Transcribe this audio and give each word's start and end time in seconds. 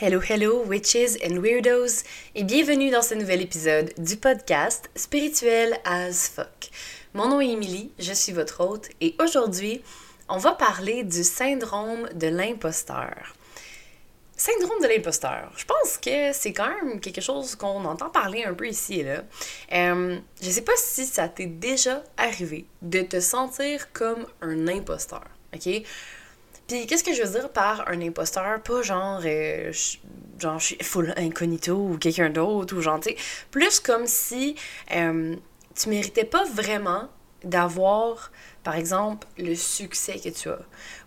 Hello, 0.00 0.20
hello, 0.20 0.64
witches 0.64 1.18
and 1.22 1.42
weirdos, 1.42 2.02
et 2.34 2.44
bienvenue 2.44 2.90
dans 2.90 3.02
ce 3.02 3.14
nouvel 3.14 3.42
épisode 3.42 3.92
du 3.98 4.16
podcast 4.16 4.88
Spirituel 4.96 5.78
as 5.84 6.30
fuck. 6.34 6.70
Mon 7.12 7.28
nom 7.28 7.40
est 7.42 7.50
Emily, 7.50 7.92
je 7.98 8.14
suis 8.14 8.32
votre 8.32 8.64
hôte, 8.64 8.88
et 9.02 9.14
aujourd'hui, 9.22 9.82
on 10.30 10.38
va 10.38 10.52
parler 10.52 11.04
du 11.04 11.22
syndrome 11.22 12.08
de 12.14 12.26
l'imposteur. 12.26 13.34
Syndrome 14.34 14.80
de 14.82 14.88
l'imposteur. 14.88 15.52
Je 15.56 15.66
pense 15.66 15.98
que 15.98 16.32
c'est 16.32 16.54
quand 16.54 16.70
même 16.70 16.98
quelque 16.98 17.20
chose 17.20 17.54
qu'on 17.54 17.84
entend 17.84 18.08
parler 18.08 18.44
un 18.44 18.54
peu 18.54 18.66
ici 18.66 19.00
et 19.00 19.02
là. 19.04 19.22
Euh, 19.72 20.18
je 20.42 20.50
sais 20.50 20.62
pas 20.62 20.72
si 20.76 21.04
ça 21.04 21.28
t'est 21.28 21.46
déjà 21.46 22.02
arrivé 22.16 22.64
de 22.80 23.02
te 23.02 23.20
sentir 23.20 23.92
comme 23.92 24.26
un 24.40 24.68
imposteur, 24.68 25.28
ok? 25.54 25.84
Qu'est-ce 26.86 27.04
que 27.04 27.12
je 27.12 27.22
veux 27.22 27.40
dire 27.40 27.50
par 27.50 27.88
un 27.88 28.00
imposteur? 28.00 28.62
Pas 28.62 28.82
genre, 28.82 29.20
euh, 29.24 29.72
je, 29.72 29.98
genre 30.38 30.58
je 30.58 30.66
suis 30.66 30.78
full 30.82 31.12
incognito 31.16 31.74
ou 31.74 31.98
quelqu'un 31.98 32.30
d'autre, 32.30 32.76
ou 32.76 32.80
genre, 32.80 32.98
tu 33.00 33.10
sais, 33.10 33.16
plus 33.50 33.80
comme 33.80 34.06
si 34.06 34.56
euh, 34.94 35.36
tu 35.74 35.88
méritais 35.88 36.24
pas 36.24 36.44
vraiment 36.44 37.08
d'avoir, 37.44 38.30
par 38.62 38.76
exemple, 38.76 39.26
le 39.36 39.54
succès 39.54 40.18
que 40.18 40.30
tu 40.30 40.48
as, 40.48 40.60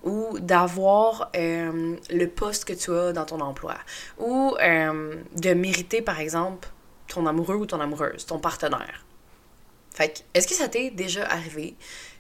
ou 0.04 0.38
d'avoir 0.40 1.32
euh, 1.36 1.96
le 2.10 2.26
poste 2.28 2.66
que 2.66 2.74
tu 2.74 2.92
as 2.92 3.14
dans 3.14 3.26
ton 3.26 3.40
emploi, 3.40 3.76
ou 4.20 4.56
de 4.60 5.54
mériter, 5.54 6.02
par 6.02 6.20
exemple, 6.20 6.68
ton 7.08 7.26
amoureux 7.26 7.56
ou 7.56 7.66
ton 7.66 7.80
amoureuse, 7.80 8.26
ton 8.26 8.40
partenaire. 8.40 9.06
Fait 9.92 10.10
que, 10.10 10.20
est-ce 10.34 10.48
que 10.48 10.54
ça 10.54 10.68
t'est 10.68 10.90
déjà 10.90 11.26
arrivé 11.26 11.76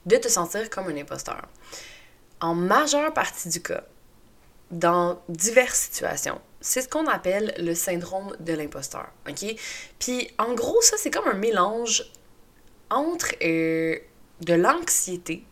de 0.06 0.16
te 0.16 0.30
sentir 0.30 0.70
comme 0.70 0.88
un 0.88 0.96
imposteur? 0.98 1.48
En 2.46 2.54
majeure 2.54 3.12
partie 3.12 3.50
du 3.50 3.60
cas, 3.60 3.84
dans 4.70 5.20
diverses 5.30 5.80
situations, 5.80 6.40
c'est 6.62 6.82
ce 6.82 6.88
qu'on 6.88 7.08
appelle 7.08 7.56
le 7.58 7.74
syndrome 7.74 8.36
de 8.40 8.54
l'imposteur. 8.54 9.08
OK? 9.28 9.56
Puis 9.98 10.30
en 10.38 10.54
gros, 10.54 10.80
ça, 10.82 10.96
c'est 10.98 11.10
comme 11.10 11.28
un 11.28 11.38
mélange 11.38 12.06
entre 12.92 13.34
euh, 13.44 13.98
de 14.42 14.54
l'anxiété 14.54 15.44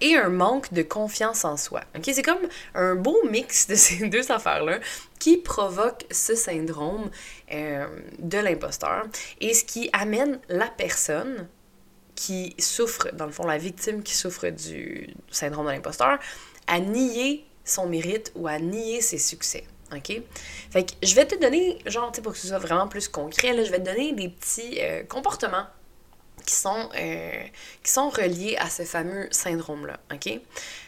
et 0.00 0.14
un 0.14 0.28
manque 0.28 0.72
de 0.72 0.82
confiance 0.82 1.44
en 1.44 1.56
soi. 1.56 1.80
OK? 1.96 2.04
C'est 2.04 2.22
comme 2.22 2.48
un 2.74 2.94
beau 2.94 3.16
mix 3.28 3.66
de 3.66 3.74
ces 3.86 4.08
deux 4.08 4.30
affaires-là 4.30 4.78
qui 5.18 5.38
provoque 5.38 6.06
ce 6.12 6.36
syndrome 6.36 7.10
euh, 7.52 7.88
de 8.20 8.38
l'imposteur 8.38 9.04
et 9.40 9.52
ce 9.52 9.64
qui 9.64 9.90
amène 9.92 10.38
la 10.48 10.68
personne 10.68 11.48
qui 12.16 12.54
souffre, 12.58 13.10
dans 13.12 13.26
le 13.26 13.32
fond, 13.32 13.46
la 13.46 13.58
victime 13.58 14.02
qui 14.02 14.14
souffre 14.14 14.48
du 14.48 15.14
syndrome 15.30 15.66
de 15.66 15.70
l'imposteur, 15.70 16.18
à 16.66 16.80
nier 16.80 17.46
son 17.64 17.86
mérite 17.86 18.32
ou 18.34 18.48
à 18.48 18.58
nier 18.58 19.00
ses 19.00 19.18
succès. 19.18 19.64
OK? 19.94 20.20
Fait 20.70 20.84
que 20.84 20.92
je 21.02 21.14
vais 21.14 21.26
te 21.26 21.36
donner, 21.36 21.78
genre, 21.86 22.10
tu 22.10 22.16
sais, 22.16 22.22
pour 22.22 22.32
que 22.32 22.38
ce 22.38 22.48
soit 22.48 22.58
vraiment 22.58 22.88
plus 22.88 23.08
concret, 23.08 23.64
je 23.64 23.70
vais 23.70 23.78
te 23.78 23.84
donner 23.84 24.12
des 24.12 24.28
petits 24.28 24.80
euh, 24.80 25.04
comportements 25.04 25.66
qui 26.44 26.54
sont, 26.54 26.88
euh, 26.96 27.42
qui 27.82 27.90
sont 27.90 28.08
reliés 28.08 28.56
à 28.58 28.68
ce 28.68 28.82
fameux 28.82 29.28
syndrome-là. 29.30 29.98
OK? 30.12 30.40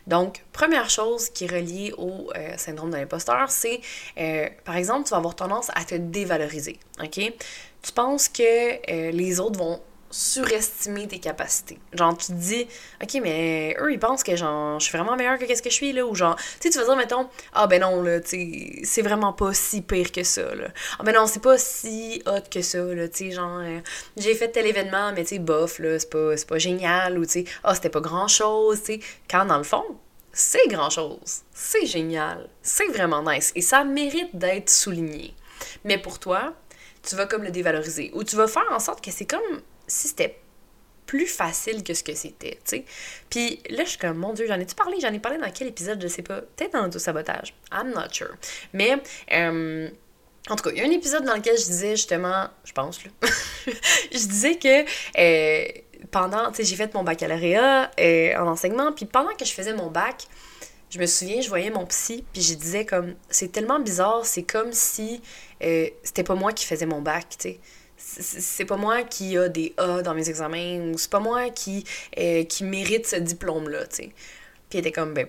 Donc, 0.07 0.45
première 0.53 0.91
chose 0.91 1.31
qui 1.31 1.45
est 1.45 1.53
reliée 1.53 1.93
au 1.97 2.31
euh, 2.35 2.57
syndrome 2.57 2.91
de 2.91 2.97
l'imposteur, 2.97 3.51
c'est, 3.51 3.81
par 4.65 4.77
exemple, 4.77 5.05
tu 5.05 5.11
vas 5.11 5.19
avoir 5.19 5.37
tendance 5.37 5.71
à 5.75 5.85
te 5.85 5.95
dévaloriser. 5.95 6.79
OK? 7.01 7.21
Tu 7.83 7.93
penses 7.93 8.29
que 8.29 9.11
les 9.13 9.41
autres 9.41 9.59
vont 9.59 9.81
surestimer 10.11 11.07
tes 11.07 11.19
capacités. 11.19 11.79
Genre, 11.93 12.17
tu 12.17 12.29
te 12.29 12.33
dis, 12.33 12.67
OK, 13.03 13.21
mais 13.23 13.77
eux, 13.81 13.93
ils 13.93 13.99
pensent 13.99 14.23
que 14.23 14.37
genre, 14.37 14.81
je 14.81 14.87
suis 14.87 14.97
vraiment 14.97 15.17
meilleure 15.17 15.39
que 15.39 15.45
qu'est-ce 15.45 15.63
que 15.63 15.71
je 15.71 15.75
suis, 15.75 15.93
là, 15.93 16.07
ou 16.07 16.15
genre, 16.15 16.37
tu 16.37 16.45
sais, 16.61 16.71
tu 16.71 16.79
vas 16.79 16.85
dire, 16.85 16.97
mettons, 16.97 17.29
ah 17.53 17.67
ben 17.67 17.81
non, 17.81 18.03
là, 18.03 18.21
tu 18.21 18.81
c'est 18.85 19.03
vraiment 19.03 19.33
pas 19.33 19.53
si 19.53 19.83
pire 19.83 20.11
que 20.13 20.23
ça, 20.23 20.55
là. 20.55 20.69
Ah 20.99 21.03
ben 21.03 21.15
non, 21.15 21.27
c'est 21.27 21.43
pas 21.43 21.59
si 21.59 22.23
hot 22.27 22.49
que 22.51 22.63
ça, 22.63 22.79
là, 22.79 23.09
tu 23.09 23.17
sais, 23.17 23.31
genre, 23.33 23.61
euh, 23.61 23.81
j'ai 24.17 24.35
fait 24.35 24.49
tel 24.49 24.67
événement, 24.67 25.13
mais 25.13 25.23
tu 25.23 25.31
sais, 25.31 25.39
bof, 25.39 25.79
là, 25.79 25.99
c'est 25.99 26.11
pas, 26.11 26.35
pas 26.49 26.59
génial, 26.59 27.19
ou 27.19 27.27
tu 27.27 27.33
sais, 27.33 27.45
ah, 27.65 27.75
c'était 27.75 27.91
pas 27.91 28.01
grand-chose, 28.01 28.83
tu 28.83 29.01
quand 29.31 29.45
dans 29.45 29.59
le 29.59 29.65
fond, 29.65 29.85
c'est 30.33 30.69
grand-chose, 30.69 31.43
c'est 31.53 31.87
génial, 31.87 32.49
c'est 32.63 32.87
vraiment 32.87 33.23
nice, 33.23 33.53
et 33.55 33.63
ça 33.63 33.85
mérite 33.85 34.35
d'être 34.35 34.71
souligné. 34.71 35.35
Mais 35.85 35.99
pour 35.99 36.19
toi, 36.19 36.55
tu 37.03 37.17
vas 37.17 37.27
comme 37.27 37.43
le 37.43 37.51
dévaloriser, 37.51 38.11
ou 38.15 38.25
tu 38.25 38.37
vas 38.37 38.47
faire 38.47 38.71
en 38.71 38.79
sorte 38.79 39.05
que 39.05 39.11
c'est 39.11 39.27
comme 39.27 39.61
si 39.89 40.09
c'était 40.09 40.39
plus 41.09 41.27
facile 41.27 41.83
que 41.83 41.95
ce 41.95 42.05
que 42.05 42.15
c'était, 42.15 42.59
tu 42.65 42.77
sais. 42.77 42.85
Puis 43.31 43.61
là, 43.71 43.83
je 43.83 43.89
suis 43.89 43.99
comme, 43.99 44.19
mon 44.19 44.35
Dieu, 44.35 44.47
j'en 44.47 44.61
ai-tu 44.61 44.75
parlé? 44.75 44.99
J'en 45.01 45.13
ai 45.13 45.19
parlé 45.19 45.39
dans 45.39 45.51
quel 45.51 45.67
épisode? 45.67 46.01
Je 46.03 46.07
sais 46.07 46.23
pas. 46.23 46.43
Peut-être 46.43 46.75
dans 46.75 46.83
l'auto-sabotage. 46.83 47.55
I'm 47.73 47.93
not 47.95 48.13
sure. 48.13 48.35
Mais, 48.75 48.93
euh, 49.33 49.89
en 50.51 50.57
tout 50.57 50.65
cas, 50.65 50.71
il 50.71 50.79
y 50.79 50.83
a 50.83 50.85
un 50.85 50.91
épisode 50.91 51.25
dans 51.25 51.35
lequel 51.35 51.59
je 51.59 51.65
disais 51.65 51.97
justement, 51.97 52.49
je 52.63 52.73
pense, 52.73 53.03
là, 53.05 53.11
je 54.13 54.19
disais 54.19 54.57
que 54.57 54.85
euh, 55.19 55.67
pendant, 56.11 56.51
tu 56.51 56.57
sais, 56.57 56.65
j'ai 56.65 56.77
fait 56.77 56.93
mon 56.93 57.05
baccalauréat 57.05 57.91
euh, 57.99 58.37
en 58.37 58.47
enseignement, 58.47 58.93
puis 58.93 59.07
pendant 59.07 59.35
que 59.35 59.47
je 59.47 59.53
faisais 59.53 59.73
mon 59.73 59.91
bac, 59.91 60.25
je 60.91 60.99
me 60.99 61.07
souviens, 61.07 61.41
je 61.41 61.49
voyais 61.49 61.71
mon 61.71 61.87
psy, 61.87 62.23
puis 62.35 62.43
je 62.43 62.53
disais 62.53 62.85
comme, 62.85 63.15
c'est 63.31 63.51
tellement 63.51 63.81
bizarre, 63.81 64.27
c'est 64.27 64.43
comme 64.43 64.73
si 64.73 65.23
c'était 65.61 66.23
pas 66.23 66.35
moi 66.35 66.53
qui 66.53 66.67
faisais 66.67 66.87
mon 66.87 67.01
bac, 67.01 67.29
tu 67.31 67.51
sais 67.51 67.61
c'est 67.99 68.65
pas 68.65 68.77
moi 68.77 69.03
qui 69.03 69.37
a 69.37 69.49
des 69.49 69.75
A 69.77 70.03
dans 70.03 70.15
mes 70.15 70.29
examens 70.29 70.93
ou 70.93 70.99
c'est 70.99 71.11
pas 71.11 71.21
moi 71.21 71.51
qui, 71.51 71.85
euh, 72.19 72.45
qui 72.45 72.65
mérite 72.65 73.07
ce 73.07 73.17
diplôme-là, 73.17 73.87
tu 73.87 73.97
sais. 73.97 74.13
Puis 74.71 74.79
il 74.79 74.79
était 74.79 74.93
comme, 74.93 75.15
ben, 75.15 75.27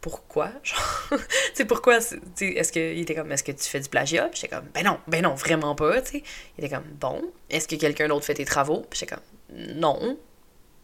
pourquoi? 0.00 0.50
Genre, 0.62 1.20
tu 1.54 1.66
pourquoi? 1.66 1.98
Est-ce 1.98 2.72
que, 2.72 2.92
il 2.92 3.00
était 3.00 3.14
comme, 3.14 3.30
est-ce 3.32 3.44
que 3.44 3.52
tu 3.52 3.64
fais 3.64 3.80
du 3.80 3.88
plagiat? 3.88 4.28
Puis 4.28 4.40
j'étais 4.40 4.54
comme, 4.54 4.66
ben 4.74 4.84
non, 4.84 4.98
ben 5.08 5.22
non, 5.22 5.34
vraiment 5.34 5.74
pas, 5.74 6.00
tu 6.02 6.10
sais. 6.12 6.22
Il 6.56 6.64
était 6.64 6.74
comme, 6.74 6.84
bon, 7.00 7.22
est-ce 7.50 7.66
que 7.68 7.76
quelqu'un 7.76 8.08
d'autre 8.08 8.24
fait 8.24 8.34
tes 8.34 8.44
travaux? 8.44 8.84
Puis 8.88 9.00
j'étais 9.00 9.14
comme, 9.14 9.24
non. 9.78 10.18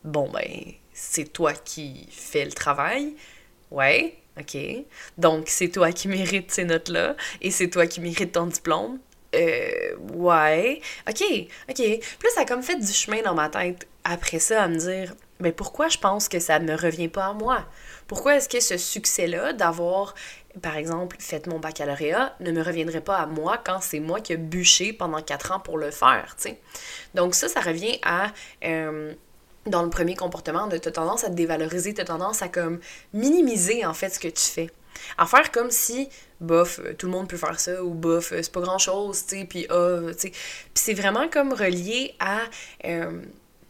Bon, 0.05 0.31
ben, 0.31 0.73
c'est 0.93 1.33
toi 1.33 1.53
qui 1.53 2.09
fais 2.11 2.45
le 2.45 2.53
travail. 2.53 3.15
Ouais, 3.71 4.17
ok. 4.39 4.57
Donc, 5.19 5.49
c'est 5.49 5.69
toi 5.69 5.93
qui 5.93 6.09
mérites 6.09 6.51
ces 6.51 6.65
notes-là 6.65 7.17
et 7.41 7.51
c'est 7.51 7.69
toi 7.69 7.87
qui 7.87 8.01
mérites 8.01 8.33
ton 8.33 8.47
diplôme. 8.47 8.99
Euh, 9.35 9.97
ouais. 10.15 10.81
OK, 11.09 11.23
OK. 11.69 11.79
Là, 11.79 12.31
ça 12.35 12.43
a 12.43 12.45
comme 12.45 12.63
fait 12.63 12.77
du 12.77 12.93
chemin 12.93 13.23
dans 13.23 13.35
ma 13.35 13.49
tête 13.49 13.87
après 14.05 14.39
ça 14.39 14.63
à 14.63 14.69
me 14.69 14.77
dire, 14.77 15.15
mais 15.41 15.53
pourquoi 15.53 15.89
je 15.89 15.99
pense 15.99 16.29
que 16.29 16.41
ça 16.41 16.59
ne 16.59 16.71
me 16.71 16.77
revient 16.77 17.09
pas 17.09 17.27
à 17.27 17.33
moi? 17.33 17.65
Pourquoi 18.07 18.37
est-ce 18.37 18.49
que 18.49 18.61
ce 18.61 18.79
succès-là 18.79 19.53
d'avoir, 19.53 20.15
par 20.63 20.77
exemple, 20.77 21.17
fait 21.21 21.47
mon 21.47 21.59
baccalauréat 21.59 22.35
ne 22.41 22.53
me 22.53 22.63
reviendrait 22.63 23.03
pas 23.03 23.19
à 23.19 23.27
moi 23.27 23.59
quand 23.63 23.81
c'est 23.83 24.01
moi 24.01 24.21
qui 24.21 24.33
ai 24.33 24.37
bûché 24.39 24.93
pendant 24.93 25.21
quatre 25.21 25.53
ans 25.53 25.61
pour 25.61 25.77
le 25.77 25.91
faire, 25.91 26.35
tu 26.37 26.49
sais? 26.49 26.61
Donc 27.15 27.35
ça, 27.35 27.49
ça 27.49 27.61
revient 27.61 27.99
à... 28.03 28.33
Euh, 28.65 29.13
dans 29.67 29.83
le 29.83 29.91
premier 29.91 30.15
comportement, 30.15 30.67
de 30.67 30.79
ta 30.79 30.91
tendance 30.91 31.25
à 31.25 31.29
te 31.29 31.35
dévaloriser, 31.35 31.93
ta 31.93 32.05
tendance 32.05 32.41
à 32.41 32.49
comme 32.49 32.81
minimiser 33.13 33.85
en 33.85 33.93
fait 33.93 34.09
ce 34.09 34.19
que 34.19 34.29
tu 34.29 34.43
fais. 34.43 34.71
À 35.19 35.27
faire 35.27 35.51
comme 35.53 35.71
si, 35.71 36.09
bof, 36.41 36.81
euh, 36.81 36.95
tout 36.95 37.07
le 37.07 37.13
monde 37.13 37.29
peut 37.29 37.37
faire 37.37 37.59
ça, 37.59 37.83
ou 37.83 37.95
bof, 37.95 38.33
euh, 38.33 38.43
c'est 38.43 38.53
pas 38.53 38.61
grand 38.61 38.79
chose, 38.79 39.25
tu 39.27 39.39
sais, 39.39 39.45
puis 39.45 39.67
ah, 39.71 40.01
tu 40.13 40.19
sais. 40.19 40.31
Puis 40.31 40.73
c'est 40.75 40.95
vraiment 40.95 41.29
comme 41.29 41.53
relié 41.53 42.15
à. 42.21 42.41
Euh, 42.85 43.21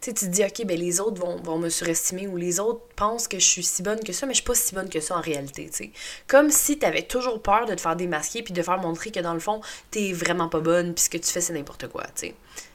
tu 0.01 0.15
te 0.15 0.25
dis, 0.27 0.45
OK, 0.45 0.65
ben 0.65 0.79
les 0.79 1.01
autres 1.01 1.21
vont, 1.21 1.43
vont 1.43 1.59
me 1.59 1.69
surestimer 1.69 2.29
ou 2.29 2.37
les 2.37 2.61
autres 2.61 2.83
pensent 2.95 3.27
que 3.27 3.41
je 3.41 3.45
suis 3.45 3.65
si 3.65 3.83
bonne 3.83 3.99
que 3.99 4.13
ça, 4.13 4.27
mais 4.27 4.33
je 4.33 4.39
suis 4.39 4.47
pas 4.47 4.55
si 4.55 4.73
bonne 4.73 4.89
que 4.89 5.01
ça 5.01 5.17
en 5.17 5.21
réalité, 5.21 5.69
tu 5.71 5.77
sais. 5.77 5.91
Comme 6.29 6.51
si 6.51 6.79
tu 6.79 6.87
avais 6.87 7.03
toujours 7.03 7.43
peur 7.43 7.67
de 7.67 7.75
te 7.75 7.81
faire 7.81 7.97
démasquer 7.97 8.45
puis 8.45 8.55
de 8.55 8.63
faire 8.63 8.79
montrer 8.79 9.11
que 9.11 9.19
dans 9.19 9.35
le 9.35 9.41
fond, 9.41 9.61
t'es 9.91 10.13
vraiment 10.13 10.49
pas 10.49 10.61
bonne 10.61 10.95
puis 10.95 11.05
ce 11.05 11.11
que 11.11 11.19
tu 11.19 11.29
fais, 11.29 11.41
c'est 11.41 11.53
n'importe 11.53 11.89
quoi, 11.89 12.05
tu 12.15 12.29
sais. 12.29 12.35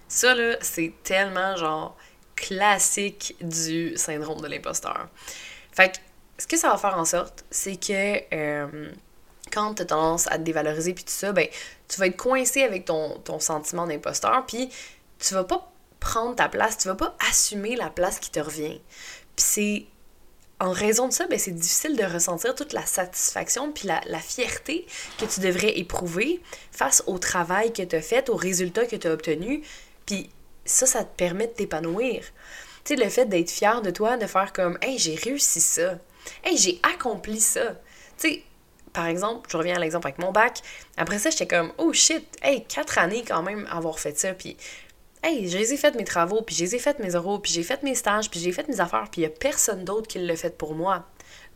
Ça, 0.09 0.35
là, 0.35 0.57
c'est 0.61 0.91
tellement 1.03 1.55
genre 1.55 1.95
classique 2.35 3.35
du 3.41 3.95
syndrome 3.95 4.41
de 4.41 4.47
l'imposteur. 4.47 5.07
Fait 5.71 5.93
que 5.93 5.97
ce 6.37 6.47
que 6.47 6.57
ça 6.57 6.69
va 6.69 6.77
faire 6.77 6.97
en 6.97 7.05
sorte, 7.05 7.45
c'est 7.49 7.77
que 7.77 8.35
euh, 8.35 8.91
quand 9.53 9.75
tu 9.75 9.83
as 9.83 9.85
tendance 9.85 10.27
à 10.27 10.37
te 10.37 10.43
dévaloriser 10.43 10.93
puis 10.93 11.03
tout 11.03 11.11
ça, 11.11 11.31
ben, 11.31 11.47
tu 11.87 11.99
vas 11.99 12.07
être 12.07 12.17
coincé 12.17 12.63
avec 12.63 12.85
ton, 12.85 13.19
ton 13.19 13.39
sentiment 13.39 13.85
d'imposteur, 13.85 14.45
puis 14.47 14.69
tu 15.19 15.33
vas 15.33 15.43
pas 15.43 15.71
prendre 15.99 16.35
ta 16.35 16.49
place, 16.49 16.77
tu 16.77 16.87
vas 16.87 16.95
pas 16.95 17.15
assumer 17.29 17.75
la 17.75 17.89
place 17.89 18.19
qui 18.19 18.31
te 18.31 18.39
revient. 18.39 18.81
Puis 19.35 19.45
c'est 19.45 19.85
en 20.59 20.71
raison 20.71 21.07
de 21.07 21.13
ça, 21.13 21.27
ben, 21.27 21.37
c'est 21.37 21.51
difficile 21.51 21.97
de 21.97 22.03
ressentir 22.03 22.55
toute 22.55 22.73
la 22.73 22.85
satisfaction 22.85 23.71
puis 23.71 23.87
la, 23.87 24.01
la, 24.05 24.19
fierté 24.19 24.85
que 25.17 25.25
tu 25.25 25.41
devrais 25.41 25.77
éprouver 25.77 26.41
face 26.71 27.03
au 27.05 27.17
travail 27.17 27.73
que 27.73 27.81
tu 27.81 27.95
as 27.95 28.01
fait, 28.01 28.29
aux 28.29 28.35
résultats 28.35 28.85
que 28.85 28.95
tu 28.95 29.07
as 29.07 29.11
obtenus. 29.11 29.65
Puis 30.05 30.29
ça, 30.63 30.85
ça 30.85 31.03
te 31.03 31.15
permet 31.17 31.47
de 31.47 31.53
t'épanouir. 31.53 32.23
Tu 32.83 32.95
sais, 32.95 33.03
le 33.03 33.09
fait 33.09 33.25
d'être 33.25 33.51
fier 33.51 33.81
de 33.81 33.89
toi, 33.89 34.17
de 34.17 34.25
faire 34.25 34.53
comme 34.53 34.77
Hey, 34.81 34.97
j'ai 34.97 35.15
réussi 35.15 35.59
ça. 35.59 35.97
Hey, 36.43 36.57
j'ai 36.57 36.79
accompli 36.83 37.41
ça. 37.41 37.75
Tu 38.17 38.29
sais, 38.29 38.43
par 38.93 39.07
exemple, 39.07 39.49
je 39.51 39.57
reviens 39.57 39.75
à 39.75 39.79
l'exemple 39.79 40.07
avec 40.07 40.19
mon 40.19 40.31
bac. 40.31 40.61
Après 40.97 41.17
ça, 41.17 41.31
j'étais 41.31 41.47
comme 41.47 41.73
Oh 41.77 41.91
shit, 41.91 42.25
hey, 42.43 42.63
quatre 42.63 42.99
années 42.99 43.23
quand 43.27 43.41
même 43.41 43.67
avoir 43.71 43.99
fait 43.99 44.17
ça. 44.17 44.33
Puis, 44.33 44.55
hey, 45.23 45.49
j'ai 45.49 45.77
fait 45.77 45.95
mes 45.95 46.03
travaux, 46.03 46.41
puis 46.41 46.55
j'ai 46.55 46.79
fait 46.79 46.99
mes 46.99 47.15
oraux, 47.15 47.39
puis 47.39 47.51
j'ai 47.51 47.63
fait 47.63 47.81
mes 47.83 47.95
stages, 47.95 48.29
puis 48.29 48.39
j'ai 48.39 48.51
fait 48.51 48.67
mes 48.67 48.79
affaires, 48.79 49.07
puis 49.11 49.21
il 49.21 49.23
y 49.23 49.27
a 49.27 49.29
personne 49.29 49.83
d'autre 49.83 50.07
qui 50.07 50.19
l'a 50.19 50.35
fait 50.35 50.57
pour 50.57 50.75
moi. 50.75 51.05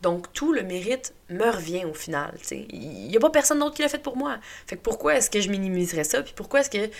Donc, 0.02 0.32
tout 0.32 0.52
le 0.52 0.62
mérite 0.62 1.14
me 1.28 1.50
revient 1.50 1.84
au 1.84 1.94
final. 1.94 2.34
Il 2.50 3.08
n'y 3.08 3.16
a 3.16 3.20
pas 3.20 3.30
personne 3.30 3.58
d'autre 3.58 3.74
qui 3.74 3.82
l'a 3.82 3.88
fait 3.88 4.02
pour 4.02 4.16
moi. 4.16 4.38
Fait 4.66 4.76
que 4.76 4.82
pourquoi 4.82 5.16
est-ce 5.16 5.30
que 5.30 5.40
je 5.40 5.48
minimiserais 5.48 6.04
ça? 6.04 6.22
Puis 6.22 6.34
pourquoi 6.36 6.60
est-ce 6.60 6.70
que 6.70 6.90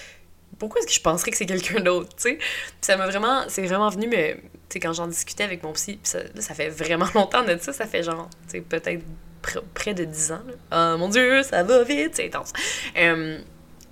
pourquoi 0.58 0.80
est-ce 0.80 0.88
que 0.88 0.94
je 0.94 1.02
penserais 1.02 1.30
que 1.30 1.36
c'est 1.36 1.46
quelqu'un 1.46 1.80
d'autre, 1.80 2.08
tu 2.16 2.30
sais? 2.30 2.38
ça 2.80 2.96
m'a 2.96 3.06
vraiment, 3.06 3.44
c'est 3.48 3.62
vraiment 3.62 3.90
venu, 3.90 4.08
mais, 4.08 4.40
quand 4.80 4.92
j'en 4.92 5.06
discutais 5.06 5.44
avec 5.44 5.62
mon 5.62 5.72
psy, 5.72 6.00
ça, 6.02 6.20
ça 6.38 6.54
fait 6.54 6.68
vraiment 6.68 7.06
longtemps 7.14 7.44
de 7.44 7.56
ça, 7.58 7.72
ça 7.72 7.86
fait 7.86 8.02
genre, 8.02 8.28
peut-être 8.68 9.04
près 9.74 9.94
de 9.94 10.04
10 10.04 10.32
ans. 10.32 10.42
Oh 10.72 10.96
mon 10.98 11.08
Dieu, 11.08 11.42
ça 11.42 11.62
va 11.62 11.82
vite, 11.82 12.16
c'est 12.16 12.26
intense. 12.26 12.52
Euh, 12.96 13.38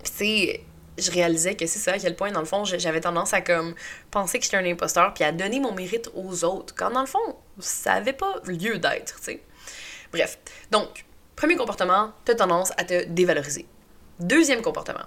sais, 0.05 0.61
je 0.99 1.11
réalisais 1.11 1.55
que 1.55 1.67
c'est 1.67 1.79
ça, 1.79 1.93
à 1.93 1.99
quel 1.99 2.17
point, 2.17 2.31
dans 2.31 2.41
le 2.41 2.47
fond, 2.47 2.65
j'avais 2.65 3.01
tendance 3.01 3.35
à, 3.35 3.41
comme, 3.41 3.75
penser 4.11 4.39
que 4.39 4.45
j'étais 4.45 4.57
un 4.57 4.65
imposteur, 4.65 5.13
puis 5.15 5.25
à 5.25 5.33
donner 5.33 5.61
mon 5.61 5.73
mérite 5.73 6.11
aux 6.15 6.45
autres, 6.45 6.75
quand, 6.75 6.91
dans 6.91 7.01
le 7.01 7.07
fond, 7.07 7.37
ça 7.59 7.95
avait 7.95 8.13
pas 8.13 8.37
lieu 8.47 8.79
d'être, 8.79 9.17
tu 9.17 9.25
sais. 9.25 9.43
Bref, 10.13 10.39
donc, 10.71 11.05
premier 11.35 11.57
comportement, 11.57 12.13
tu 12.25 12.33
as 12.33 12.37
tendance 12.37 12.73
à 12.79 12.85
te 12.85 13.05
dévaloriser. 13.05 13.67
Deuxième 14.21 14.63
comportement, 14.63 15.05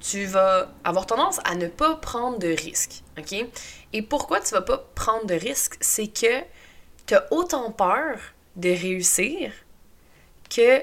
tu 0.00 0.26
vas 0.26 0.70
avoir 0.84 1.06
tendance 1.06 1.40
à 1.44 1.54
ne 1.54 1.68
pas 1.68 1.96
prendre 1.96 2.38
de 2.38 2.48
risques, 2.48 3.02
OK? 3.18 3.46
Et 3.94 4.02
pourquoi 4.02 4.40
tu 4.40 4.52
vas 4.52 4.60
pas 4.60 4.78
prendre 4.94 5.24
de 5.24 5.34
risques? 5.34 5.76
C'est 5.80 6.08
que 6.08 6.42
tu 7.06 7.14
as 7.14 7.26
autant 7.32 7.70
peur 7.70 8.18
de 8.56 8.68
réussir 8.68 9.50
que 10.54 10.82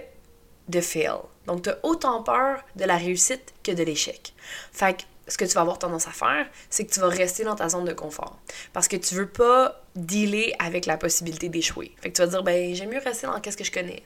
de 0.68 0.82
fail. 0.82 1.20
Donc, 1.48 1.64
tu 1.64 1.70
as 1.70 1.78
autant 1.84 2.24
peur 2.24 2.64
de 2.76 2.86
la 2.86 2.98
réussite 2.98 3.54
que 3.64 3.72
de 3.72 3.84
l'échec. 3.84 4.34
Fait 4.72 4.98
que 4.98 5.04
ce 5.28 5.38
que 5.38 5.46
tu 5.46 5.54
vas 5.54 5.62
avoir 5.62 5.80
tendance 5.80 6.08
à 6.08 6.12
faire, 6.12 6.48
c'est 6.70 6.86
que 6.86 6.94
tu 6.94 7.00
vas 7.00 7.08
rester 7.08 7.44
dans 7.44 7.56
ta 7.56 7.70
zone 7.70 7.86
de 7.86 7.94
confort. 7.94 8.38
Parce 8.74 8.88
que 8.88 8.98
tu 8.98 9.16
veux 9.16 9.28
pas 9.28 9.82
dealer 9.96 10.54
avec 10.60 10.86
la 10.86 10.98
possibilité 10.98 11.50
d'échouer. 11.50 11.96
Fait 12.02 12.12
que 12.12 12.16
tu 12.16 12.22
vas 12.22 12.28
dire, 12.28 12.44
ben, 12.44 12.76
j'aime 12.76 12.90
mieux 12.90 13.00
rester 13.00 13.28
dans 13.28 13.40
qu'est-ce 13.40 13.58
que 13.58 13.64
je 13.64 13.72
connais. 13.72 14.04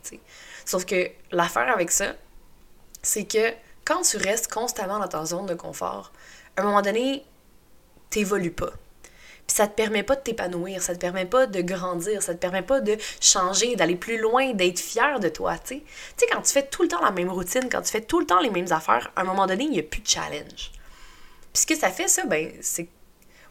Sauf 0.65 0.85
que 0.85 1.09
l'affaire 1.31 1.71
avec 1.71 1.91
ça, 1.91 2.13
c'est 3.01 3.25
que 3.25 3.53
quand 3.85 4.01
tu 4.01 4.17
restes 4.17 4.51
constamment 4.51 4.99
dans 4.99 5.07
ta 5.07 5.25
zone 5.25 5.45
de 5.45 5.55
confort, 5.55 6.11
à 6.57 6.61
un 6.61 6.65
moment 6.65 6.81
donné, 6.81 7.23
t'évolues 8.09 8.51
pas. 8.51 8.71
Puis 9.47 9.55
ça 9.55 9.67
te 9.67 9.75
permet 9.75 10.03
pas 10.03 10.15
de 10.15 10.21
t'épanouir, 10.21 10.81
ça 10.81 10.95
te 10.95 10.99
permet 10.99 11.25
pas 11.25 11.45
de 11.45 11.61
grandir, 11.61 12.23
ça 12.23 12.33
te 12.33 12.39
permet 12.39 12.63
pas 12.63 12.81
de 12.81 12.97
changer, 13.21 13.75
d'aller 13.75 13.95
plus 13.95 14.17
loin, 14.17 14.53
d'être 14.53 14.79
fier 14.79 15.19
de 15.19 15.29
toi, 15.29 15.57
tu 15.57 15.75
sais. 15.75 15.83
Tu 16.17 16.25
sais, 16.25 16.25
quand 16.31 16.41
tu 16.41 16.51
fais 16.51 16.65
tout 16.65 16.81
le 16.81 16.87
temps 16.87 17.03
la 17.03 17.11
même 17.11 17.29
routine, 17.29 17.69
quand 17.71 17.81
tu 17.81 17.91
fais 17.91 18.01
tout 18.01 18.19
le 18.19 18.25
temps 18.25 18.39
les 18.39 18.49
mêmes 18.49 18.71
affaires, 18.71 19.11
à 19.15 19.21
un 19.21 19.23
moment 19.23 19.45
donné, 19.45 19.65
il 19.65 19.71
n'y 19.71 19.79
a 19.79 19.83
plus 19.83 20.01
de 20.01 20.07
challenge. 20.07 20.71
Puis 21.53 21.61
ce 21.61 21.65
que 21.67 21.75
ça 21.75 21.89
fait, 21.89 22.07
ça, 22.07 22.25
ben, 22.25 22.51
c'est 22.61 22.87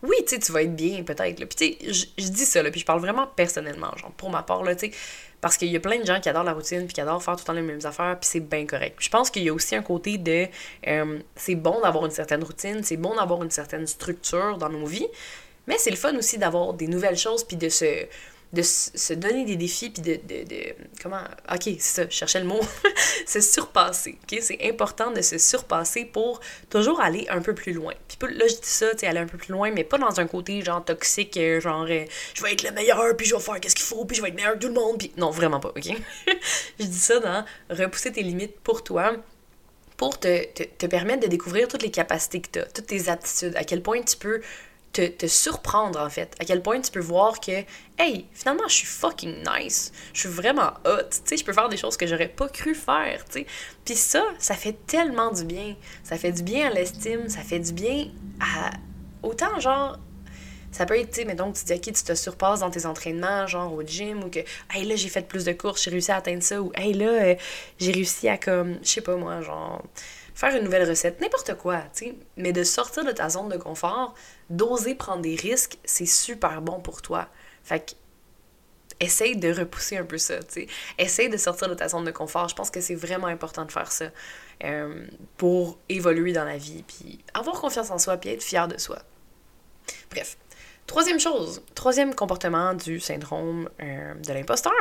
oui, 0.05 0.17
tu 0.27 0.35
sais, 0.35 0.39
tu 0.39 0.53
vas 0.53 0.63
être 0.63 0.77
bien, 0.77 1.03
peut-être. 1.03 1.45
Puis, 1.47 1.79
tu 1.79 1.93
sais, 1.95 2.07
je 2.19 2.29
dis 2.29 2.45
ça, 2.45 2.63
là, 2.63 2.71
puis 2.71 2.81
je 2.81 2.85
parle 2.85 3.01
vraiment 3.01 3.27
personnellement, 3.27 3.97
genre, 3.97 4.13
pour 4.13 4.29
ma 4.29 4.43
part, 4.43 4.63
là, 4.63 4.77
tu 4.77 4.91
sais, 4.91 4.97
parce 5.41 5.57
qu'il 5.57 5.69
y 5.69 5.77
a 5.77 5.81
plein 5.81 5.99
de 5.99 6.05
gens 6.05 6.21
qui 6.21 6.29
adorent 6.29 6.45
la 6.45 6.53
routine, 6.53 6.85
puis 6.85 6.93
qui 6.95 7.01
adorent 7.01 7.23
faire 7.23 7.37
tout 7.37 7.43
le 7.43 7.47
temps 7.47 7.53
les 7.55 7.63
mêmes 7.63 7.85
affaires, 7.85 8.19
puis 8.21 8.29
c'est 8.31 8.41
bien 8.41 8.67
correct. 8.67 8.97
je 8.99 9.09
pense 9.09 9.31
qu'il 9.31 9.43
y 9.43 9.49
a 9.49 9.55
aussi 9.55 9.75
un 9.75 9.83
côté 9.83 10.19
de. 10.19 10.47
Euh, 10.87 11.19
c'est 11.37 11.55
bon 11.55 11.81
d'avoir 11.81 12.05
une 12.05 12.11
certaine 12.11 12.45
routine, 12.45 12.83
c'est 12.83 12.97
bon 12.97 13.15
d'avoir 13.15 13.43
une 13.43 13.51
certaine 13.51 13.87
structure 13.87 14.59
dans 14.59 14.69
nos 14.69 14.85
vies, 14.85 15.09
mais 15.67 15.77
c'est 15.79 15.91
le 15.91 15.97
fun 15.97 16.17
aussi 16.17 16.39
d'avoir 16.39 16.75
des 16.75 16.87
nouvelles 16.87 17.19
choses, 17.19 17.45
puis 17.45 17.57
de 17.57 17.69
se 17.69 18.07
de 18.55 18.63
se 18.63 19.13
donner 19.13 19.45
des 19.45 19.57
défis, 19.57 19.91
puis 19.91 20.03
de, 20.03 20.15
de, 20.15 20.45
de, 20.45 20.75
Comment. 21.03 21.23
Ok, 21.53 21.63
c'est 21.65 21.81
ça, 21.81 22.05
je 22.05 22.15
cherchais 22.15 22.41
le 22.41 22.47
mot. 22.47 22.61
se 23.27 23.41
surpasser. 23.41 24.17
Ok, 24.23 24.39
c'est 24.41 24.59
important 24.63 25.11
de 25.11 25.21
se 25.21 25.39
surpasser 25.39 26.05
pour 26.05 26.41
toujours 26.71 27.01
aller 27.01 27.27
un 27.29 27.41
peu 27.41 27.55
plus 27.55 27.73
loin. 27.73 27.95
Puis 28.09 28.35
là, 28.35 28.47
je 28.47 28.55
dis 28.55 28.61
ça, 28.63 28.93
tu 28.93 29.01
sais, 29.01 29.07
aller 29.07 29.19
un 29.19 29.27
peu 29.27 29.37
plus 29.37 29.53
loin, 29.53 29.71
mais 29.71 29.85
pas 29.85 29.99
dans 29.99 30.21
un 30.21 30.27
côté 30.27 30.63
genre 30.63 30.85
toxique, 30.85 31.37
euh, 31.37 31.61
genre 31.61 31.87
euh, 31.89 32.05
je 32.35 32.43
vais 32.43 32.53
être 32.53 32.63
le 32.63 32.71
meilleur, 32.71 33.17
puis 33.17 33.27
je 33.27 33.35
vais 33.35 33.41
faire 33.41 33.61
qu'est-ce 33.61 33.75
qu'il 33.75 33.85
faut, 33.85 34.05
puis 34.05 34.17
je 34.17 34.23
vais 34.23 34.29
être 34.29 34.37
meilleur 34.37 34.55
que 34.55 34.61
tout 34.61 34.69
le 34.69 34.75
monde, 34.75 34.99
puis 34.99 35.13
non, 35.17 35.31
vraiment 35.31 35.61
pas, 35.61 35.71
ok? 35.71 35.89
je 36.79 36.85
dis 36.85 36.99
ça 36.99 37.19
dans 37.19 37.45
repousser 37.71 38.13
tes 38.13 38.23
limites 38.23 38.59
pour 38.61 38.85
toi 38.85 39.17
pour 39.97 40.19
te, 40.19 40.45
te, 40.53 40.87
permettre 40.87 41.21
de 41.21 41.29
découvrir 41.29 41.69
toutes 41.69 41.83
les 41.83 41.91
capacités 41.91 42.41
que 42.41 42.49
tu 42.51 42.59
as, 42.59 42.65
toutes 42.65 42.87
tes 42.87 43.09
aptitudes, 43.09 43.55
à 43.57 43.63
quel 43.63 43.81
point 43.81 44.03
tu 44.03 44.17
peux 44.17 44.41
te, 44.95 45.27
surprendre 45.27 46.01
en 46.01 46.09
fait. 46.11 46.35
À 46.41 46.45
quel 46.45 46.63
point 46.63 46.81
tu 46.81 46.91
peux 46.91 47.01
voir 47.01 47.41
que, 47.41 47.65
hey, 47.99 48.27
finalement, 48.33 48.69
je 48.69 48.75
suis 48.75 48.87
fucking 48.87 49.45
nice. 49.45 49.93
Je 50.13 50.21
suis 50.21 50.29
vraiment 50.29 50.73
hot. 50.85 51.09
Tu 51.11 51.19
sais, 51.25 51.37
je 51.37 51.45
peux 51.45 51.53
faire 51.53 51.69
des 51.69 51.77
choses 51.77 51.97
que 51.97 52.07
j'aurais 52.07 52.29
pas 52.29 52.49
cru 52.49 52.75
faire, 52.75 53.25
tu 53.27 53.41
sais. 53.41 53.47
Puis 53.85 53.95
ça, 53.95 54.25
ça 54.39 54.55
fait 54.55 54.77
tellement 54.87 55.31
du 55.31 55.45
bien. 55.45 55.77
Ça 56.03 56.17
fait 56.17 56.33
du 56.33 56.43
bien 56.43 56.69
à 56.69 56.71
l'estime, 56.71 57.29
ça 57.29 57.41
fait 57.41 57.61
du 57.61 57.73
bien 57.73 58.09
à. 58.41 58.71
Autant 59.23 59.59
genre. 59.59 59.99
Ça 60.75 60.87
peut 60.87 60.99
être, 60.99 61.11
tu 61.11 61.21
sais, 61.21 61.25
mettons 61.25 61.53
que 61.53 61.59
tu 61.59 61.65
dis, 61.67 61.73
ok, 61.73 61.83
tu 61.83 61.93
te 61.93 62.15
surpasses 62.17 62.61
dans 62.61 62.71
tes 62.71 62.85
entraînements, 62.85 63.47
genre 63.47 63.73
au 63.73 63.83
gym, 63.83 64.25
ou 64.25 64.29
que, 64.29 64.41
hey, 64.75 64.85
là, 64.85 64.97
j'ai 64.97 65.09
fait 65.09 65.23
plus 65.23 65.45
de 65.45 65.53
courses, 65.53 65.85
j'ai 65.85 65.93
réussi 65.93 66.11
à 66.11 66.17
atteindre 66.17 66.43
ça, 66.43 66.61
ou, 66.61 66.73
hey, 66.75 66.93
là, 66.93 67.07
euh, 67.07 67.35
j'ai 67.79 67.93
réussi 67.93 68.29
à, 68.29 68.37
comme, 68.37 68.79
je 68.83 68.89
sais 68.89 69.01
pas 69.01 69.15
moi, 69.15 69.41
genre 69.41 69.85
faire 70.35 70.57
une 70.57 70.65
nouvelle 70.65 70.89
recette, 70.89 71.21
n'importe 71.21 71.55
quoi, 71.59 71.79
tu 71.95 72.07
sais. 72.07 72.15
Mais 72.37 72.53
de 72.53 72.65
sortir 72.65 73.05
de 73.05 73.13
ta 73.13 73.29
zone 73.29 73.51
de 73.51 73.57
confort, 73.57 74.15
d'oser 74.51 74.97
prendre 74.97 75.23
des 75.23 75.37
risques, 75.37 75.79
c'est 75.85 76.07
super 76.07 76.61
bon 76.61 76.81
pour 76.81 77.03
toi. 77.03 77.29
Fait 77.63 77.97
essaye 78.99 79.37
de 79.37 79.53
repousser 79.53 79.97
un 79.97 80.05
peu 80.05 80.19
ça, 80.19 80.43
tu 80.43 80.63
sais. 80.63 80.67
Essaye 80.99 81.29
de 81.29 81.37
sortir 81.37 81.69
de 81.69 81.75
ta 81.75 81.89
zone 81.89 82.05
de 82.05 82.11
confort. 82.11 82.49
Je 82.49 82.57
pense 82.57 82.71
que 82.71 82.81
c'est 82.81 82.97
vraiment 82.97 83.29
important 83.29 83.65
de 83.65 83.71
faire 83.71 83.93
ça 83.93 84.07
euh, 84.65 85.07
pour 85.37 85.79
évoluer 85.89 86.33
dans 86.33 86.45
la 86.45 86.57
vie, 86.57 86.83
puis 86.83 87.21
avoir 87.33 87.61
confiance 87.61 87.93
en 87.93 87.99
soi, 87.99 88.17
puis 88.17 88.31
être 88.31 88.43
fier 88.43 88.67
de 88.67 88.77
soi. 88.77 88.99
Bref, 90.11 90.37
Troisième 90.87 91.19
chose, 91.19 91.63
troisième 91.75 92.15
comportement 92.15 92.75
du 92.75 93.01
syndrome 93.01 93.71
euh, 93.83 94.15
de 94.15 94.33
l'imposteur, 94.35 94.73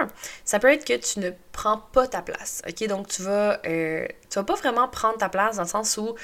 ça 0.44 0.60
peut 0.60 0.70
être 0.70 0.86
que 0.86 0.98
tu 0.98 1.20
ne 1.20 1.32
prends 1.54 1.78
pas 1.78 2.08
ta 2.08 2.22
place. 2.22 2.62
OK? 2.68 2.88
Donc, 2.88 3.08
tu 3.08 3.22
vas, 3.22 3.62
euh, 3.66 4.06
tu 4.30 4.36
vas 4.36 4.44
pas 4.44 4.56
vraiment 4.56 4.90
prendre 4.90 5.18
ta 5.18 5.30
place 5.30 5.56
dans 5.56 5.64
le 5.64 5.68
sens 5.68 5.98
où, 5.98 6.16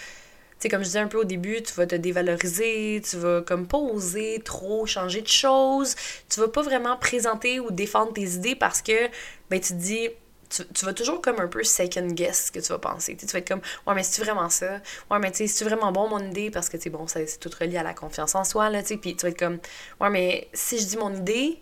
comme 0.70 0.82
je 0.82 0.86
disais 0.86 1.00
un 1.00 1.08
peu 1.08 1.20
au 1.20 1.24
début, 1.24 1.64
tu 1.64 1.74
vas 1.76 1.86
te 1.86 1.96
dévaloriser, 1.96 3.02
tu 3.10 3.16
vas 3.18 3.42
comme 3.42 3.68
pas 3.68 3.78
oser 3.78 4.42
trop 4.44 4.86
changer 4.86 5.22
de 5.22 5.28
choses, 5.28 5.96
tu 6.30 6.42
vas 6.42 6.50
pas 6.50 6.62
vraiment 6.62 6.98
présenter 6.98 7.62
ou 7.62 7.72
défendre 7.72 8.12
tes 8.12 8.28
idées 8.32 8.56
parce 8.56 8.82
que, 8.82 9.08
ben, 9.50 9.62
tu 9.62 9.74
dis, 9.74 10.10
tu, 10.50 10.86
vas 10.86 10.94
toujours 10.94 11.22
comme 11.22 11.40
un 11.40 11.48
peu 11.48 11.64
second 11.64 12.08
guess 12.08 12.48
ce 12.48 12.52
que 12.52 12.60
tu 12.60 12.70
vas 12.70 12.80
penser. 12.80 13.16
tu 13.16 13.26
vas 13.26 13.40
être 13.40 13.48
comme, 13.48 13.62
ouais, 13.88 13.94
mais 13.94 14.04
c'est 14.04 14.24
vraiment 14.24 14.50
ça? 14.50 14.80
Ouais, 15.10 15.20
mais 15.20 15.32
tu 15.32 15.48
c'est 15.48 15.66
vraiment 15.66 15.92
bon 15.92 16.10
mon 16.10 16.20
idée? 16.20 16.50
Parce 16.50 16.70
que, 16.70 16.78
tu 16.78 16.90
bon, 16.90 17.08
c'est 17.08 17.40
tout 17.40 17.52
relié 17.60 17.78
à 17.78 17.84
la 17.84 17.94
confiance 17.94 18.36
en 18.36 18.44
soi, 18.44 18.70
là, 18.70 18.82
tu 18.82 18.90
sais. 18.90 18.98
Puis 18.98 19.16
tu 19.16 19.24
vas 19.24 19.30
être 19.30 19.40
comme, 19.40 19.60
ouais, 20.02 20.10
mais 20.10 20.50
si 20.54 20.80
je 20.80 20.86
dis 20.86 20.98
mon 20.98 21.14
idée, 21.14 21.62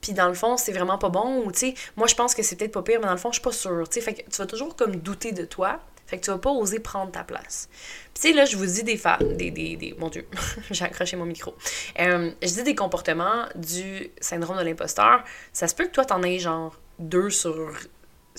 puis 0.00 0.12
dans 0.12 0.28
le 0.28 0.34
fond, 0.34 0.56
c'est 0.56 0.72
vraiment 0.72 0.98
pas 0.98 1.10
bon, 1.10 1.44
ou 1.44 1.52
tu 1.52 1.74
moi 1.96 2.06
je 2.06 2.14
pense 2.14 2.34
que 2.34 2.42
c'est 2.42 2.56
peut-être 2.56 2.72
pas 2.72 2.82
pire, 2.82 3.00
mais 3.00 3.06
dans 3.06 3.12
le 3.12 3.18
fond, 3.18 3.30
je 3.30 3.34
suis 3.34 3.42
pas 3.42 3.52
sûre. 3.52 3.88
Tu 3.88 3.94
sais, 3.94 4.00
fait 4.00 4.14
que 4.14 4.30
tu 4.30 4.36
vas 4.38 4.46
toujours 4.46 4.76
comme 4.76 4.96
douter 4.96 5.32
de 5.32 5.44
toi. 5.44 5.80
Fait 6.06 6.18
que 6.18 6.24
tu 6.24 6.30
vas 6.32 6.38
pas 6.38 6.50
oser 6.50 6.80
prendre 6.80 7.12
ta 7.12 7.22
place. 7.22 7.68
Puis 7.70 8.22
tu 8.22 8.28
sais, 8.28 8.34
là, 8.34 8.44
je 8.44 8.56
vous 8.56 8.66
dis 8.66 8.82
des 8.82 8.96
femmes, 8.96 9.36
des, 9.36 9.52
des, 9.52 9.76
des... 9.76 9.94
Mon 9.96 10.08
Dieu, 10.08 10.26
j'ai 10.72 10.84
accroché 10.84 11.16
mon 11.16 11.24
micro. 11.24 11.54
Euh, 12.00 12.32
je 12.42 12.48
dis 12.48 12.64
des 12.64 12.74
comportements 12.74 13.46
du 13.54 14.10
syndrome 14.20 14.58
de 14.58 14.64
l'imposteur. 14.64 15.22
Ça 15.52 15.68
se 15.68 15.74
peut 15.76 15.84
que 15.84 15.92
toi, 15.92 16.04
t'en 16.04 16.20
aies 16.24 16.40
genre 16.40 16.76
deux 16.98 17.30
sur 17.30 17.76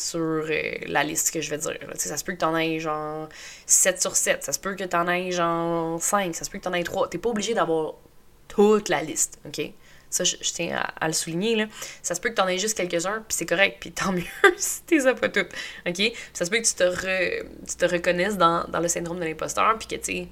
sur 0.01 0.19
euh, 0.19 0.71
la 0.87 1.03
liste 1.03 1.31
que 1.31 1.41
je 1.41 1.49
vais 1.49 1.57
dire. 1.57 1.77
Ça 1.95 2.17
se 2.17 2.23
peut 2.23 2.33
que 2.33 2.39
t'en 2.39 2.55
aies 2.55 2.79
genre 2.79 3.29
7 3.65 4.01
sur 4.01 4.15
7, 4.15 4.43
ça 4.43 4.53
se 4.53 4.59
peut 4.59 4.75
que 4.75 4.83
t'en 4.83 5.07
aies 5.07 5.31
genre 5.31 6.01
5, 6.01 6.35
ça 6.35 6.43
se 6.43 6.49
peut 6.49 6.57
que 6.57 6.63
t'en 6.63 6.73
aies 6.73 6.83
3. 6.83 7.09
T'es 7.09 7.17
pas 7.17 7.29
obligé 7.29 7.53
d'avoir 7.53 7.95
toute 8.47 8.89
la 8.89 9.01
liste, 9.01 9.39
OK? 9.45 9.71
Ça, 10.09 10.25
je, 10.25 10.35
tiens 10.35 10.83
à, 10.99 11.07
le 11.07 11.13
souligner, 11.13 11.55
là. 11.55 11.67
Ça 12.03 12.15
se 12.15 12.19
peut 12.19 12.29
que 12.29 12.35
t'en 12.35 12.47
aies 12.47 12.57
juste 12.57 12.75
quelques-uns, 12.75 13.23
puis 13.27 13.37
c'est 13.37 13.45
correct, 13.45 13.77
puis 13.79 13.93
tant 13.93 14.11
mieux 14.13 14.23
si 14.57 14.81
t'es 14.83 15.07
as 15.07 15.13
pas 15.13 15.29
toutes, 15.29 15.51
OK? 15.87 16.11
ça 16.33 16.43
se 16.43 16.49
peut 16.49 16.57
que 16.57 16.67
tu 16.67 16.73
te, 16.73 17.77
te 17.77 17.85
reconnaisses 17.85 18.37
dans, 18.37 18.65
le 18.73 18.87
syndrome 18.89 19.19
de 19.19 19.25
l'imposteur, 19.25 19.77
puis 19.79 19.87
que, 19.87 20.03
tu 20.03 20.27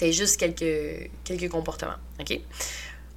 aies 0.00 0.12
juste 0.12 0.38
quelques, 0.38 1.10
quelques 1.24 1.50
comportements, 1.50 1.96
OK? 2.20 2.40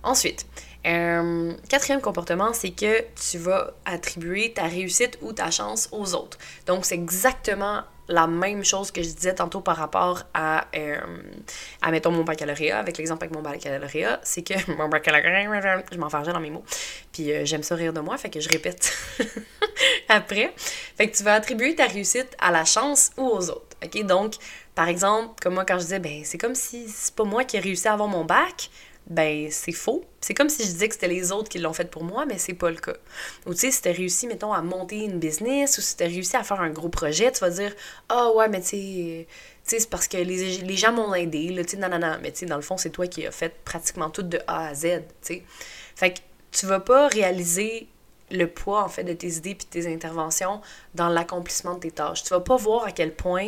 Ensuite, 0.03 0.45
euh, 0.85 1.53
quatrième 1.69 2.01
comportement, 2.01 2.53
c'est 2.53 2.71
que 2.71 3.01
tu 3.31 3.37
vas 3.37 3.73
attribuer 3.85 4.53
ta 4.53 4.63
réussite 4.63 5.17
ou 5.21 5.33
ta 5.33 5.49
chance 5.51 5.87
aux 5.91 6.13
autres. 6.13 6.37
Donc, 6.65 6.85
c'est 6.85 6.95
exactement 6.95 7.83
la 8.09 8.27
même 8.27 8.65
chose 8.65 8.91
que 8.91 9.01
je 9.01 9.09
disais 9.09 9.35
tantôt 9.35 9.61
par 9.61 9.77
rapport 9.77 10.23
à, 10.33 10.67
euh, 10.75 10.97
à 11.81 11.91
mettons, 11.91 12.11
mon 12.11 12.23
baccalauréat, 12.23 12.77
avec 12.77 12.97
l'exemple 12.97 13.23
avec 13.23 13.33
mon 13.33 13.41
baccalauréat, 13.41 14.19
c'est 14.23 14.43
que 14.43 14.53
mon 14.77 14.89
baccalauréat, 14.89 15.83
je 15.91 15.97
m'en 15.97 16.09
dans 16.09 16.39
mes 16.39 16.49
mots, 16.49 16.65
puis 17.13 17.31
euh, 17.31 17.45
j'aime 17.45 17.63
ça 17.63 17.75
rire 17.75 17.93
de 17.93 18.01
moi, 18.01 18.17
fait 18.17 18.29
que 18.29 18.41
je 18.41 18.49
répète 18.49 18.93
après. 20.09 20.53
Fait 20.97 21.09
que 21.09 21.15
tu 21.15 21.23
vas 21.23 21.35
attribuer 21.35 21.75
ta 21.75 21.85
réussite 21.85 22.35
à 22.39 22.51
la 22.51 22.65
chance 22.65 23.11
ou 23.17 23.25
aux 23.25 23.49
autres, 23.49 23.77
ok? 23.83 24.05
Donc, 24.05 24.33
par 24.75 24.89
exemple, 24.89 25.35
comme 25.41 25.53
moi 25.53 25.65
quand 25.65 25.75
je 25.75 25.83
disais, 25.83 25.99
ben 25.99 26.23
c'est 26.25 26.37
comme 26.37 26.55
si 26.55 26.89
c'est 26.89 27.15
pas 27.15 27.23
moi 27.23 27.45
qui 27.45 27.57
ai 27.57 27.59
réussi 27.59 27.87
à 27.87 27.93
avoir 27.93 28.09
mon 28.09 28.25
bac, 28.25 28.69
ben 29.07 29.49
c'est 29.51 29.73
faux. 29.73 30.03
C'est 30.21 30.33
comme 30.33 30.49
si 30.49 30.63
je 30.63 30.69
disais 30.69 30.87
que 30.87 30.93
c'était 30.93 31.07
les 31.07 31.31
autres 31.31 31.49
qui 31.49 31.59
l'ont 31.59 31.73
fait 31.73 31.89
pour 31.89 32.03
moi, 32.03 32.25
mais 32.25 32.37
c'est 32.37 32.53
pas 32.53 32.69
le 32.69 32.77
cas. 32.77 32.95
Ou 33.45 33.53
tu 33.53 33.59
sais, 33.59 33.71
si 33.71 33.81
t'as 33.81 33.91
réussi, 33.91 34.27
mettons, 34.27 34.53
à 34.53 34.61
monter 34.61 35.03
une 35.03 35.19
business 35.19 35.77
ou 35.77 35.81
si 35.81 35.97
t'as 35.97 36.05
réussi 36.05 36.35
à 36.37 36.43
faire 36.43 36.61
un 36.61 36.69
gros 36.69 36.89
projet, 36.89 37.31
tu 37.31 37.39
vas 37.39 37.49
dire 37.49 37.73
Ah 38.09 38.31
ouais, 38.31 38.47
mais 38.47 38.61
tu 38.61 38.67
sais, 38.69 39.27
c'est 39.63 39.89
parce 39.89 40.07
que 40.07 40.17
les, 40.17 40.57
les 40.59 40.77
gens 40.77 40.93
m'ont 40.93 41.13
aidé, 41.13 41.49
là, 41.49 41.63
tu 41.63 41.71
sais, 41.71 41.77
non, 41.77 41.89
non, 41.89 41.99
non. 41.99 42.17
Mais 42.21 42.31
tu 42.31 42.39
sais, 42.39 42.45
dans 42.45 42.55
le 42.55 42.61
fond, 42.61 42.77
c'est 42.77 42.91
toi 42.91 43.07
qui 43.07 43.25
as 43.27 43.31
fait 43.31 43.53
pratiquement 43.65 44.09
tout 44.09 44.23
de 44.23 44.39
A 44.47 44.67
à 44.67 44.73
Z, 44.73 44.81
tu 44.81 44.99
sais. 45.21 45.43
Fait 45.95 46.13
que 46.13 46.19
tu 46.51 46.65
vas 46.65 46.79
pas 46.79 47.07
réaliser 47.07 47.87
le 48.31 48.47
poids, 48.47 48.83
en 48.83 48.89
fait, 48.89 49.03
de 49.03 49.13
tes 49.13 49.27
idées 49.33 49.51
et 49.51 49.55
de 49.55 49.63
tes 49.63 49.93
interventions 49.93 50.61
dans 50.95 51.09
l'accomplissement 51.09 51.75
de 51.75 51.79
tes 51.81 51.91
tâches. 51.91 52.23
Tu 52.23 52.29
vas 52.29 52.39
pas 52.39 52.55
voir 52.55 52.85
à 52.85 52.91
quel 52.91 53.13
point, 53.13 53.47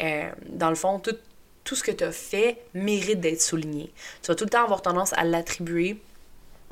euh, 0.00 0.30
dans 0.48 0.70
le 0.70 0.74
fond, 0.74 0.98
tout, 0.98 1.16
tout 1.66 1.74
ce 1.74 1.82
que 1.82 1.90
tu 1.90 2.04
as 2.04 2.12
fait 2.12 2.62
mérite 2.72 3.20
d'être 3.20 3.42
souligné. 3.42 3.92
Tu 4.22 4.28
vas 4.28 4.34
tout 4.34 4.44
le 4.44 4.50
temps 4.50 4.64
avoir 4.64 4.80
tendance 4.80 5.12
à 5.12 5.24
l'attribuer 5.24 6.00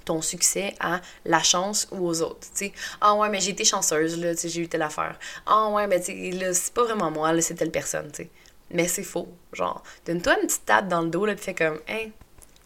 ton 0.04 0.22
succès 0.22 0.74
à 0.80 1.00
la 1.24 1.42
chance 1.42 1.88
ou 1.90 2.06
aux 2.06 2.22
autres. 2.22 2.46
sais. 2.54 2.72
Ah 3.00 3.14
ouais, 3.14 3.28
mais 3.28 3.40
j'ai 3.40 3.50
été 3.50 3.64
chanceuse, 3.64 4.18
là, 4.18 4.32
j'ai 4.34 4.60
eu 4.60 4.68
telle 4.68 4.82
affaire. 4.82 5.18
Ah 5.46 5.68
ouais, 5.68 5.86
mais 5.86 5.98
là, 6.32 6.54
c'est 6.54 6.72
pas 6.72 6.84
vraiment 6.84 7.10
moi, 7.10 7.32
là, 7.32 7.40
c'est 7.42 7.54
telle 7.54 7.70
personne, 7.70 8.10
tu 8.12 8.22
sais. 8.22 8.30
Mais 8.70 8.88
c'est 8.88 9.02
faux. 9.02 9.28
Genre, 9.52 9.82
donne-toi 10.06 10.40
une 10.40 10.46
petite 10.46 10.64
tape 10.64 10.88
dans 10.88 11.02
le 11.02 11.08
dos, 11.08 11.26
là, 11.26 11.34
puis 11.34 11.44
fais 11.44 11.54
comme, 11.54 11.80
hey, 11.88 12.12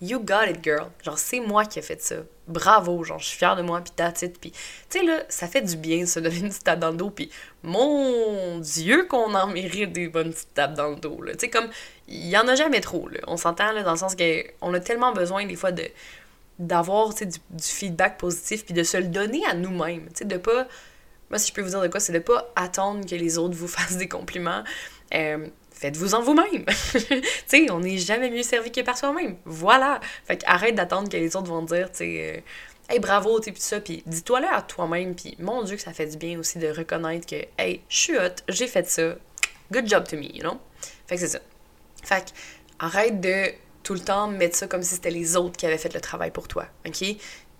you 0.00 0.21
got 0.21 0.49
it, 0.49 0.62
girl. 0.62 0.90
Genre, 1.05 1.19
c'est 1.19 1.40
moi 1.40 1.64
qui 1.64 1.78
ai 1.78 1.83
fait 1.83 2.00
ça. 2.00 2.17
Bravo, 2.47 3.02
genre, 3.05 3.19
je 3.19 3.26
suis 3.26 3.38
fière 3.38 3.57
de 3.57 3.62
moi, 3.62 3.81
puis 3.81 3.93
that's 3.95 4.23
it. 4.23 4.38
Puis, 4.40 4.52
tu 4.52 4.59
sais, 4.88 5.05
là, 5.05 5.23
ça 5.28 5.47
fait 5.47 5.61
du 5.61 5.76
bien, 5.76 6.07
se 6.07 6.21
donner 6.21 6.38
une 6.38 6.49
petite 6.49 6.64
tape 6.64 6.78
dans 6.78 6.90
le 6.90 6.97
dos, 6.97 7.11
puis 7.11 7.31
mon 7.62 8.59
Dieu 8.59 9.07
qu'on 9.07 9.35
en 9.35 9.47
mérite 9.49 9.93
des 9.93 10.09
bonnes 10.09 10.33
petites 10.33 10.55
tapes 10.55 10.75
dans 10.75 10.90
le 10.90 10.97
dos. 10.97 11.21
Tu 11.26 11.35
sais, 11.38 11.50
comme, 11.50 11.69
il 12.07 12.28
y 12.28 12.38
en 12.38 12.47
a 12.49 12.55
jamais 12.55 12.81
trop, 12.81 13.09
là. 13.09 13.21
On 13.26 13.37
s'entend, 13.37 13.73
là, 13.73 13.83
dans 13.83 13.93
le 13.93 13.99
sens 13.99 14.14
qu'on 14.14 14.75
a 14.75 14.81
tellement 14.81 15.12
besoin, 15.12 15.47
des 15.47 15.57
fois, 15.57 15.73
de 15.73 15.85
d'avoir 16.59 17.14
du, 17.14 17.25
du 17.25 17.62
feedback 17.62 18.19
positif 18.19 18.64
puis 18.64 18.75
de 18.75 18.83
se 18.83 18.97
le 18.97 19.07
donner 19.07 19.43
à 19.49 19.55
nous-mêmes. 19.55 20.07
Tu 20.09 20.17
sais, 20.17 20.25
de 20.25 20.37
pas. 20.38 20.67
Moi, 21.31 21.38
si 21.38 21.49
je 21.49 21.55
peux 21.55 21.61
vous 21.61 21.71
dire 21.71 21.81
de 21.81 21.87
quoi, 21.87 22.00
c'est 22.00 22.12
de 22.12 22.19
pas 22.19 22.50
attendre 22.57 23.07
que 23.09 23.14
les 23.14 23.38
autres 23.38 23.55
vous 23.55 23.69
fassent 23.69 23.97
des 23.97 24.09
compliments. 24.09 24.64
Euh, 25.14 25.47
faites-vous 25.78 26.14
en 26.14 26.23
vous-même. 26.23 26.64
tu 26.92 27.23
sais, 27.47 27.70
on 27.70 27.80
n'est 27.80 27.99
jamais 27.99 28.30
mieux 28.30 28.42
servi 28.42 28.73
que 28.73 28.80
par 28.80 28.99
soi-même. 28.99 29.37
Voilà. 29.44 30.00
Fait 30.26 30.42
arrête 30.47 30.75
d'attendre 30.75 31.08
que 31.08 31.16
les 31.16 31.37
autres 31.37 31.49
vont 31.49 31.62
dire, 31.62 31.90
tu 31.90 31.99
sais, 31.99 32.37
euh, 32.37 32.92
hey, 32.92 32.99
bravo, 32.99 33.40
tu 33.40 33.52
tout 33.52 33.61
ça. 33.61 33.80
Puis 33.80 34.02
dis-toi 34.06 34.40
là 34.40 34.56
à 34.56 34.62
toi-même. 34.62 35.14
Puis 35.14 35.37
mon 35.38 35.62
Dieu, 35.62 35.76
que 35.76 35.82
ça 35.82 35.92
fait 35.92 36.06
du 36.06 36.16
bien 36.16 36.38
aussi 36.38 36.58
de 36.58 36.68
reconnaître 36.68 37.26
que, 37.26 37.37
hey, 37.58 37.80
je 37.88 37.97
suis 37.97 38.18
hot, 38.18 38.42
j'ai 38.49 38.66
fait 38.66 38.88
ça. 38.88 39.14
Good 39.70 39.88
job 39.88 40.08
to 40.08 40.16
me, 40.16 40.25
you 40.25 40.40
know? 40.40 40.58
Fait 41.06 41.14
que 41.14 41.20
c'est 41.20 41.28
ça. 41.28 41.40
Fait 42.02 42.32
arrête 42.78 43.20
de 43.20 43.52
tout 43.82 43.94
le 43.94 44.00
temps 44.00 44.26
mettre 44.28 44.56
ça 44.56 44.66
comme 44.66 44.82
si 44.82 44.94
c'était 44.94 45.11
les 45.11 45.37
autres 45.37 45.56
qui 45.56 45.66
avaient 45.66 45.78
fait 45.78 45.92
le 45.94 46.00
travail 46.00 46.30
pour 46.30 46.49
toi. 46.49 46.66
OK? 46.87 47.04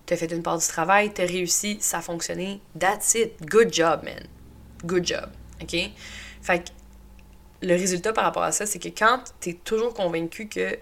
T'as 0.06 0.16
fait 0.16 0.32
une 0.32 0.42
part 0.42 0.58
du 0.58 0.66
travail, 0.66 1.12
t'as 1.12 1.26
réussi, 1.26 1.76
ça 1.80 1.98
a 1.98 2.00
fonctionné. 2.00 2.60
That's 2.78 3.14
it. 3.14 3.32
Good 3.44 3.72
job, 3.72 4.02
man. 4.02 4.26
Good 4.84 5.06
job. 5.06 5.28
OK? 5.62 5.76
Fait 6.40 6.60
que 6.60 6.70
le 7.62 7.74
résultat 7.74 8.12
par 8.12 8.24
rapport 8.24 8.42
à 8.42 8.52
ça, 8.52 8.66
c'est 8.66 8.78
que 8.78 8.88
quand 8.88 9.20
t'es 9.40 9.54
toujours 9.54 9.94
convaincu 9.94 10.48
que 10.48 10.78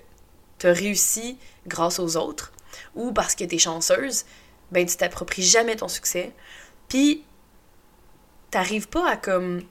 t'as 0.58 0.72
réussi 0.72 1.38
grâce 1.66 1.98
aux 1.98 2.16
autres 2.16 2.52
ou 2.94 3.12
parce 3.12 3.34
que 3.34 3.44
t'es 3.44 3.58
chanceuse, 3.58 4.24
ben 4.72 4.84
tu 4.86 4.96
t'appropries 4.96 5.42
jamais 5.42 5.76
ton 5.76 5.88
succès. 5.88 6.32
Puis 6.88 7.24
t'arrives 8.50 8.88
pas 8.88 9.10
à 9.10 9.16
comme 9.16 9.62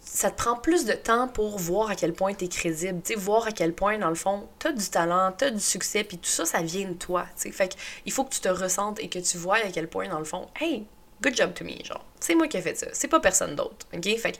ça 0.00 0.30
te 0.30 0.36
prend 0.36 0.56
plus 0.56 0.84
de 0.84 0.92
temps 0.92 1.28
pour 1.28 1.56
voir 1.58 1.90
à 1.90 1.94
quel 1.94 2.12
point 2.12 2.34
tu 2.34 2.44
es 2.44 2.48
crédible, 2.48 3.00
tu 3.02 3.14
voir 3.14 3.46
à 3.46 3.52
quel 3.52 3.72
point, 3.72 3.96
dans 3.96 4.08
le 4.08 4.16
fond, 4.16 4.48
tu 4.58 4.66
as 4.66 4.72
du 4.72 4.88
talent, 4.88 5.32
tu 5.38 5.44
as 5.44 5.50
du 5.50 5.60
succès, 5.60 6.02
puis 6.02 6.18
tout 6.18 6.28
ça, 6.28 6.44
ça 6.44 6.62
vient 6.62 6.88
de 6.88 6.94
toi, 6.94 7.26
tu 7.40 7.52
Fait 7.52 7.76
il 8.06 8.12
faut 8.12 8.24
que 8.24 8.34
tu 8.34 8.40
te 8.40 8.48
ressentes 8.48 8.98
et 8.98 9.08
que 9.08 9.20
tu 9.20 9.38
vois 9.38 9.56
à 9.56 9.70
quel 9.70 9.88
point, 9.88 10.08
dans 10.08 10.18
le 10.18 10.24
fond, 10.24 10.48
hey, 10.60 10.84
good 11.22 11.36
job 11.36 11.54
to 11.54 11.64
me, 11.64 11.82
genre, 11.84 12.04
c'est 12.18 12.34
moi 12.34 12.48
qui 12.48 12.56
ai 12.56 12.60
fait 12.60 12.76
ça, 12.76 12.88
c'est 12.92 13.08
pas 13.08 13.20
personne 13.20 13.54
d'autre, 13.54 13.86
ok? 13.94 14.18
Fait 14.18 14.38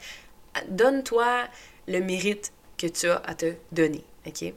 donne-toi 0.67 1.47
le 1.87 1.99
mérite 1.99 2.51
que 2.77 2.87
tu 2.87 3.09
as 3.09 3.21
à 3.25 3.35
te 3.35 3.53
donner, 3.71 4.03
ok? 4.25 4.53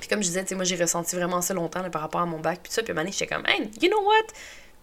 Puis 0.00 0.08
comme 0.08 0.22
je 0.22 0.28
disais, 0.28 0.44
moi 0.54 0.64
j'ai 0.64 0.76
ressenti 0.76 1.16
vraiment 1.16 1.42
ça 1.42 1.54
longtemps 1.54 1.88
par 1.90 2.02
rapport 2.02 2.20
à 2.20 2.26
mon 2.26 2.40
bac, 2.40 2.60
puis 2.62 2.72
ça, 2.72 2.82
puis 2.82 2.96
à 2.96 3.04
j'étais 3.06 3.26
comme, 3.26 3.46
hey, 3.46 3.70
you 3.80 3.88
know 3.88 4.02
what? 4.02 4.32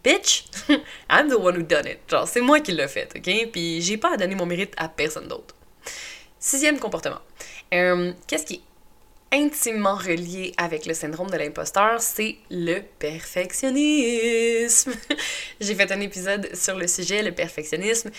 bitch, 0.03 0.45
I'm 1.09 1.29
the 1.29 1.37
one 1.37 1.55
who 1.55 1.63
done 1.63 1.87
it. 1.87 1.99
Genre, 2.09 2.27
c'est 2.27 2.41
moi 2.41 2.59
qui 2.59 2.71
l'ai 2.71 2.87
fait, 2.87 3.11
ok? 3.15 3.51
Puis 3.51 3.81
j'ai 3.81 3.97
pas 3.97 4.13
à 4.13 4.17
donner 4.17 4.35
mon 4.35 4.45
mérite 4.45 4.73
à 4.77 4.87
personne 4.87 5.27
d'autre. 5.27 5.55
Sixième 6.39 6.79
comportement. 6.79 7.19
Euh, 7.73 8.13
qu'est-ce 8.27 8.45
qui 8.45 8.55
est 8.55 8.61
intimement 9.31 9.95
relié 9.95 10.53
avec 10.57 10.85
le 10.85 10.93
syndrome 10.93 11.29
de 11.29 11.37
l'imposteur, 11.37 12.01
c'est 12.01 12.35
le 12.49 12.79
perfectionnisme. 12.99 14.91
J'ai 15.59 15.75
fait 15.75 15.91
un 15.91 15.99
épisode 15.99 16.49
sur 16.55 16.77
le 16.77 16.87
sujet, 16.87 17.21
le 17.21 17.31
perfectionnisme. 17.31 18.09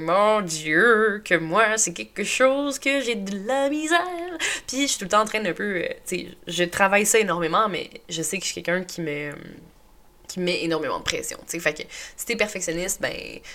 Mon 0.00 0.40
Dieu, 0.40 1.22
que 1.24 1.34
moi, 1.34 1.76
c'est 1.76 1.92
quelque 1.92 2.24
chose 2.24 2.78
que 2.78 3.00
j'ai 3.00 3.14
de 3.14 3.46
la 3.46 3.68
misère. 3.68 4.00
Puis 4.66 4.82
je 4.82 4.86
suis 4.86 4.98
tout 4.98 5.04
le 5.04 5.10
temps 5.10 5.22
en 5.22 5.26
train 5.26 5.42
de 5.42 5.52
peu... 5.52 5.84
Euh, 5.84 6.16
je 6.46 6.64
travaille 6.64 7.06
ça 7.06 7.18
énormément, 7.18 7.68
mais 7.68 7.90
je 8.08 8.22
sais 8.22 8.38
que 8.38 8.44
je 8.44 8.52
suis 8.52 8.62
quelqu'un 8.62 8.84
qui 8.84 9.00
me 9.00 9.30
qui 10.34 10.40
met 10.40 10.64
énormément 10.64 10.98
de 10.98 11.04
pression. 11.04 11.38
sais 11.46 11.60
Fait 11.60 11.74
que 11.74 11.82
si 12.16 12.26
t'es 12.26 12.34
perfectionniste, 12.34 13.00
ben 13.00 13.14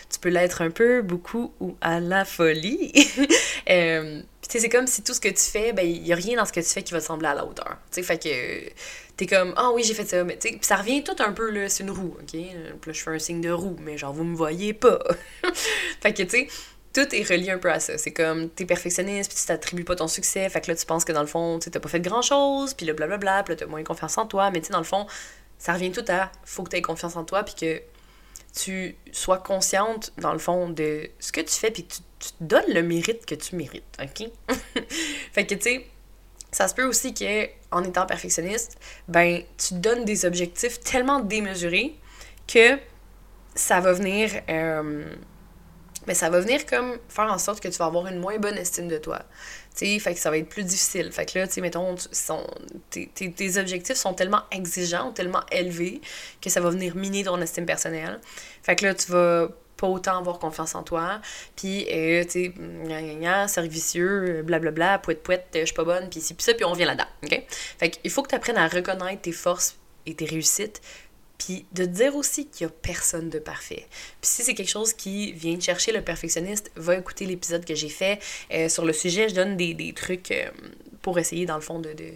tu 0.09 0.19
peux 0.19 0.29
l'être 0.29 0.61
un 0.61 0.71
peu, 0.71 1.01
beaucoup 1.01 1.51
ou 1.59 1.75
à 1.81 1.99
la 1.99 2.23
folie. 2.23 2.93
euh, 3.69 4.21
c'est 4.47 4.69
comme 4.69 4.87
si 4.87 5.03
tout 5.03 5.13
ce 5.13 5.19
que 5.19 5.27
tu 5.27 5.43
fais, 5.43 5.73
ben 5.73 5.85
il 5.85 6.07
y 6.07 6.13
a 6.13 6.15
rien 6.15 6.37
dans 6.37 6.45
ce 6.45 6.53
que 6.53 6.61
tu 6.61 6.67
fais 6.67 6.81
qui 6.81 6.93
va 6.93 7.01
te 7.01 7.05
sembler 7.05 7.27
à 7.27 7.35
la 7.35 7.45
hauteur. 7.45 7.77
sais 7.91 8.01
fait 8.01 8.17
que 8.17 8.69
t'es 9.17 9.25
comme 9.25 9.53
ah 9.57 9.71
oui 9.73 9.83
j'ai 9.83 9.93
fait 9.93 10.05
ça, 10.05 10.23
mais 10.23 10.37
tu 10.37 10.57
ça 10.61 10.77
revient 10.77 11.03
tout 11.03 11.15
un 11.19 11.33
peu 11.33 11.67
c'est 11.67 11.83
une 11.83 11.91
roue, 11.91 12.15
ok? 12.21 12.33
Là 12.33 12.93
je 12.93 13.01
fais 13.01 13.11
un 13.11 13.19
signe 13.19 13.41
de 13.41 13.51
roue, 13.51 13.75
mais 13.81 13.97
genre 13.97 14.13
vous 14.13 14.23
me 14.23 14.37
voyez 14.37 14.73
pas. 14.73 14.99
fait 16.01 16.13
tu 16.13 16.29
sais 16.29 16.47
tout 16.93 17.15
est 17.15 17.23
relié 17.29 17.51
un 17.51 17.59
peu 17.59 17.71
à 17.71 17.79
ça. 17.79 17.97
C'est 17.97 18.11
comme, 18.11 18.49
t'es 18.49 18.65
perfectionniste, 18.65 19.31
puis 19.31 19.39
tu 19.39 19.45
t'attribues 19.45 19.83
pas 19.83 19.95
ton 19.95 20.07
succès, 20.07 20.49
fait 20.49 20.65
là, 20.67 20.75
tu 20.75 20.85
penses 20.85 21.05
que 21.05 21.11
dans 21.11 21.21
le 21.21 21.27
fond, 21.27 21.59
tu 21.59 21.69
t'as 21.69 21.79
pas 21.79 21.89
fait 21.89 21.99
grand-chose, 21.99 22.73
puis 22.73 22.85
là, 22.85 22.93
blablabla, 22.93 23.43
puis 23.43 23.53
là, 23.53 23.57
t'as 23.57 23.65
moins 23.67 23.83
confiance 23.83 24.17
en 24.17 24.25
toi, 24.25 24.49
mais 24.51 24.59
tu 24.59 24.67
sais, 24.67 24.73
dans 24.73 24.79
le 24.79 24.85
fond, 24.85 25.05
ça 25.59 25.73
revient 25.73 25.91
tout 25.91 26.05
à 26.07 26.31
faut 26.43 26.63
que 26.63 26.69
tu 26.69 26.77
aies 26.77 26.81
confiance 26.81 27.15
en 27.15 27.23
toi 27.23 27.43
puis 27.43 27.53
que 27.53 27.81
tu 28.55 28.95
sois 29.11 29.37
consciente 29.37 30.11
dans 30.17 30.33
le 30.33 30.39
fond 30.39 30.69
de 30.69 31.09
ce 31.19 31.31
que 31.31 31.41
tu 31.41 31.53
fais 31.53 31.69
puis 31.69 31.85
que 31.85 31.93
tu, 31.93 32.31
te 32.31 32.43
donnes 32.43 32.73
le 32.73 32.81
mérite 32.81 33.25
que 33.25 33.35
tu 33.35 33.55
mérites, 33.55 33.97
OK? 34.01 34.27
Fait 35.31 35.45
que 35.45 35.55
tu 35.55 35.61
sais 35.61 35.85
ça 36.51 36.67
se 36.67 36.73
peut 36.73 36.85
aussi 36.85 37.13
que 37.13 37.45
en 37.71 37.83
étant 37.83 38.07
perfectionniste, 38.07 38.79
ben 39.07 39.43
tu 39.57 39.75
donnes 39.75 40.03
des 40.03 40.25
objectifs 40.25 40.79
tellement 40.79 41.19
démesurés 41.19 41.95
que 42.47 42.79
ça 43.53 43.79
va 43.79 43.93
venir 43.93 44.31
euh, 44.49 45.05
ben, 46.07 46.15
ça 46.15 46.29
va 46.29 46.39
venir 46.39 46.65
comme 46.65 46.97
faire 47.07 47.31
en 47.31 47.37
sorte 47.37 47.59
que 47.59 47.67
tu 47.67 47.77
vas 47.77 47.85
avoir 47.85 48.07
une 48.07 48.19
moins 48.19 48.39
bonne 48.39 48.57
estime 48.57 48.87
de 48.87 48.97
toi 48.97 49.21
fait 49.75 50.13
que 50.13 50.19
ça 50.19 50.29
va 50.29 50.37
être 50.37 50.49
plus 50.49 50.63
difficile. 50.63 51.11
Fait 51.11 51.25
que 51.25 51.39
là, 51.39 51.47
tu 51.47 51.53
sais, 51.53 51.61
mettons, 51.61 51.95
tes, 52.89 53.57
objectifs 53.57 53.95
sont 53.95 54.13
tellement 54.13 54.41
exigeants, 54.51 55.11
tellement 55.11 55.41
élevés, 55.51 56.01
que 56.41 56.49
ça 56.49 56.59
va 56.59 56.69
venir 56.69 56.95
miner 56.95 57.23
ton 57.23 57.39
estime 57.41 57.65
personnelle. 57.65 58.19
Fait 58.61 58.75
que 58.75 58.85
là, 58.85 58.93
tu 58.93 59.11
vas 59.11 59.47
pas 59.77 59.87
autant 59.87 60.17
avoir 60.17 60.39
confiance 60.39 60.75
en 60.75 60.83
toi. 60.83 61.21
Puis, 61.55 61.87
euh, 61.89 62.23
tu 62.25 62.53
sais, 62.53 63.47
servicieux, 63.47 64.43
blablabla, 64.43 64.99
pouette 64.99 65.23
pouette, 65.23 65.47
je 65.53 65.65
suis 65.65 65.73
pas 65.73 65.85
bonne, 65.85 66.09
puis 66.09 66.19
c'est 66.19 66.33
puis 66.33 66.43
ça, 66.43 66.53
puis 66.53 66.65
on 66.65 66.73
vient 66.73 66.87
là-dedans, 66.87 67.07
OK? 67.23 67.43
Fait 67.49 67.89
qu'il 67.89 68.11
faut 68.11 68.21
que 68.21 68.29
tu 68.29 68.35
apprennes 68.35 68.57
à 68.57 68.67
reconnaître 68.67 69.21
tes 69.21 69.31
forces 69.31 69.77
et 70.05 70.13
tes 70.13 70.25
réussites, 70.25 70.81
puis 71.39 71.65
de 71.71 71.85
dire 71.85 72.15
aussi 72.15 72.47
qu'il 72.47 72.67
n'y 72.67 72.71
a 72.71 72.75
personne 72.81 73.29
de 73.29 73.39
parfait. 73.39 73.87
Puis 74.21 74.29
si 74.29 74.43
c'est 74.43 74.53
quelque 74.53 74.69
chose 74.69 74.93
qui 74.93 75.31
vient 75.31 75.59
chercher 75.59 75.91
le 75.91 76.01
perfectionniste, 76.01 76.69
va 76.75 76.95
écouter 76.97 77.25
l'épisode 77.25 77.65
que 77.65 77.73
j'ai 77.73 77.89
fait 77.89 78.19
euh, 78.53 78.69
sur 78.69 78.85
le 78.85 78.93
sujet. 78.93 79.29
Je 79.29 79.35
donne 79.35 79.57
des, 79.57 79.93
trucs 79.95 80.31
euh, 80.31 80.49
pour 81.01 81.17
essayer, 81.17 81.45
dans 81.45 81.55
le 81.55 81.61
fond, 81.61 81.79
de, 81.79 81.93
de, 81.93 82.11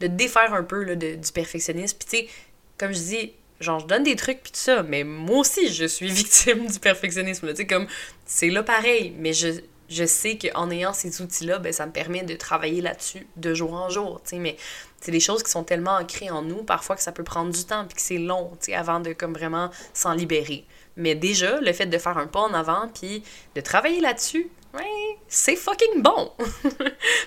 de 0.00 0.06
défaire 0.06 0.54
un 0.54 0.62
peu 0.62 0.84
là, 0.84 0.94
de, 0.94 1.16
du 1.16 1.32
perfectionnisme. 1.32 1.96
Puis 1.98 2.08
tu 2.08 2.26
sais, 2.26 2.32
comme 2.78 2.92
je 2.92 3.00
dis, 3.00 3.32
genre, 3.60 3.80
je 3.80 3.86
donne 3.86 4.04
des 4.04 4.14
trucs 4.14 4.42
puis 4.42 4.52
tout 4.52 4.60
ça, 4.60 4.84
mais 4.84 5.02
moi 5.02 5.38
aussi, 5.38 5.72
je 5.72 5.84
suis 5.84 6.08
victime 6.12 6.66
du 6.68 6.78
perfectionnisme. 6.78 7.48
Tu 7.50 7.56
sais, 7.56 7.66
comme, 7.66 7.88
c'est 8.24 8.48
là 8.48 8.62
pareil, 8.62 9.12
mais 9.18 9.32
je, 9.32 9.48
je 9.88 10.04
sais 10.04 10.38
qu'en 10.38 10.70
ayant 10.70 10.92
ces 10.92 11.22
outils-là, 11.22 11.58
ben, 11.58 11.72
ça 11.72 11.86
me 11.86 11.92
permet 11.92 12.22
de 12.22 12.36
travailler 12.36 12.80
là-dessus 12.80 13.26
de 13.36 13.54
jour 13.54 13.72
en 13.74 13.88
jour, 13.88 14.20
mais 14.32 14.56
c'est 15.00 15.12
des 15.12 15.20
choses 15.20 15.42
qui 15.42 15.50
sont 15.50 15.64
tellement 15.64 15.96
ancrées 15.96 16.30
en 16.30 16.42
nous, 16.42 16.62
parfois 16.62 16.96
que 16.96 17.02
ça 17.02 17.12
peut 17.12 17.24
prendre 17.24 17.52
du 17.52 17.64
temps, 17.64 17.84
puis 17.86 17.96
que 17.96 18.02
c'est 18.02 18.18
long, 18.18 18.52
avant 18.74 19.00
de 19.00 19.12
comme 19.12 19.32
vraiment 19.32 19.70
s'en 19.94 20.12
libérer. 20.12 20.64
Mais 20.96 21.14
déjà, 21.14 21.60
le 21.60 21.72
fait 21.72 21.86
de 21.86 21.98
faire 21.98 22.18
un 22.18 22.26
pas 22.26 22.40
en 22.40 22.52
avant, 22.52 22.88
puis 22.88 23.22
de 23.54 23.60
travailler 23.60 24.00
là-dessus, 24.00 24.50
ouais, 24.74 25.18
c'est 25.28 25.56
fucking 25.56 26.02
bon! 26.02 26.32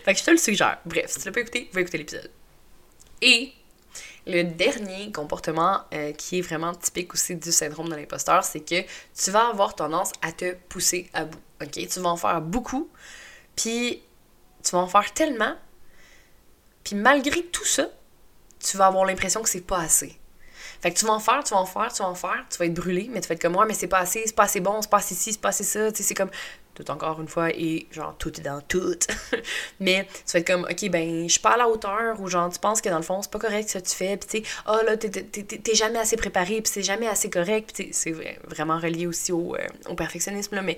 fait 0.03 0.13
que 0.13 0.19
je 0.19 0.23
te 0.23 0.31
le 0.31 0.37
suggère. 0.37 0.79
Bref, 0.85 1.11
si 1.11 1.19
tu 1.19 1.25
l'as 1.25 1.31
pas 1.31 1.41
écouté, 1.41 1.69
va 1.73 1.81
écouter 1.81 1.97
l'épisode. 1.99 2.31
Et 3.21 3.53
le 4.27 4.43
dernier 4.43 5.11
comportement 5.11 5.81
euh, 5.93 6.11
qui 6.13 6.39
est 6.39 6.41
vraiment 6.41 6.73
typique 6.73 7.13
aussi 7.13 7.35
du 7.35 7.51
syndrome 7.51 7.89
de 7.89 7.95
l'imposteur, 7.95 8.43
c'est 8.43 8.59
que 8.59 8.81
tu 8.81 9.31
vas 9.31 9.47
avoir 9.49 9.75
tendance 9.75 10.11
à 10.21 10.31
te 10.31 10.53
pousser 10.69 11.09
à 11.13 11.25
bout. 11.25 11.39
OK? 11.61 11.87
Tu 11.87 11.99
vas 11.99 12.09
en 12.09 12.17
faire 12.17 12.41
beaucoup, 12.41 12.89
puis 13.55 14.01
tu 14.63 14.71
vas 14.71 14.79
en 14.79 14.87
faire 14.87 15.13
tellement, 15.13 15.55
puis 16.83 16.95
malgré 16.95 17.43
tout 17.43 17.65
ça, 17.65 17.89
tu 18.59 18.77
vas 18.77 18.87
avoir 18.87 19.05
l'impression 19.05 19.41
que 19.41 19.49
c'est 19.49 19.65
pas 19.65 19.79
assez. 19.79 20.17
Fait 20.81 20.91
que 20.91 20.97
tu 20.97 21.05
vas 21.05 21.13
en 21.13 21.19
faire, 21.19 21.43
tu 21.43 21.53
vas 21.53 21.59
en 21.59 21.65
faire, 21.65 21.93
tu 21.93 22.01
vas 22.01 22.09
en 22.09 22.15
faire, 22.15 22.43
tu 22.49 22.57
vas 22.57 22.65
être 22.65 22.73
brûlé, 22.73 23.07
mais 23.11 23.21
tu 23.21 23.27
vas 23.27 23.35
être 23.35 23.41
comme 23.41 23.53
moi, 23.53 23.65
mais 23.65 23.73
c'est 23.73 23.87
pas 23.87 23.99
assez, 23.99 24.23
c'est 24.25 24.35
pas 24.35 24.43
assez 24.43 24.61
bon, 24.61 24.81
c'est 24.81 24.89
pas 24.89 24.97
assez 24.97 25.13
ci, 25.13 25.33
c'est 25.33 25.41
pas 25.41 25.49
assez 25.49 25.63
ça, 25.63 25.91
tu 25.91 25.97
sais, 25.97 26.03
c'est 26.03 26.15
comme 26.15 26.31
tout 26.73 26.89
encore 26.89 27.21
une 27.21 27.27
fois, 27.27 27.49
et 27.51 27.87
genre 27.91 28.15
tout 28.17 28.39
est 28.39 28.43
dans 28.43 28.61
tout. 28.61 28.97
Mais 29.79 30.07
tu 30.25 30.31
vas 30.33 30.39
être 30.39 30.47
comme, 30.47 30.63
ok, 30.63 30.89
ben, 30.89 31.27
je 31.27 31.33
suis 31.33 31.41
pas 31.41 31.51
à 31.51 31.57
la 31.57 31.67
hauteur, 31.67 32.19
ou 32.19 32.27
genre, 32.27 32.49
tu 32.51 32.59
penses 32.59 32.81
que 32.81 32.89
dans 32.89 32.97
le 32.97 33.03
fond, 33.03 33.21
c'est 33.21 33.31
pas 33.31 33.39
correct 33.39 33.69
ce 33.69 33.77
que 33.77 33.83
tu 33.83 33.95
fais, 33.95 34.17
puis 34.17 34.41
tu 34.41 34.49
sais, 34.49 34.55
oh 34.67 34.79
là, 34.85 34.97
t'es 34.97 35.75
jamais 35.75 35.99
assez 35.99 36.17
préparé, 36.17 36.61
puis 36.61 36.71
c'est 36.73 36.83
jamais 36.83 37.07
assez 37.07 37.29
correct, 37.29 37.71
puis 37.75 37.89
c'est 37.91 38.13
vraiment 38.47 38.79
relié 38.79 39.05
aussi 39.05 39.31
au, 39.31 39.55
euh, 39.55 39.67
au 39.89 39.95
perfectionnisme, 39.95 40.55
là, 40.55 40.61
mais 40.61 40.77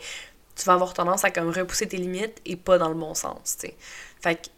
tu 0.56 0.66
vas 0.66 0.74
avoir 0.74 0.94
tendance 0.94 1.24
à 1.26 1.30
repousser 1.30 1.88
tes 1.88 1.98
limites 1.98 2.42
et 2.46 2.56
pas 2.56 2.78
dans 2.78 2.90
le 2.90 2.96
bon 2.96 3.14
sens, 3.14 3.58
tu. 3.60 3.70
Fait 4.22 4.36
que 4.36 4.50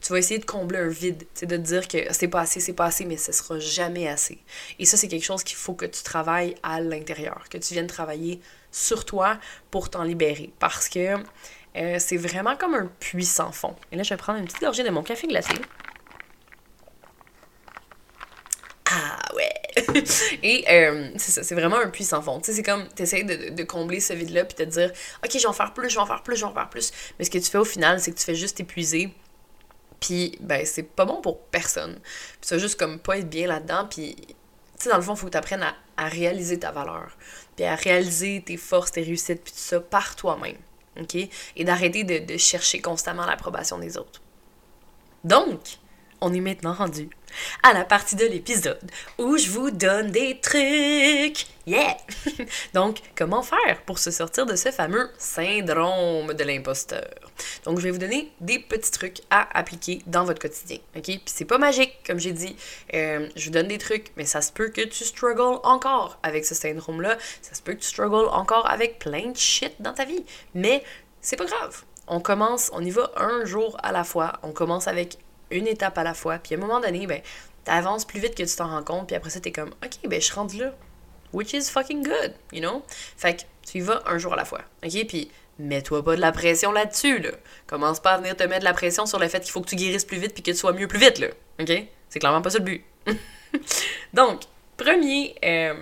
tu 0.00 0.12
vas 0.12 0.18
essayer 0.18 0.38
de 0.38 0.44
combler 0.44 0.78
un 0.78 0.88
vide, 0.88 1.24
de 1.40 1.46
te 1.46 1.54
dire 1.54 1.88
que 1.88 2.12
c'est 2.12 2.28
pas 2.28 2.40
assez, 2.40 2.60
c'est 2.60 2.74
pas 2.74 2.84
assez, 2.84 3.06
mais 3.06 3.16
ce 3.16 3.32
sera 3.32 3.58
jamais 3.58 4.06
assez. 4.06 4.38
Et 4.78 4.84
ça, 4.84 4.98
c'est 4.98 5.08
quelque 5.08 5.24
chose 5.24 5.42
qu'il 5.42 5.56
faut 5.56 5.72
que 5.72 5.86
tu 5.86 6.02
travailles 6.02 6.56
à 6.62 6.80
l'intérieur, 6.80 7.44
que 7.48 7.56
tu 7.56 7.72
viennes 7.72 7.86
travailler 7.86 8.40
sur 8.70 9.06
toi 9.06 9.38
pour 9.70 9.88
t'en 9.88 10.02
libérer. 10.02 10.52
Parce 10.58 10.90
que 10.90 11.16
euh, 11.76 11.96
c'est 11.98 12.18
vraiment 12.18 12.54
comme 12.54 12.74
un 12.74 12.90
puits 13.00 13.24
sans 13.24 13.50
fond. 13.50 13.74
Et 13.92 13.96
là, 13.96 14.02
je 14.02 14.10
vais 14.10 14.18
prendre 14.18 14.38
une 14.38 14.44
petite 14.44 14.60
gorgée 14.60 14.82
de 14.82 14.90
mon 14.90 15.02
café 15.02 15.26
glacé. 15.26 15.54
Ah 18.90 19.18
ouais! 19.34 19.83
Et 20.42 20.64
euh, 20.68 21.10
c'est 21.16 21.54
vraiment 21.54 21.78
un 21.78 21.88
puits 21.88 22.04
sans 22.04 22.22
fond. 22.22 22.40
Tu 22.40 22.46
sais, 22.46 22.52
c'est 22.54 22.62
comme, 22.62 22.86
tu 22.94 23.02
de, 23.02 23.54
de, 23.54 23.62
combler 23.62 24.00
ce 24.00 24.12
vide-là, 24.12 24.44
puis 24.44 24.54
te 24.54 24.62
dire, 24.62 24.90
OK, 25.24 25.30
je 25.32 25.38
vais 25.38 25.46
en 25.46 25.52
faire 25.52 25.72
plus, 25.72 25.90
je 25.90 25.94
vais 25.94 26.00
en 26.00 26.06
faire 26.06 26.22
plus, 26.22 26.36
je 26.36 26.40
vais 26.44 26.50
en 26.50 26.54
faire 26.54 26.68
plus. 26.68 26.92
Mais 27.18 27.24
ce 27.24 27.30
que 27.30 27.38
tu 27.38 27.50
fais 27.50 27.58
au 27.58 27.64
final, 27.64 28.00
c'est 28.00 28.12
que 28.12 28.18
tu 28.18 28.24
fais 28.24 28.34
juste 28.34 28.60
épuiser 28.60 29.12
puis, 30.04 30.36
ben, 30.40 30.66
c'est 30.66 30.82
pas 30.82 31.06
bon 31.06 31.22
pour 31.22 31.40
personne. 31.46 31.94
Puis, 31.94 32.42
ça 32.42 32.58
juste 32.58 32.78
comme 32.78 32.98
pas 32.98 33.16
être 33.16 33.30
bien 33.30 33.46
là-dedans. 33.46 33.86
Puis, 33.88 34.14
tu 34.16 34.34
sais, 34.76 34.90
dans 34.90 34.96
le 34.96 35.02
fond, 35.02 35.16
faut 35.16 35.26
que 35.26 35.32
tu 35.32 35.38
apprennes 35.38 35.64
à, 35.96 36.08
réaliser 36.08 36.58
ta 36.58 36.72
valeur. 36.72 37.16
Puis, 37.56 37.64
à 37.64 37.74
réaliser 37.74 38.42
tes 38.44 38.58
forces, 38.58 38.92
tes 38.92 39.02
réussites, 39.02 39.42
puis 39.42 39.54
tout 39.54 39.58
ça 39.58 39.80
par 39.80 40.14
toi-même. 40.14 40.58
OK? 41.00 41.14
Et 41.14 41.64
d'arrêter 41.64 42.04
de, 42.04 42.18
de 42.18 42.36
chercher 42.36 42.82
constamment 42.82 43.24
l'approbation 43.24 43.78
des 43.78 43.96
autres. 43.96 44.20
Donc, 45.24 45.78
on 46.24 46.32
est 46.32 46.40
maintenant 46.40 46.72
rendu 46.72 47.10
à 47.62 47.74
la 47.74 47.84
partie 47.84 48.16
de 48.16 48.24
l'épisode 48.24 48.90
où 49.18 49.36
je 49.36 49.50
vous 49.50 49.70
donne 49.70 50.10
des 50.10 50.40
trucs. 50.40 51.46
Yeah! 51.66 51.96
Donc, 52.74 52.98
comment 53.14 53.42
faire 53.42 53.82
pour 53.84 53.98
se 53.98 54.10
sortir 54.10 54.46
de 54.46 54.56
ce 54.56 54.70
fameux 54.70 55.10
syndrome 55.18 56.32
de 56.32 56.44
l'imposteur? 56.44 57.10
Donc, 57.64 57.78
je 57.78 57.84
vais 57.84 57.90
vous 57.90 57.98
donner 57.98 58.32
des 58.40 58.58
petits 58.58 58.90
trucs 58.90 59.20
à 59.30 59.58
appliquer 59.58 60.00
dans 60.06 60.24
votre 60.24 60.40
quotidien. 60.40 60.78
OK? 60.96 61.02
Puis 61.02 61.22
c'est 61.26 61.44
pas 61.44 61.58
magique, 61.58 61.92
comme 62.06 62.18
j'ai 62.18 62.32
dit. 62.32 62.56
Euh, 62.94 63.28
je 63.36 63.44
vous 63.46 63.50
donne 63.50 63.68
des 63.68 63.78
trucs, 63.78 64.12
mais 64.16 64.24
ça 64.24 64.40
se 64.40 64.50
peut 64.50 64.68
que 64.68 64.82
tu 64.82 65.04
struggles 65.04 65.60
encore 65.64 66.18
avec 66.22 66.46
ce 66.46 66.54
syndrome-là. 66.54 67.18
Ça 67.42 67.54
se 67.54 67.60
peut 67.60 67.74
que 67.74 67.80
tu 67.80 67.88
struggles 67.88 68.28
encore 68.30 68.70
avec 68.70 68.98
plein 68.98 69.30
de 69.30 69.36
shit 69.36 69.74
dans 69.80 69.92
ta 69.92 70.06
vie. 70.06 70.24
Mais 70.54 70.82
c'est 71.20 71.36
pas 71.36 71.46
grave. 71.46 71.82
On 72.06 72.20
commence, 72.20 72.70
on 72.74 72.84
y 72.84 72.90
va 72.90 73.10
un 73.16 73.44
jour 73.44 73.76
à 73.82 73.92
la 73.92 74.04
fois. 74.04 74.34
On 74.42 74.52
commence 74.52 74.88
avec 74.88 75.18
une 75.54 75.66
étape 75.66 75.96
à 75.98 76.02
la 76.02 76.14
fois. 76.14 76.38
Puis 76.38 76.54
à 76.54 76.58
un 76.58 76.60
moment 76.60 76.80
donné, 76.80 77.06
ben, 77.06 77.20
t'avances 77.64 78.04
plus 78.04 78.20
vite 78.20 78.34
que 78.34 78.42
tu 78.42 78.56
t'en 78.56 78.68
rends 78.68 78.82
compte. 78.82 79.06
Puis 79.06 79.16
après 79.16 79.30
ça, 79.30 79.40
t'es 79.40 79.52
comme, 79.52 79.70
OK, 79.84 80.08
ben, 80.08 80.20
je 80.20 80.26
suis 80.26 80.58
là. 80.58 80.74
Which 81.32 81.52
is 81.52 81.70
fucking 81.70 82.04
good, 82.04 82.34
you 82.52 82.60
know? 82.60 82.84
Fait 83.16 83.36
que 83.36 83.42
tu 83.66 83.78
y 83.78 83.80
vas 83.80 84.02
un 84.06 84.18
jour 84.18 84.34
à 84.34 84.36
la 84.36 84.44
fois. 84.44 84.60
OK? 84.84 85.06
Puis 85.06 85.30
mets-toi 85.58 86.04
pas 86.04 86.16
de 86.16 86.20
la 86.20 86.32
pression 86.32 86.70
là-dessus, 86.72 87.18
là. 87.18 87.30
Commence 87.66 88.00
pas 88.00 88.12
à 88.12 88.18
venir 88.18 88.36
te 88.36 88.44
mettre 88.44 88.60
de 88.60 88.64
la 88.64 88.74
pression 88.74 89.06
sur 89.06 89.18
le 89.18 89.28
fait 89.28 89.40
qu'il 89.40 89.50
faut 89.50 89.60
que 89.60 89.68
tu 89.68 89.76
guérisses 89.76 90.04
plus 90.04 90.18
vite 90.18 90.34
puis 90.34 90.42
que 90.42 90.50
tu 90.50 90.56
sois 90.56 90.72
mieux 90.72 90.88
plus 90.88 90.98
vite, 90.98 91.18
là. 91.18 91.28
OK? 91.60 91.72
C'est 92.08 92.18
clairement 92.18 92.42
pas 92.42 92.50
ça 92.50 92.58
le 92.58 92.64
but. 92.64 92.84
Donc, 94.14 94.42
premier, 94.76 95.34
euh, 95.44 95.74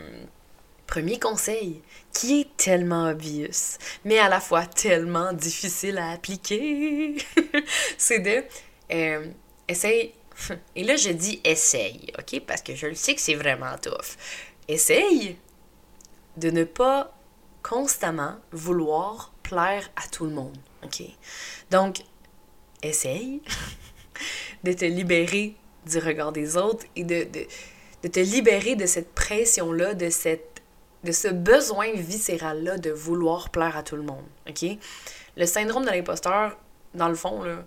premier 0.87 1.19
conseil 1.19 1.83
qui 2.12 2.41
est 2.41 2.57
tellement 2.57 3.09
obvious, 3.09 3.79
mais 4.05 4.19
à 4.19 4.29
la 4.29 4.41
fois 4.41 4.67
tellement 4.67 5.33
difficile 5.33 5.99
à 5.99 6.11
appliquer, 6.11 7.17
c'est 7.99 8.19
de 8.19 8.45
euh, 8.93 9.26
essaye. 9.69 10.14
Et 10.76 10.85
là, 10.85 10.97
je 10.97 11.11
dis 11.11 11.40
essaye, 11.45 12.12
OK? 12.19 12.40
Parce 12.47 12.62
que 12.62 12.75
je 12.75 12.87
le 12.87 12.95
sais 12.95 13.14
que 13.14 13.21
c'est 13.21 13.35
vraiment 13.35 13.76
tough. 13.78 14.16
Essaye 14.69 15.37
de 16.37 16.50
ne 16.50 16.64
pas 16.64 17.14
constamment 17.62 18.37
vouloir 18.50 19.33
plaire 19.42 19.90
à 19.97 20.09
tout 20.09 20.25
le 20.25 20.33
monde, 20.33 20.57
OK? 20.83 21.02
Donc, 21.71 21.99
essaye 22.83 23.42
de 24.64 24.73
te 24.73 24.85
libérer 24.85 25.54
du 25.87 25.99
regard 25.99 26.32
des 26.32 26.56
autres 26.56 26.87
et 26.97 27.04
de, 27.04 27.25
de, 27.25 27.47
de 28.02 28.08
te 28.08 28.21
libérer 28.21 28.76
de 28.76 28.87
cette 28.87 29.13
pression-là, 29.15 29.95
de, 29.95 30.08
de 31.04 31.13
ce 31.13 31.28
besoin 31.28 31.93
viscéral-là 31.93 32.78
de 32.78 32.91
vouloir 32.91 33.50
plaire 33.50 33.76
à 33.76 33.82
tout 33.82 33.97
le 33.97 34.02
monde, 34.02 34.25
OK? 34.49 34.65
Le 35.37 35.47
syndrome 35.47 35.84
de 35.84 35.91
l'imposteur, 35.91 36.56
dans 36.95 37.08
le 37.08 37.15
fond, 37.15 37.43
là, 37.43 37.65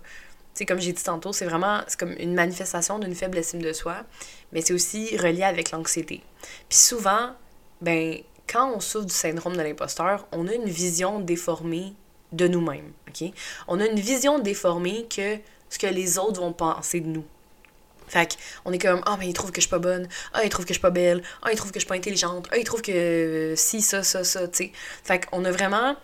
sais, 0.58 0.66
comme 0.66 0.80
j'ai 0.80 0.92
dit 0.92 1.02
tantôt, 1.02 1.32
c'est 1.32 1.44
vraiment 1.44 1.80
comme 1.98 2.12
une 2.18 2.34
manifestation 2.34 2.98
d'une 2.98 3.14
faible 3.14 3.38
estime 3.38 3.62
de 3.62 3.72
soi, 3.72 3.96
mais 4.52 4.60
c'est 4.60 4.72
aussi 4.72 5.16
relié 5.16 5.42
avec 5.42 5.70
l'anxiété. 5.70 6.22
Puis 6.68 6.78
souvent, 6.78 7.32
ben, 7.80 8.18
quand 8.48 8.72
on 8.72 8.80
souffre 8.80 9.06
du 9.06 9.14
syndrome 9.14 9.56
de 9.56 9.62
l'imposteur, 9.62 10.26
on 10.32 10.46
a 10.48 10.54
une 10.54 10.68
vision 10.68 11.20
déformée 11.20 11.92
de 12.32 12.48
nous-mêmes, 12.48 12.92
OK? 13.08 13.30
On 13.68 13.80
a 13.80 13.86
une 13.86 14.00
vision 14.00 14.38
déformée 14.38 15.06
que 15.14 15.38
ce 15.68 15.78
que 15.78 15.86
les 15.86 16.18
autres 16.18 16.40
vont 16.40 16.52
penser 16.52 17.00
de 17.00 17.08
nous. 17.08 17.24
Fait 18.08 18.36
on 18.64 18.72
est 18.72 18.78
comme, 18.78 19.00
ah, 19.04 19.12
oh, 19.14 19.16
mais 19.18 19.28
ils 19.28 19.32
trouvent 19.32 19.50
que 19.50 19.60
je 19.60 19.66
suis 19.66 19.70
pas 19.70 19.80
bonne, 19.80 20.08
ah, 20.32 20.44
ils 20.44 20.48
trouvent 20.48 20.64
que 20.64 20.72
je 20.72 20.78
suis 20.78 20.82
pas 20.82 20.90
belle, 20.90 21.22
ah, 21.42 21.50
ils 21.52 21.56
trouvent 21.56 21.72
que 21.72 21.80
je 21.80 21.84
suis 21.84 21.88
pas 21.88 21.96
intelligente, 21.96 22.48
ah, 22.52 22.56
ils 22.56 22.64
trouvent 22.64 22.82
que 22.82 23.54
si, 23.56 23.82
ça, 23.82 24.02
ça, 24.02 24.22
ça, 24.22 24.46
tu 24.46 24.64
sais. 24.66 24.72
Fait 25.02 25.26
qu'on 25.26 25.44
a 25.44 25.50
vraiment 25.50 25.96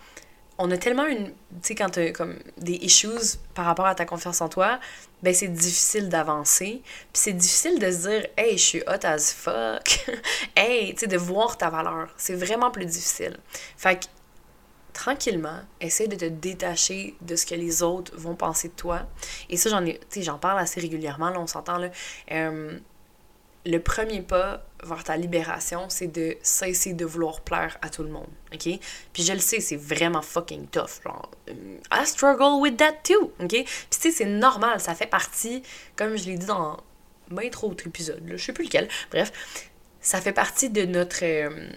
on 0.57 0.69
a 0.71 0.77
tellement 0.77 1.05
une. 1.05 1.27
Tu 1.27 1.33
sais, 1.61 1.75
quand 1.75 1.89
tu 1.89 2.11
comme 2.13 2.37
des 2.57 2.73
issues 2.73 3.37
par 3.53 3.65
rapport 3.65 3.85
à 3.85 3.95
ta 3.95 4.05
confiance 4.05 4.41
en 4.41 4.49
toi, 4.49 4.79
ben 5.21 5.33
c'est 5.33 5.47
difficile 5.47 6.09
d'avancer. 6.09 6.81
Puis 6.83 7.21
c'est 7.23 7.33
difficile 7.33 7.79
de 7.79 7.91
se 7.91 8.07
dire, 8.09 8.27
hey, 8.37 8.57
je 8.57 8.63
suis 8.63 8.81
hot 8.81 9.03
as 9.03 9.33
fuck. 9.33 10.05
hey, 10.55 10.93
tu 10.93 11.01
sais, 11.01 11.07
de 11.07 11.17
voir 11.17 11.57
ta 11.57 11.69
valeur. 11.69 12.09
C'est 12.17 12.35
vraiment 12.35 12.71
plus 12.71 12.85
difficile. 12.85 13.37
Fait 13.77 13.99
que, 13.99 14.05
tranquillement, 14.93 15.61
essaie 15.81 16.07
de 16.07 16.15
te 16.15 16.25
détacher 16.25 17.15
de 17.21 17.35
ce 17.35 17.45
que 17.45 17.55
les 17.55 17.81
autres 17.81 18.15
vont 18.15 18.35
penser 18.35 18.67
de 18.67 18.73
toi. 18.73 19.01
Et 19.49 19.57
ça, 19.57 19.69
j'en 19.69 19.85
ai. 19.85 19.99
Tu 20.09 20.19
sais, 20.19 20.21
j'en 20.21 20.37
parle 20.37 20.59
assez 20.59 20.79
régulièrement, 20.79 21.29
là, 21.29 21.39
on 21.39 21.47
s'entend, 21.47 21.77
là. 21.77 21.89
Le 23.65 23.79
premier 23.79 24.21
pas 24.21 24.65
vers 24.83 25.03
ta 25.03 25.15
libération, 25.15 25.85
c'est 25.87 26.07
de 26.07 26.35
cesser 26.41 26.93
de 26.93 27.05
vouloir 27.05 27.41
plaire 27.41 27.77
à 27.81 27.89
tout 27.89 28.03
le 28.03 28.09
monde, 28.09 28.27
OK? 28.53 28.67
Puis 29.13 29.23
je 29.23 29.33
le 29.33 29.39
sais, 29.39 29.61
c'est 29.61 29.77
vraiment 29.77 30.21
fucking 30.21 30.67
tough, 30.67 31.01
genre, 31.03 31.31
euh, 31.49 31.77
I 31.91 32.05
struggle 32.05 32.61
with 32.61 32.77
that 32.77 32.95
too, 33.03 33.31
OK? 33.39 33.47
Puis 33.49 33.65
tu 33.89 33.97
sais, 33.99 34.11
c'est 34.11 34.25
normal, 34.25 34.79
ça 34.81 34.93
fait 34.95 35.07
partie, 35.07 35.63
comme 35.95 36.17
je 36.17 36.25
l'ai 36.25 36.37
dit 36.37 36.45
dans 36.45 36.77
bien 37.31 37.49
trop 37.49 37.69
d'autres 37.69 37.87
épisodes, 37.87 38.27
là, 38.27 38.35
je 38.35 38.43
sais 38.43 38.53
plus 38.53 38.65
lequel, 38.65 38.89
bref, 39.11 39.31
ça 40.01 40.19
fait 40.19 40.33
partie 40.33 40.69
de 40.69 40.83
notre... 40.83 41.23
Euh, 41.23 41.69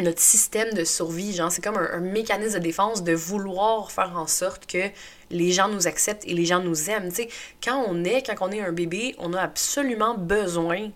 notre 0.00 0.20
système 0.20 0.72
de 0.72 0.82
survie, 0.82 1.32
genre 1.32 1.52
c'est 1.52 1.62
comme 1.62 1.76
un, 1.76 1.88
un, 1.92 2.00
mécanisme 2.00 2.54
de 2.54 2.64
défense 2.64 3.04
de 3.04 3.12
vouloir 3.12 3.92
faire 3.92 4.18
en 4.18 4.26
sorte 4.26 4.66
que 4.66 4.90
les 5.30 5.52
gens 5.52 5.68
nous 5.68 5.86
acceptent 5.86 6.26
et 6.26 6.34
les 6.34 6.44
gens 6.44 6.58
nous 6.58 6.90
aiment. 6.90 7.10
Tu 7.10 7.14
sais, 7.22 7.28
quand 7.62 7.84
on 7.86 8.02
est, 8.02 8.26
quand 8.26 8.34
on 8.40 8.50
est 8.50 8.60
un 8.60 8.72
bébé, 8.72 9.14
on 9.18 9.32
a 9.34 9.40
absolument 9.40 10.18
besoin 10.18 10.90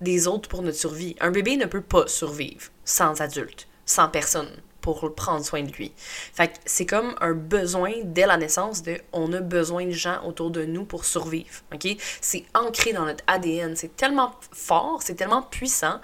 des 0.00 0.26
autres 0.26 0.48
pour 0.48 0.62
notre 0.62 0.78
survie. 0.78 1.16
Un 1.20 1.30
bébé 1.30 1.56
ne 1.56 1.66
peut 1.66 1.82
pas 1.82 2.06
survivre 2.06 2.70
sans 2.84 3.20
adulte, 3.20 3.68
sans 3.86 4.08
personne 4.08 4.50
pour 4.80 5.14
prendre 5.14 5.44
soin 5.44 5.62
de 5.62 5.72
lui. 5.72 5.92
Fait 5.98 6.52
c'est 6.64 6.86
comme 6.86 7.14
un 7.20 7.32
besoin 7.32 7.92
dès 8.04 8.26
la 8.26 8.36
naissance 8.36 8.82
de 8.82 8.98
on 9.12 9.32
a 9.32 9.40
besoin 9.40 9.86
de 9.86 9.92
gens 9.92 10.24
autour 10.24 10.50
de 10.50 10.64
nous 10.64 10.84
pour 10.84 11.04
survivre. 11.04 11.62
OK? 11.74 11.96
C'est 12.20 12.44
ancré 12.54 12.92
dans 12.92 13.04
notre 13.04 13.24
ADN, 13.26 13.76
c'est 13.76 13.96
tellement 13.96 14.32
fort, 14.52 15.00
c'est 15.02 15.14
tellement 15.14 15.42
puissant 15.42 16.00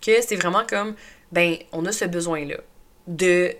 que 0.00 0.20
c'est 0.20 0.36
vraiment 0.36 0.64
comme 0.68 0.94
ben 1.32 1.56
on 1.72 1.84
a 1.86 1.92
ce 1.92 2.04
besoin 2.04 2.44
là 2.44 2.56
de 3.06 3.54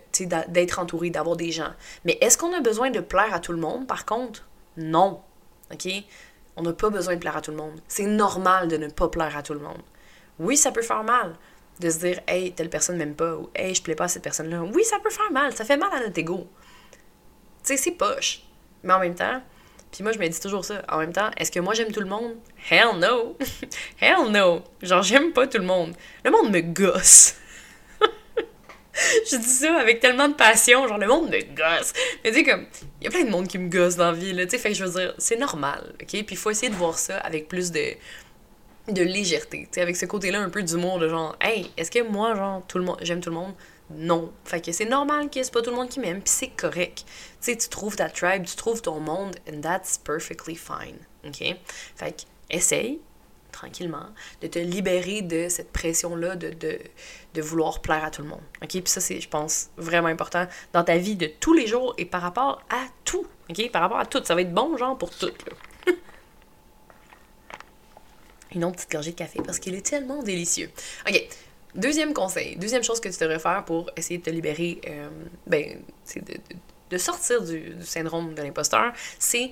d'être 0.49 0.79
entouré, 0.79 1.11
d'avoir 1.11 1.37
des 1.37 1.51
gens. 1.51 1.73
Mais 2.05 2.19
est-ce 2.21 2.37
qu'on 2.37 2.53
a 2.53 2.61
besoin 2.61 2.91
de 2.91 3.01
plaire 3.01 3.33
à 3.33 3.41
tout 3.41 3.53
le 3.53 3.59
monde? 3.59 3.87
Par 3.87 4.05
contre 4.05 4.47
Non. 4.77 5.21
OK? 5.73 5.89
On 6.59 6.63
n'a 6.63 6.73
pas 6.73 6.91
besoin 6.91 7.15
de 7.15 7.21
plaire 7.21 7.37
à 7.37 7.41
tout 7.41 7.53
le 7.53 7.57
monde. 7.57 7.81
C'est 7.87 8.05
normal 8.05 8.69
de 8.69 8.77
ne 8.77 8.89
pas 8.89 9.09
plaire 9.09 9.37
à 9.37 9.43
tout 9.43 9.55
le 9.55 9.61
monde. 9.61 9.81
Oui, 10.39 10.57
ça 10.57 10.73
peut 10.73 10.83
faire 10.83 11.05
mal 11.05 11.37
de 11.81 11.89
se 11.89 11.99
dire 11.99 12.21
Hey, 12.27 12.53
telle 12.53 12.69
personne 12.69 12.97
m'aime 12.97 13.15
pas 13.15 13.37
ou 13.37 13.49
Hey, 13.55 13.75
je 13.75 13.83
plais 13.83 13.95
pas 13.95 14.05
à 14.05 14.09
cette 14.09 14.25
personne-là. 14.25 14.63
Oui, 14.63 14.83
ça 14.85 14.99
peut 14.99 15.11
faire 15.11 15.31
mal. 15.31 15.55
Ça 15.55 15.65
fait 15.65 15.77
mal 15.77 15.91
à 15.93 16.01
notre 16.01 16.19
ego. 16.19 16.49
Tu 16.93 16.99
sais, 17.63 17.77
c'est 17.77 17.93
poche. 17.93 18.43
Mais 18.83 18.93
en 18.93 18.99
même 18.99 19.15
temps, 19.15 19.41
puis 19.93 20.03
moi, 20.03 20.13
je 20.13 20.19
me 20.19 20.27
dis 20.29 20.41
toujours 20.41 20.65
ça. 20.65 20.83
En 20.89 20.99
même 20.99 21.13
temps, 21.13 21.31
est-ce 21.37 21.51
que 21.51 21.61
moi 21.61 21.75
j'aime 21.75 21.93
tout 21.93 22.01
le 22.01 22.07
monde? 22.07 22.35
Hell 22.71 22.99
no! 22.99 23.37
Hell 24.01 24.31
no! 24.31 24.63
Genre, 24.83 25.03
j'aime 25.03 25.33
pas 25.33 25.47
tout 25.47 25.59
le 25.59 25.65
monde. 25.65 25.95
Le 26.25 26.31
monde 26.31 26.51
me 26.51 26.61
gosse. 26.61 27.37
Je 29.31 29.37
dis 29.37 29.45
ça 29.45 29.77
avec 29.77 30.01
tellement 30.01 30.29
de 30.29 30.35
passion, 30.35 30.87
genre 30.89 30.99
le 30.99 31.07
monde 31.07 31.31
me 31.31 31.41
gosse. 31.55 31.93
Mais 32.25 32.31
tu 32.31 32.39
sais, 32.39 32.45
comme, 32.45 32.67
il 33.01 33.05
y 33.05 33.07
a 33.07 33.11
plein 33.11 33.25
de 33.25 33.31
monde 33.31 33.49
qui 33.49 33.59
me 33.59 33.69
gosse 33.69 33.97
dans 33.97 34.13
la 34.13 34.17
vie, 34.17 34.33
là, 34.33 34.45
tu 34.45 34.53
sais, 34.53 34.59
fait 34.59 34.71
que 34.71 34.75
je 34.75 34.85
veux 34.85 35.01
dire, 35.01 35.15
c'est 35.19 35.37
normal, 35.37 35.95
ok? 36.01 36.09
Puis 36.09 36.27
il 36.31 36.37
faut 36.37 36.51
essayer 36.51 36.71
de 36.71 36.77
voir 36.77 36.99
ça 36.99 37.19
avec 37.19 37.49
plus 37.49 37.71
de, 37.71 37.95
de 38.89 39.03
légèreté, 39.03 39.63
tu 39.63 39.69
sais, 39.73 39.81
avec 39.81 39.97
ce 39.97 40.07
côté-là 40.07 40.41
un 40.41 40.51
peu 40.51 40.63
d'humour, 40.63 40.99
de 40.99 41.09
genre, 41.09 41.37
hey, 41.41 41.71
est-ce 41.77 41.91
que 41.91 42.03
moi, 42.03 42.35
genre, 42.35 42.63
tout 42.67 42.79
le 42.79 42.85
monde, 42.85 42.99
j'aime 43.03 43.21
tout 43.21 43.31
le 43.31 43.37
monde? 43.37 43.55
non. 43.91 44.33
Fait 44.45 44.61
que 44.61 44.73
c'est 44.73 44.85
normal 44.85 45.31
que 45.31 45.43
c'est 45.43 45.53
pas 45.53 45.63
tout 45.63 45.71
le 45.71 45.77
monde 45.77 45.89
qui 45.89 46.01
m'aime, 46.01 46.21
puis 46.21 46.31
c'est 46.31 46.49
correct. 46.49 47.05
Tu 47.07 47.53
sais, 47.53 47.57
tu 47.57 47.69
trouves 47.69 47.97
ta 47.97 48.09
tribe, 48.09 48.45
tu 48.45 48.57
trouves 48.57 48.83
ton 48.83 49.01
monde, 49.01 49.37
and 49.51 49.61
that's 49.61 49.99
perfectly 49.99 50.57
fine. 50.57 50.99
OK? 51.25 51.57
Fait 51.97 52.13
que 52.13 52.23
essaye, 52.51 53.01
tranquillement, 53.53 54.07
de 54.41 54.47
te 54.47 54.59
libérer 54.59 55.23
de 55.23 55.49
cette 55.49 55.73
pression-là 55.73 56.37
de, 56.37 56.51
de, 56.51 56.79
de, 57.35 57.43
vouloir 57.43 57.81
plaire 57.81 58.05
à 58.05 58.11
tout 58.11 58.23
le 58.23 58.29
monde. 58.29 58.43
OK? 58.63 58.71
Puis 58.71 58.83
ça, 58.87 59.01
c'est, 59.01 59.21
je 59.21 59.29
pense, 59.29 59.71
vraiment 59.77 60.09
important 60.09 60.47
dans 60.73 60.85
ta 60.85 60.97
vie 60.97 61.17
de 61.17 61.27
tous 61.27 61.55
les 61.55 61.67
jours 61.67 61.95
et 61.99 62.05
par 62.05 62.23
rapport 62.23 62.63
à 62.71 62.87
tout. 63.05 63.27
OK? 63.51 63.71
Par 63.71 63.83
rapport 63.83 63.99
à 63.99 64.07
tout. 64.07 64.23
Ça 64.25 64.35
va 64.35 64.43
être 64.43 64.53
bon, 64.53 64.77
genre, 64.77 64.97
pour 64.97 65.11
tout, 65.11 65.27
là. 65.27 65.93
Une 68.55 68.65
autre 68.65 68.77
petite 68.77 68.93
gorgée 68.93 69.11
de 69.11 69.17
café 69.17 69.41
parce 69.45 69.59
qu'il 69.59 69.75
est 69.75 69.85
tellement 69.85 70.23
délicieux. 70.23 70.71
OK. 71.09 71.29
Deuxième 71.75 72.15
conseil, 72.15 72.57
deuxième 72.57 72.83
chose 72.83 72.99
que 72.99 73.11
tu 73.11 73.19
devrais 73.19 73.39
faire 73.39 73.63
pour 73.65 73.91
essayer 73.95 74.19
de 74.19 74.25
te 74.25 74.31
libérer, 74.31 74.81
euh, 74.89 75.11
ben, 75.47 75.83
c'est 76.03 76.25
de, 76.91 76.99
sortir 76.99 77.45
du, 77.45 77.75
du 77.75 77.85
syndrome 77.85 78.35
de 78.35 78.41
l'imposteur, 78.41 78.93
c'est 79.19 79.51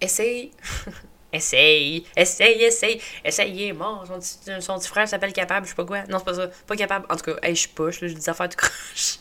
essaye 0.00 0.52
Essaye, 1.32 2.04
essaye, 2.16 2.62
essaye, 2.62 3.00
essayez, 3.24 3.72
mort. 3.72 4.04
Son, 4.06 4.18
petit, 4.18 4.62
son 4.62 4.78
petit 4.78 4.88
frère 4.88 5.08
s'appelle 5.08 5.32
capable, 5.32 5.66
je 5.66 5.70
sais 5.70 5.76
pas 5.76 5.84
quoi. 5.84 6.02
Non, 6.08 6.18
c'est 6.18 6.24
pas 6.24 6.34
ça. 6.34 6.48
Pas 6.66 6.76
capable. 6.76 7.06
En 7.08 7.16
tout 7.16 7.24
cas, 7.24 7.36
je 7.48 7.54
suis 7.54 7.68
pas, 7.68 7.90
je 7.90 8.06
dis 8.06 8.14
des 8.14 8.28
affaires 8.28 8.48
de 8.48 8.54
croche. 8.54 9.18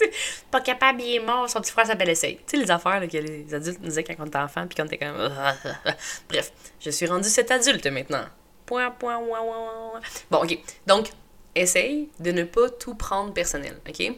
pas 0.50 0.60
capable, 0.60 1.02
il 1.02 1.16
est 1.16 1.20
mort. 1.20 1.48
Son 1.48 1.60
petit 1.60 1.70
frère 1.70 1.86
s'appelle 1.86 2.08
essaye. 2.08 2.36
Tu 2.38 2.42
sais, 2.46 2.56
les 2.56 2.70
affaires 2.70 3.00
là, 3.00 3.06
que 3.06 3.16
les 3.16 3.54
adultes 3.54 3.78
nous 3.80 3.88
disaient 3.88 4.04
quand 4.04 4.14
on 4.18 4.26
était 4.26 4.38
enfant, 4.38 4.66
puis 4.66 4.76
quand 4.76 4.86
t'es 4.86 4.98
comme. 4.98 5.16
Bref, 6.28 6.52
je 6.80 6.90
suis 6.90 7.06
rendu 7.06 7.28
cet 7.28 7.50
adulte 7.50 7.86
maintenant. 7.86 8.24
Point, 8.64 8.90
point, 8.90 9.18
ouin, 9.18 9.40
ouin, 9.40 10.00
Bon, 10.30 10.42
ok. 10.42 10.58
Donc, 10.86 11.08
essaye 11.54 12.08
de 12.18 12.32
ne 12.32 12.42
pas 12.42 12.68
tout 12.70 12.94
prendre 12.94 13.32
personnel, 13.32 13.78
ok? 13.88 14.12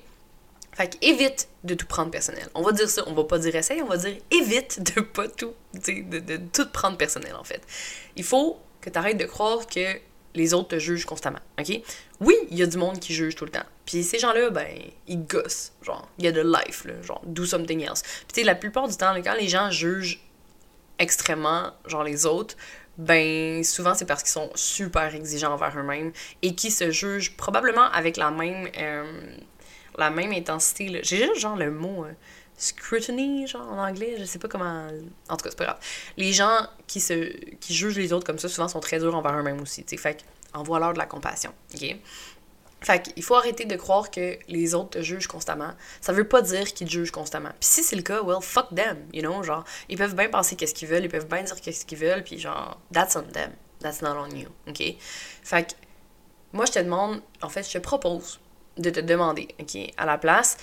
Fait 0.79 0.97
évite 1.03 1.49
de 1.65 1.75
tout 1.75 1.87
prendre 1.87 2.13
personnel. 2.13 2.49
On 2.55 2.63
va 2.63 2.71
dire 2.71 2.89
ça, 2.89 3.03
on 3.09 3.13
va 3.13 3.25
pas 3.25 3.41
dire 3.41 3.57
essaye, 3.57 3.83
on 3.83 3.89
va 3.89 3.97
dire 3.97 4.17
évite 4.31 4.95
de 4.95 5.01
pas 5.01 5.27
tout, 5.27 5.53
de, 5.75 6.21
de, 6.21 6.37
tout 6.53 6.69
prendre 6.71 6.97
personnel 6.97 7.35
en 7.35 7.43
fait. 7.43 7.61
Il 8.15 8.23
faut 8.23 8.61
que 8.81 8.89
tu 8.89 8.97
arrêtes 8.97 9.17
de 9.17 9.25
croire 9.25 9.67
que 9.67 9.99
les 10.37 10.55
autres 10.55 10.69
te 10.69 10.79
jugent 10.79 11.05
constamment, 11.05 11.41
ok? 11.59 11.81
Oui, 12.21 12.37
il 12.53 12.57
y 12.57 12.63
a 12.63 12.67
du 12.67 12.77
monde 12.77 13.01
qui 13.01 13.13
juge 13.13 13.35
tout 13.35 13.45
le 13.45 13.51
temps. 13.51 13.65
Puis 13.87 14.05
ces 14.05 14.21
gens-là, 14.21 14.51
ben, 14.51 14.69
ils 15.09 15.27
gossent. 15.27 15.73
Genre, 15.83 16.09
il 16.17 16.27
y 16.27 16.29
a 16.29 16.33
de 16.33 16.43
life, 16.43 16.85
là, 16.85 17.03
genre, 17.03 17.23
do 17.27 17.45
something 17.45 17.83
else. 17.83 18.03
Puis 18.03 18.27
tu 18.35 18.41
sais, 18.43 18.47
la 18.47 18.55
plupart 18.55 18.87
du 18.87 18.97
temps, 18.97 19.13
quand 19.17 19.35
les 19.35 19.49
gens 19.49 19.73
jugent 19.73 20.21
extrêmement, 21.01 21.73
genre 21.87 22.05
les 22.05 22.25
autres, 22.25 22.55
ben 22.99 23.65
souvent 23.65 23.95
c'est 23.95 24.07
parce 24.07 24.23
qu'ils 24.23 24.33
sont 24.33 24.51
super 24.55 25.13
exigeants 25.13 25.53
envers 25.53 25.77
eux-mêmes 25.77 26.13
et 26.43 26.55
qui 26.57 26.73
se 26.73 26.91
jugent 26.91 27.37
probablement 27.37 27.91
avec 27.93 28.17
la 28.17 28.33
même 28.33 28.69
euh, 28.77 29.37
la 29.99 30.11
même 30.11 30.33
intensité. 30.33 31.01
J'ai 31.03 31.19
juste 31.19 31.41
genre 31.41 31.57
le 31.57 31.71
mot 31.71 32.05
euh, 32.05 32.13
scrutiny, 32.57 33.47
genre 33.47 33.71
en 33.71 33.79
anglais, 33.79 34.17
je 34.19 34.25
sais 34.25 34.39
pas 34.39 34.49
comment. 34.49 34.89
En 35.29 35.37
tout 35.37 35.45
cas, 35.45 35.51
c'est 35.51 35.59
pas 35.59 35.65
grave. 35.65 35.79
Les 36.17 36.33
gens 36.33 36.67
qui, 36.87 37.01
se, 37.01 37.33
qui 37.57 37.75
jugent 37.75 37.99
les 37.99 38.13
autres 38.13 38.27
comme 38.27 38.39
ça, 38.39 38.49
souvent 38.49 38.69
sont 38.69 38.81
très 38.81 38.99
durs 38.99 39.15
envers 39.15 39.37
eux-mêmes 39.39 39.61
aussi. 39.61 39.85
T'sais. 39.85 39.97
Fait 39.97 40.25
envoie-leur 40.55 40.93
de 40.95 40.99
la 40.99 41.07
compassion. 41.07 41.53
OK? 41.75 41.97
Fait 42.81 43.03
qu'il 43.03 43.23
faut 43.25 43.35
arrêter 43.35 43.65
de 43.65 43.75
croire 43.75 44.11
que 44.11 44.39
les 44.47 44.75
autres 44.75 44.91
te 44.91 45.03
jugent 45.03 45.27
constamment. 45.27 45.73
Ça 46.01 46.13
veut 46.13 46.29
pas 46.29 46.43
dire 46.43 46.73
qu'ils 46.73 46.87
te 46.87 46.93
jugent 46.93 47.11
constamment. 47.11 47.51
Puis 47.61 47.69
si 47.69 47.83
c'est 47.83 47.97
le 47.97 48.03
cas, 48.03 48.23
well, 48.23 48.39
fuck 48.41 48.73
them, 48.75 48.99
you 49.13 49.21
know, 49.21 49.43
genre, 49.43 49.65
ils 49.89 49.99
peuvent 49.99 50.15
bien 50.15 50.29
penser 50.29 50.55
qu'est-ce 50.55 50.75
qu'ils 50.75 50.89
veulent, 50.89 51.05
ils 51.05 51.11
peuvent 51.11 51.27
bien 51.27 51.43
dire 51.43 51.61
qu'est-ce 51.61 51.85
qu'ils 51.85 51.99
veulent, 51.99 52.23
puis 52.23 52.39
genre, 52.39 52.81
that's 52.93 53.17
on 53.17 53.23
them, 53.23 53.51
that's 53.81 54.01
not 54.01 54.17
on 54.17 54.31
you, 54.31 54.49
ok? 54.69 54.95
Fait 55.43 55.65
que, 55.65 55.73
moi, 56.53 56.67
je 56.67 56.73
te 56.73 56.79
demande, 56.79 57.21
en 57.43 57.49
fait, 57.49 57.65
je 57.65 57.73
te 57.73 57.79
propose 57.79 58.39
de 58.79 58.91
te 58.91 59.01
demander, 59.01 59.49
OK, 59.61 59.77
à 59.97 60.07
la 60.07 60.19
place 60.19 60.57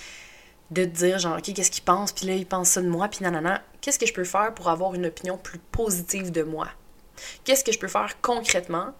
de 0.70 0.84
te 0.84 0.90
dire, 0.90 1.18
genre, 1.18 1.38
OK, 1.38 1.52
qu'est-ce 1.54 1.70
qu'il 1.70 1.84
pense, 1.84 2.12
puis 2.12 2.26
là, 2.26 2.34
il 2.34 2.46
pense 2.46 2.70
ça 2.70 2.82
de 2.82 2.88
moi, 2.88 3.08
puis 3.08 3.22
nanana, 3.22 3.62
qu'est-ce 3.80 3.98
que 3.98 4.06
je 4.06 4.12
peux 4.12 4.24
faire 4.24 4.52
pour 4.54 4.68
avoir 4.68 4.94
une 4.94 5.06
opinion 5.06 5.38
plus 5.38 5.58
positive 5.58 6.32
de 6.32 6.42
moi? 6.42 6.68
Qu'est-ce 7.44 7.64
que 7.64 7.72
je 7.72 7.78
peux 7.78 7.88
faire 7.88 8.20
concrètement 8.20 8.92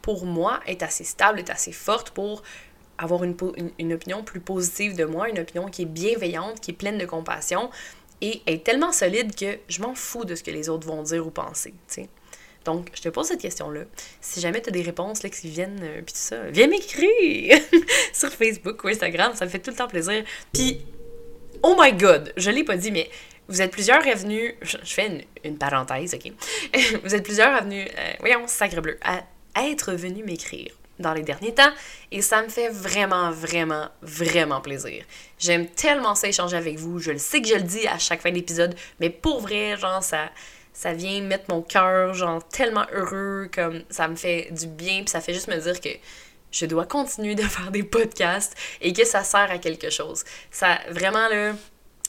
pour 0.00 0.24
moi 0.24 0.60
être 0.66 0.84
assez 0.84 1.04
stable, 1.04 1.40
être 1.40 1.50
assez 1.50 1.72
forte 1.72 2.10
pour 2.10 2.42
avoir 2.98 3.24
une, 3.24 3.36
une, 3.78 3.92
opinion 3.92 4.22
plus 4.22 4.40
positive 4.40 4.96
de 4.96 5.04
moi, 5.04 5.28
une 5.28 5.38
opinion 5.38 5.68
qui 5.68 5.82
est 5.82 5.86
bienveillante, 5.86 6.60
qui 6.60 6.70
est 6.70 6.74
pleine 6.74 6.98
de 6.98 7.06
compassion 7.06 7.70
et 8.20 8.42
est 8.46 8.64
tellement 8.64 8.92
solide 8.92 9.34
que 9.34 9.58
je 9.68 9.82
m'en 9.82 9.94
fous 9.94 10.24
de 10.24 10.34
ce 10.34 10.42
que 10.42 10.50
les 10.50 10.68
autres 10.68 10.86
vont 10.86 11.02
dire 11.02 11.26
ou 11.26 11.30
penser, 11.30 11.74
tu 11.88 12.02
sais. 12.02 12.08
Donc, 12.68 12.90
je 12.92 13.00
te 13.00 13.08
pose 13.08 13.26
cette 13.26 13.40
question-là. 13.40 13.80
Si 14.20 14.42
jamais 14.42 14.60
tu 14.60 14.68
as 14.68 14.72
des 14.72 14.82
réponses 14.82 15.22
là, 15.22 15.30
qui 15.30 15.48
viennent, 15.48 15.80
euh, 15.82 16.02
puis 16.02 16.12
tout 16.12 16.20
ça, 16.20 16.36
viens 16.50 16.66
m'écrire 16.66 17.58
sur 18.12 18.30
Facebook 18.30 18.84
ou 18.84 18.88
Instagram, 18.88 19.32
ça 19.34 19.46
me 19.46 19.50
fait 19.50 19.58
tout 19.58 19.70
le 19.70 19.76
temps 19.76 19.88
plaisir. 19.88 20.22
Puis, 20.52 20.82
oh 21.62 21.74
my 21.80 21.94
god, 21.94 22.30
je 22.36 22.50
l'ai 22.50 22.64
pas 22.64 22.76
dit, 22.76 22.92
mais 22.92 23.08
vous 23.48 23.62
êtes 23.62 23.70
plusieurs 23.70 24.04
revenus, 24.04 24.52
je, 24.60 24.76
fais 24.84 25.24
une, 25.44 25.56
parenthèse, 25.56 26.12
ok? 26.12 26.30
vous 27.04 27.14
êtes 27.14 27.22
plusieurs 27.22 27.58
revenus, 27.58 27.88
euh, 27.88 28.12
voyons, 28.20 28.46
sacre 28.46 28.82
bleu, 28.82 28.98
à 29.02 29.22
être 29.64 29.94
venus 29.94 30.26
m'écrire 30.26 30.70
dans 30.98 31.14
les 31.14 31.22
derniers 31.22 31.54
temps 31.54 31.72
et 32.12 32.20
ça 32.20 32.42
me 32.42 32.48
fait 32.48 32.68
vraiment, 32.68 33.30
vraiment, 33.30 33.88
vraiment 34.02 34.60
plaisir. 34.60 35.04
J'aime 35.38 35.68
tellement 35.68 36.14
ça 36.14 36.28
échanger 36.28 36.56
avec 36.58 36.76
vous. 36.78 36.98
Je 36.98 37.12
le 37.12 37.18
sais 37.18 37.40
que 37.40 37.48
je 37.48 37.54
le 37.54 37.62
dis 37.62 37.86
à 37.86 37.98
chaque 37.98 38.20
fin 38.20 38.30
d'épisode, 38.30 38.74
mais 39.00 39.08
pour 39.08 39.40
vrai, 39.40 39.78
genre, 39.78 40.02
ça, 40.02 40.28
ça 40.72 40.92
vient 40.92 41.20
mettre 41.22 41.44
mon 41.48 41.62
cœur, 41.62 42.14
genre, 42.14 42.46
tellement 42.48 42.86
heureux, 42.92 43.48
comme 43.52 43.82
ça 43.90 44.08
me 44.08 44.16
fait 44.16 44.48
du 44.52 44.66
bien, 44.66 45.00
puis 45.00 45.10
ça 45.10 45.20
fait 45.20 45.34
juste 45.34 45.48
me 45.48 45.56
dire 45.56 45.80
que 45.80 45.90
je 46.50 46.66
dois 46.66 46.86
continuer 46.86 47.34
de 47.34 47.42
faire 47.48 47.70
des 47.70 47.82
podcasts 47.82 48.54
et 48.80 48.92
que 48.92 49.04
ça 49.04 49.24
sert 49.24 49.50
à 49.50 49.58
quelque 49.58 49.90
chose. 49.90 50.24
Ça, 50.50 50.78
vraiment, 50.90 51.28
là, 51.28 51.54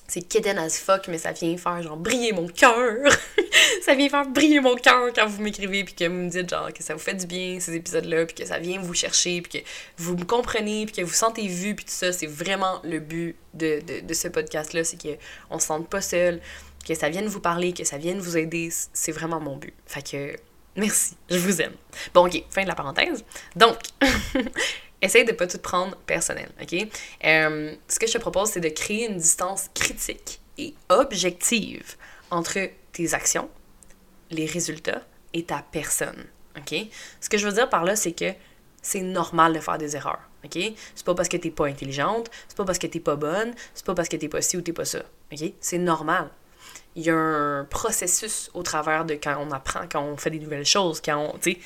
c'est 0.09 0.21
kitten 0.21 0.57
as 0.57 0.79
fuck, 0.79 1.07
mais 1.07 1.19
ça 1.19 1.31
vient 1.31 1.55
faire, 1.55 1.83
genre, 1.83 1.95
briller 1.95 2.31
mon 2.31 2.47
cœur. 2.47 2.97
ça 3.83 3.93
vient 3.93 4.09
faire 4.09 4.27
briller 4.27 4.59
mon 4.59 4.75
cœur 4.75 5.13
quand 5.13 5.27
vous 5.27 5.41
m'écrivez, 5.41 5.83
puis 5.83 5.93
que 5.93 6.05
vous 6.05 6.15
me 6.15 6.29
dites, 6.29 6.49
genre, 6.49 6.73
que 6.73 6.81
ça 6.81 6.95
vous 6.95 6.99
fait 6.99 7.13
du 7.13 7.27
bien, 7.27 7.59
ces 7.59 7.75
épisodes-là, 7.75 8.25
puis 8.25 8.35
que 8.35 8.45
ça 8.45 8.57
vient 8.57 8.79
vous 8.79 8.95
chercher, 8.95 9.41
puis 9.41 9.61
que 9.61 9.67
vous 9.97 10.17
me 10.17 10.25
comprenez, 10.25 10.85
puis 10.87 10.95
que 10.95 11.01
vous 11.03 11.13
sentez 11.13 11.47
vu, 11.47 11.75
puis 11.75 11.85
tout 11.85 11.91
ça. 11.91 12.11
C'est 12.11 12.27
vraiment 12.27 12.81
le 12.83 12.99
but 12.99 13.35
de, 13.53 13.81
de, 13.81 13.99
de 14.05 14.13
ce 14.13 14.27
podcast-là, 14.27 14.83
c'est 14.83 14.97
qu'on 14.99 15.59
se 15.59 15.67
sente 15.67 15.87
pas 15.87 16.01
seul 16.01 16.41
que 16.85 16.95
ça 16.95 17.09
vienne 17.09 17.27
vous 17.27 17.39
parler, 17.39 17.73
que 17.73 17.83
ça 17.83 17.97
vienne 17.97 18.19
vous 18.19 18.37
aider, 18.37 18.69
c'est 18.93 19.11
vraiment 19.11 19.39
mon 19.39 19.57
but. 19.57 19.73
Fait 19.85 20.01
que 20.01 20.35
merci, 20.75 21.15
je 21.29 21.37
vous 21.37 21.61
aime. 21.61 21.73
Bon, 22.13 22.25
ok, 22.25 22.43
fin 22.49 22.63
de 22.63 22.67
la 22.67 22.75
parenthèse. 22.75 23.23
Donc, 23.55 23.77
essaye 25.01 25.25
de 25.25 25.31
pas 25.31 25.47
tout 25.47 25.57
prendre 25.59 25.95
personnel, 25.97 26.49
ok? 26.61 26.87
Euh, 27.25 27.75
ce 27.87 27.99
que 27.99 28.07
je 28.07 28.13
te 28.13 28.17
propose, 28.17 28.49
c'est 28.49 28.61
de 28.61 28.69
créer 28.69 29.09
une 29.09 29.17
distance 29.17 29.69
critique 29.73 30.41
et 30.57 30.73
objective 30.89 31.95
entre 32.31 32.69
tes 32.91 33.13
actions, 33.13 33.49
les 34.31 34.45
résultats 34.45 35.01
et 35.33 35.43
ta 35.43 35.63
personne, 35.71 36.25
ok? 36.57 36.75
Ce 37.21 37.29
que 37.29 37.37
je 37.37 37.47
veux 37.47 37.53
dire 37.53 37.69
par 37.69 37.83
là, 37.83 37.95
c'est 37.95 38.13
que 38.13 38.33
c'est 38.81 39.01
normal 39.01 39.53
de 39.53 39.59
faire 39.59 39.77
des 39.77 39.95
erreurs. 39.95 40.21
OK? 40.45 40.57
C'est 40.95 41.05
pas 41.05 41.15
parce 41.15 41.29
que 41.29 41.37
t'es 41.37 41.51
pas 41.51 41.67
intelligente, 41.67 42.29
c'est 42.47 42.57
pas 42.57 42.65
parce 42.65 42.79
que 42.79 42.87
t'es 42.87 42.99
pas 42.99 43.15
bonne, 43.15 43.53
c'est 43.73 43.85
pas 43.85 43.93
parce 43.93 44.09
que 44.09 44.15
t'es 44.15 44.29
pas 44.29 44.41
ci 44.41 44.57
ou 44.57 44.61
t'es 44.61 44.73
pas 44.73 44.85
ça. 44.85 44.99
OK? 45.31 45.51
C'est 45.59 45.77
normal 45.77 46.29
il 46.95 47.03
y 47.03 47.09
a 47.09 47.15
un 47.15 47.65
processus 47.65 48.49
au 48.53 48.63
travers 48.63 49.05
de 49.05 49.13
quand 49.15 49.37
on 49.39 49.51
apprend, 49.51 49.81
quand 49.91 50.01
on 50.01 50.17
fait 50.17 50.29
des 50.29 50.39
nouvelles 50.39 50.65
choses, 50.65 51.01
quand 51.01 51.17
on. 51.17 51.37
Tu 51.37 51.57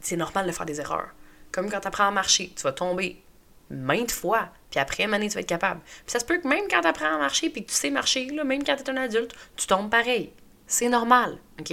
c'est 0.00 0.16
normal 0.16 0.46
de 0.46 0.52
faire 0.52 0.66
des 0.66 0.80
erreurs. 0.80 1.10
Comme 1.52 1.70
quand 1.70 1.80
tu 1.80 1.88
apprends 1.88 2.08
à 2.08 2.10
marcher, 2.10 2.52
tu 2.56 2.62
vas 2.62 2.72
tomber 2.72 3.22
maintes 3.70 4.10
fois, 4.10 4.48
puis 4.70 4.80
après, 4.80 5.04
une 5.04 5.14
année, 5.14 5.28
tu 5.28 5.34
vas 5.34 5.40
être 5.40 5.48
capable. 5.48 5.80
Puis 5.80 6.12
ça 6.12 6.18
se 6.18 6.24
peut 6.24 6.38
que 6.38 6.48
même 6.48 6.64
quand 6.68 6.80
tu 6.80 6.88
apprends 6.88 7.14
à 7.14 7.18
marcher, 7.18 7.50
puis 7.50 7.64
que 7.64 7.70
tu 7.70 7.76
sais 7.76 7.90
marcher, 7.90 8.26
là, 8.26 8.44
même 8.44 8.64
quand 8.64 8.76
tu 8.76 8.82
es 8.82 8.90
un 8.90 8.96
adulte, 8.96 9.34
tu 9.56 9.66
tombes 9.66 9.90
pareil. 9.90 10.32
C'est 10.66 10.88
normal, 10.88 11.38
OK? 11.60 11.72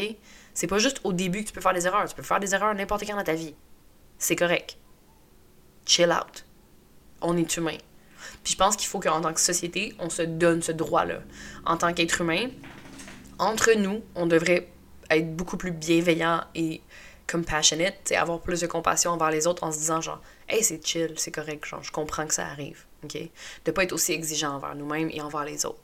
C'est 0.54 0.68
pas 0.68 0.80
juste 0.80 1.00
au 1.04 1.14
début 1.14 1.44
que 1.44 1.48
tu 1.48 1.54
peux 1.54 1.62
faire 1.62 1.74
des 1.74 1.88
erreurs. 1.88 2.08
Tu 2.10 2.16
peux 2.16 2.24
faire 2.24 2.40
des 2.40 2.54
erreurs 2.54 2.74
n'importe 2.74 3.06
quand 3.06 3.16
dans 3.16 3.24
ta 3.24 3.34
vie. 3.34 3.56
C'est 4.18 4.36
correct. 4.36 4.78
Chill 5.86 6.12
out. 6.12 6.46
On 7.22 7.38
est 7.38 7.56
humain. 7.56 7.78
Puis 8.44 8.54
je 8.54 8.58
pense 8.58 8.76
qu'il 8.76 8.88
faut 8.88 9.00
qu'en 9.00 9.22
tant 9.22 9.34
que 9.34 9.42
société, 9.42 9.94
on 10.00 10.10
se 10.10 10.22
donne 10.22 10.62
ce 10.62 10.72
droit-là. 10.72 11.20
En 11.66 11.78
tant 11.78 11.94
qu'être 11.94 12.22
humain, 12.22 12.50
entre 13.38 13.74
nous, 13.74 14.02
on 14.16 14.26
devrait 14.26 14.70
être 15.10 15.36
beaucoup 15.36 15.58
plus 15.58 15.72
bienveillant 15.72 16.44
et 16.56 16.82
compassionate, 17.30 18.12
avoir 18.12 18.42
plus 18.42 18.62
de 18.62 18.68
compassion 18.68 19.12
envers 19.12 19.32
les 19.32 19.48
autres 19.48 19.64
en 19.64 19.72
se 19.72 19.78
disant 19.78 20.02
genre 20.02 20.22
Hey, 20.48 20.64
c'est 20.64 20.86
chill, 20.86 21.14
c'est 21.18 21.32
correct, 21.32 21.66
genre 21.66 21.84
je 21.84 21.92
comprends 21.92 22.26
que 22.26 22.34
ça 22.34 22.48
arrive. 22.48 22.86
OK? 23.04 23.18
De 23.66 23.72
pas 23.72 23.84
être 23.84 23.94
aussi 23.94 24.14
exigeant 24.14 24.56
envers 24.56 24.76
nous-mêmes 24.76 25.10
et 25.12 25.22
envers 25.22 25.46
les 25.46 25.66
autres. 25.66 25.80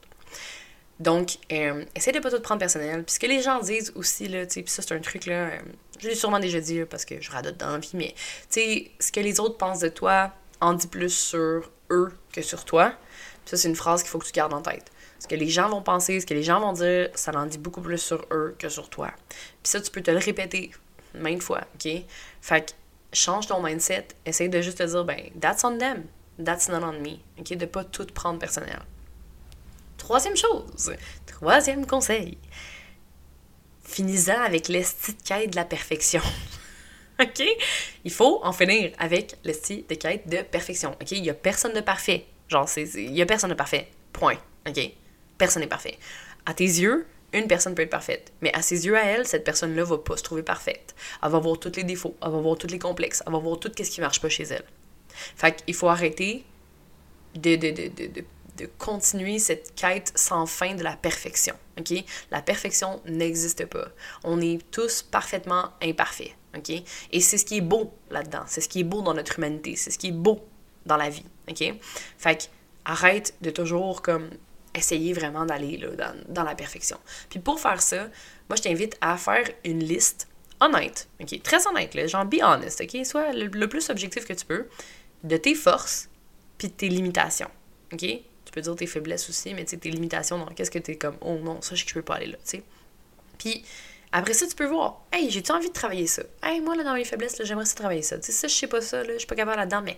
Donc, 0.99 1.37
euh, 1.51 1.83
essaye 1.93 2.13
de 2.13 2.19
pas 2.19 2.31
tout 2.31 2.39
prendre 2.39 2.59
personnel. 2.59 3.03
Puis 3.03 3.15
ce 3.15 3.19
que 3.19 3.27
les 3.27 3.41
gens 3.41 3.59
disent 3.59 3.91
aussi, 3.95 4.27
là, 4.27 4.45
tu 4.45 4.61
sais, 4.61 4.63
ça, 4.67 4.81
c'est 4.81 4.93
un 4.93 4.99
truc, 4.99 5.25
là, 5.25 5.47
euh, 5.47 5.59
je 5.99 6.07
l'ai 6.07 6.15
sûrement 6.15 6.39
déjà 6.39 6.61
dit, 6.61 6.85
parce 6.85 7.03
que 7.03 7.19
je 7.19 7.29
radote 7.31 7.57
dans 7.57 7.71
la 7.71 7.79
vie, 7.79 7.91
mais, 7.93 8.15
tu 8.49 8.61
sais, 8.61 8.91
ce 8.99 9.11
que 9.11 9.19
les 9.19 9.39
autres 9.41 9.57
pensent 9.57 9.79
de 9.79 9.89
toi 9.89 10.31
en 10.61 10.73
dit 10.73 10.87
plus 10.87 11.09
sur 11.09 11.71
eux 11.89 12.11
que 12.31 12.41
sur 12.41 12.65
toi. 12.65 12.93
ça, 13.45 13.57
c'est 13.57 13.67
une 13.67 13.75
phrase 13.75 14.01
qu'il 14.01 14.09
faut 14.09 14.19
que 14.19 14.25
tu 14.25 14.31
gardes 14.31 14.53
en 14.53 14.61
tête. 14.61 14.91
Ce 15.19 15.27
que 15.27 15.35
les 15.35 15.49
gens 15.49 15.69
vont 15.69 15.81
penser, 15.81 16.19
ce 16.19 16.25
que 16.25 16.33
les 16.33 16.43
gens 16.43 16.59
vont 16.59 16.73
dire, 16.73 17.09
ça 17.15 17.31
en 17.31 17.45
dit 17.45 17.57
beaucoup 17.57 17.81
plus 17.81 17.97
sur 17.97 18.25
eux 18.31 18.55
que 18.59 18.69
sur 18.69 18.89
toi. 18.89 19.11
Puis 19.29 19.71
ça, 19.71 19.81
tu 19.81 19.91
peux 19.91 20.01
te 20.01 20.11
le 20.11 20.17
répéter 20.17 20.71
maintes 21.13 21.41
fois, 21.41 21.61
OK? 21.75 21.91
Fait 22.41 22.65
que 22.65 22.71
change 23.13 23.47
ton 23.47 23.61
mindset, 23.61 24.07
essaye 24.25 24.49
de 24.49 24.61
juste 24.61 24.79
te 24.79 24.83
dire, 24.83 25.05
ben, 25.05 25.29
that's 25.39 25.63
on 25.63 25.77
them. 25.77 26.03
that's 26.37 26.67
not 26.67 26.83
on 26.83 26.99
me. 27.01 27.19
OK? 27.39 27.55
De 27.55 27.65
pas 27.65 27.83
tout 27.83 28.05
prendre 28.07 28.39
personnel. 28.39 28.79
Troisième 29.97 30.35
chose, 30.35 30.93
troisième 31.25 31.85
conseil. 31.85 32.37
Finis-en 33.83 34.41
avec 34.41 34.67
l'esti 34.67 35.13
de 35.13 35.55
la 35.55 35.65
perfection. 35.65 36.21
OK? 37.21 37.43
Il 38.03 38.11
faut 38.11 38.41
en 38.43 38.51
finir 38.51 38.91
avec 38.99 39.35
l'esti 39.43 39.85
de 39.87 39.95
quête 39.95 40.27
de 40.27 40.41
perfection. 40.41 40.91
OK? 41.01 41.11
Il 41.11 41.25
y 41.25 41.29
a 41.29 41.33
personne 41.33 41.73
de 41.73 41.81
parfait. 41.81 42.25
Genre, 42.47 42.69
il 42.77 43.15
y 43.15 43.21
a 43.21 43.25
personne 43.25 43.49
de 43.49 43.55
parfait. 43.55 43.87
Point. 44.13 44.37
OK? 44.67 44.79
Personne 45.37 45.61
n'est 45.61 45.67
parfait. 45.67 45.97
À 46.45 46.53
tes 46.53 46.63
yeux, 46.63 47.05
une 47.33 47.47
personne 47.47 47.75
peut 47.75 47.81
être 47.81 47.89
parfaite, 47.89 48.31
mais 48.41 48.53
à 48.53 48.61
ses 48.61 48.85
yeux 48.85 48.97
à 48.97 49.03
elle, 49.03 49.27
cette 49.27 49.43
personne-là 49.43 49.83
va 49.83 49.97
pas 49.97 50.15
se 50.15 50.23
trouver 50.23 50.43
parfaite. 50.43 50.95
Elle 51.21 51.31
va 51.31 51.39
voir 51.39 51.59
tous 51.59 51.75
les 51.75 51.83
défauts, 51.83 52.15
elle 52.23 52.31
va 52.31 52.39
voir 52.39 52.57
tous 52.57 52.67
les 52.67 52.79
complexes, 52.79 53.21
elle 53.25 53.33
va 53.33 53.39
voir 53.39 53.59
tout 53.59 53.71
ce 53.75 53.83
qui 53.83 53.99
marche 53.99 54.21
pas 54.21 54.29
chez 54.29 54.43
elle. 54.43 54.63
Fait 55.09 55.63
qu'il 55.63 55.73
faut 55.73 55.89
arrêter 55.89 56.45
de, 57.35 57.55
de, 57.55 57.71
de, 57.71 57.87
de, 57.89 58.25
de 58.57 58.69
continuer 58.77 59.39
cette 59.39 59.75
quête 59.75 60.13
sans 60.15 60.45
fin 60.45 60.75
de 60.75 60.83
la 60.83 60.95
perfection. 60.95 61.55
OK? 61.77 61.93
La 62.31 62.41
perfection 62.41 63.01
n'existe 63.05 63.65
pas. 63.65 63.87
On 64.23 64.39
est 64.39 64.59
tous 64.71 65.01
parfaitement 65.01 65.71
imparfaits. 65.81 66.31
OK? 66.55 66.71
Et 67.11 67.19
c'est 67.19 67.37
ce 67.37 67.45
qui 67.45 67.57
est 67.57 67.61
beau 67.61 67.93
là-dedans. 68.09 68.43
C'est 68.47 68.61
ce 68.61 68.69
qui 68.69 68.81
est 68.81 68.83
beau 68.83 69.01
dans 69.01 69.13
notre 69.13 69.37
humanité. 69.37 69.75
C'est 69.75 69.91
ce 69.91 69.97
qui 69.97 70.07
est 70.07 70.13
beau 70.13 70.39
dans 70.85 70.97
la 70.97 71.09
vie. 71.09 71.25
OK? 71.49 71.63
Fait 72.17 72.35
que 72.35 72.43
arrête 72.85 73.33
de 73.41 73.49
toujours 73.49 74.01
comme 74.01 74.29
essayer 74.75 75.13
vraiment 75.13 75.45
d'aller 75.45 75.77
dans, 75.77 76.15
dans, 76.27 76.43
la 76.43 76.53
perfection. 76.53 76.97
Puis 77.29 77.39
pour 77.39 77.59
faire 77.59 77.81
ça, 77.81 78.09
moi, 78.49 78.55
je 78.57 78.61
t'invite 78.61 78.97
à 79.01 79.17
faire 79.17 79.45
une 79.63 79.83
liste 79.83 80.27
honnête, 80.59 81.07
OK? 81.21 81.41
Très 81.43 81.65
honnête, 81.67 81.95
là, 81.95 82.07
genre 82.07 82.25
be 82.25 82.37
honest, 82.41 82.81
OK? 82.81 83.05
Sois 83.05 83.33
le, 83.33 83.67
plus 83.67 83.89
objectif 83.89 84.25
que 84.25 84.33
tu 84.33 84.45
peux 84.45 84.67
de 85.23 85.37
tes 85.37 85.55
forces 85.55 86.09
puis 86.57 86.67
de 86.67 86.73
tes 86.73 86.89
limitations, 86.89 87.49
OK? 87.91 87.99
Tu 87.99 88.51
peux 88.51 88.61
dire 88.61 88.75
tes 88.75 88.87
faiblesses 88.87 89.29
aussi, 89.29 89.53
mais 89.53 89.65
tes 89.65 89.89
limitations, 89.89 90.37
donc 90.37 90.55
qu'est-ce 90.55 90.71
que 90.71 90.79
tu 90.79 90.91
es 90.91 90.97
comme, 90.97 91.17
oh 91.21 91.37
non, 91.37 91.61
ça, 91.61 91.75
je 91.75 91.85
peux 91.85 92.01
pas 92.01 92.15
aller 92.15 92.27
là, 92.27 92.37
tu 92.37 92.57
sais? 92.57 92.63
Puis 93.37 93.63
après 94.17 94.33
ça, 94.33 94.47
tu 94.47 94.55
peux 94.55 94.65
voir, 94.65 95.01
hey, 95.11 95.29
j'ai-tu 95.29 95.51
envie 95.51 95.67
de 95.67 95.73
travailler 95.73 96.07
ça? 96.07 96.23
Hey, 96.41 96.61
moi, 96.61 96.73
là, 96.77 96.85
dans 96.85 96.93
mes 96.93 97.03
faiblesses, 97.03 97.35
j'aimerais 97.43 97.65
ça 97.65 97.75
travailler 97.75 98.01
ça. 98.01 98.17
Tu 98.17 98.27
sais, 98.27 98.31
ça, 98.31 98.47
je 98.47 98.55
sais 98.55 98.67
pas 98.67 98.79
ça, 98.79 99.03
là, 99.03 99.11
je 99.11 99.17
suis 99.17 99.27
pas 99.27 99.35
capable 99.35 99.57
là-dedans, 99.57 99.81
mais 99.81 99.97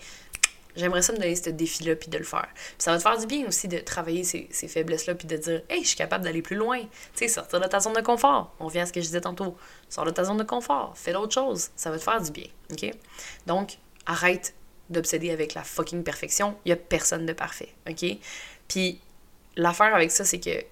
J'aimerais 0.76 1.02
ça 1.02 1.12
me 1.12 1.18
donner 1.18 1.36
ce 1.36 1.50
défi-là 1.50 1.96
puis 1.96 2.08
de 2.10 2.20
le 2.20 2.24
faire. 2.24 2.48
Puis 2.54 2.76
ça 2.78 2.92
va 2.92 2.98
te 2.98 3.02
faire 3.02 3.18
du 3.18 3.26
bien 3.26 3.48
aussi 3.48 3.68
de 3.68 3.80
travailler 3.80 4.24
ces, 4.24 4.48
ces 4.52 4.68
faiblesses-là 4.68 5.16
puis 5.16 5.28
de 5.28 5.36
dire 5.36 5.64
Hey, 5.70 5.82
je 5.82 5.88
suis 5.88 5.98
capable 5.98 6.24
d'aller 6.24 6.44
plus 6.44 6.56
loin. 6.56 6.80
Tu 6.80 6.88
sais, 7.16 7.28
sortir 7.28 7.60
de 7.60 7.66
ta 7.66 7.80
zone 7.80 7.94
de 7.94 8.02
confort. 8.02 8.54
On 8.60 8.68
vient 8.68 8.84
à 8.84 8.86
ce 8.86 8.94
que 8.94 9.02
je 9.02 9.08
disais 9.08 9.22
tantôt. 9.22 9.58
Sors 9.90 10.06
de 10.06 10.12
ta 10.12 10.24
zone 10.24 10.38
de 10.38 10.44
confort. 10.44 10.94
Fais 10.96 11.14
d'autres 11.14 11.34
choses. 11.34 11.70
Ça 11.76 11.90
va 11.90 11.98
te 11.98 12.04
faire 12.04 12.22
du 12.22 12.30
bien. 12.30 12.46
OK? 12.72 12.94
Donc, 13.48 13.80
arrête 14.06 14.54
d'obséder 14.92 15.32
avec 15.32 15.56
la 15.56 15.64
fucking 15.64 16.04
perfection. 16.04 16.56
Il 16.64 16.68
n'y 16.70 16.74
a 16.74 16.76
personne 16.76 17.26
de 17.26 17.34
parfait. 17.34 17.74
OK? 17.90 18.06
Puis 18.68 19.02
l'affaire 19.56 19.96
avec 19.96 20.12
ça, 20.12 20.26
c'est 20.26 20.40
que 20.40 20.64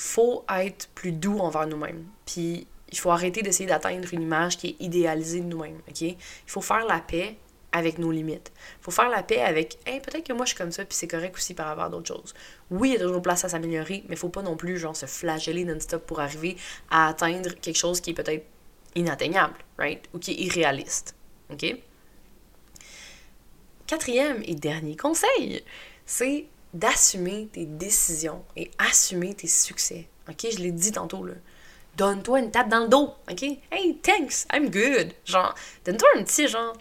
faut 0.00 0.46
être 0.48 0.88
plus 0.94 1.12
doux 1.12 1.38
envers 1.40 1.66
nous-mêmes. 1.66 2.06
Puis 2.24 2.66
il 2.90 2.98
faut 2.98 3.10
arrêter 3.10 3.42
d'essayer 3.42 3.68
d'atteindre 3.68 4.08
une 4.14 4.22
image 4.22 4.56
qui 4.56 4.68
est 4.68 4.76
idéalisée 4.80 5.40
de 5.40 5.44
nous-mêmes. 5.44 5.80
OK? 5.88 6.00
Il 6.00 6.16
faut 6.46 6.62
faire 6.62 6.86
la 6.86 7.00
paix 7.00 7.36
avec 7.72 7.98
nos 7.98 8.10
limites. 8.10 8.50
faut 8.80 8.90
faire 8.90 9.10
la 9.10 9.22
paix 9.22 9.42
avec 9.42 9.78
hey, 9.84 10.00
peut-être 10.00 10.26
que 10.26 10.32
moi 10.32 10.46
je 10.46 10.50
suis 10.50 10.58
comme 10.58 10.72
ça 10.72 10.84
puis 10.86 10.96
c'est 10.96 11.06
correct 11.06 11.36
aussi 11.36 11.52
par 11.52 11.66
rapport 11.66 11.84
à 11.84 11.88
d'autres 11.90 12.08
choses. 12.08 12.34
Oui, 12.70 12.88
il 12.88 12.92
y 12.94 12.96
a 12.96 13.00
toujours 13.00 13.20
place 13.20 13.44
à 13.44 13.50
s'améliorer, 13.50 14.02
mais 14.08 14.16
faut 14.16 14.30
pas 14.30 14.42
non 14.42 14.56
plus 14.56 14.78
genre 14.78 14.96
se 14.96 15.04
flageller 15.04 15.64
non-stop 15.64 16.06
pour 16.06 16.20
arriver 16.20 16.56
à 16.90 17.08
atteindre 17.08 17.50
quelque 17.60 17.78
chose 17.78 18.00
qui 18.00 18.10
est 18.10 18.14
peut-être 18.14 18.46
inatteignable, 18.94 19.54
right? 19.78 20.02
Ou 20.14 20.18
qui 20.18 20.32
est 20.32 20.40
irréaliste. 20.46 21.14
OK? 21.52 21.76
Quatrième 23.86 24.42
et 24.46 24.54
dernier 24.54 24.96
conseil, 24.96 25.62
c'est 26.06 26.46
d'assumer 26.74 27.48
tes 27.52 27.66
décisions 27.66 28.44
et 28.56 28.70
assumer 28.78 29.34
tes 29.34 29.48
succès. 29.48 30.08
OK? 30.28 30.46
Je 30.52 30.58
l'ai 30.58 30.72
dit 30.72 30.92
tantôt, 30.92 31.24
là. 31.24 31.34
Donne-toi 31.96 32.38
une 32.40 32.50
tape 32.50 32.68
dans 32.68 32.80
le 32.80 32.88
dos, 32.88 33.14
OK? 33.30 33.42
Hey, 33.70 33.98
thanks, 34.02 34.46
I'm 34.52 34.70
good. 34.70 35.12
Genre, 35.24 35.54
donne-toi 35.84 36.08
un 36.16 36.22
petit 36.22 36.46
genre, 36.48 36.76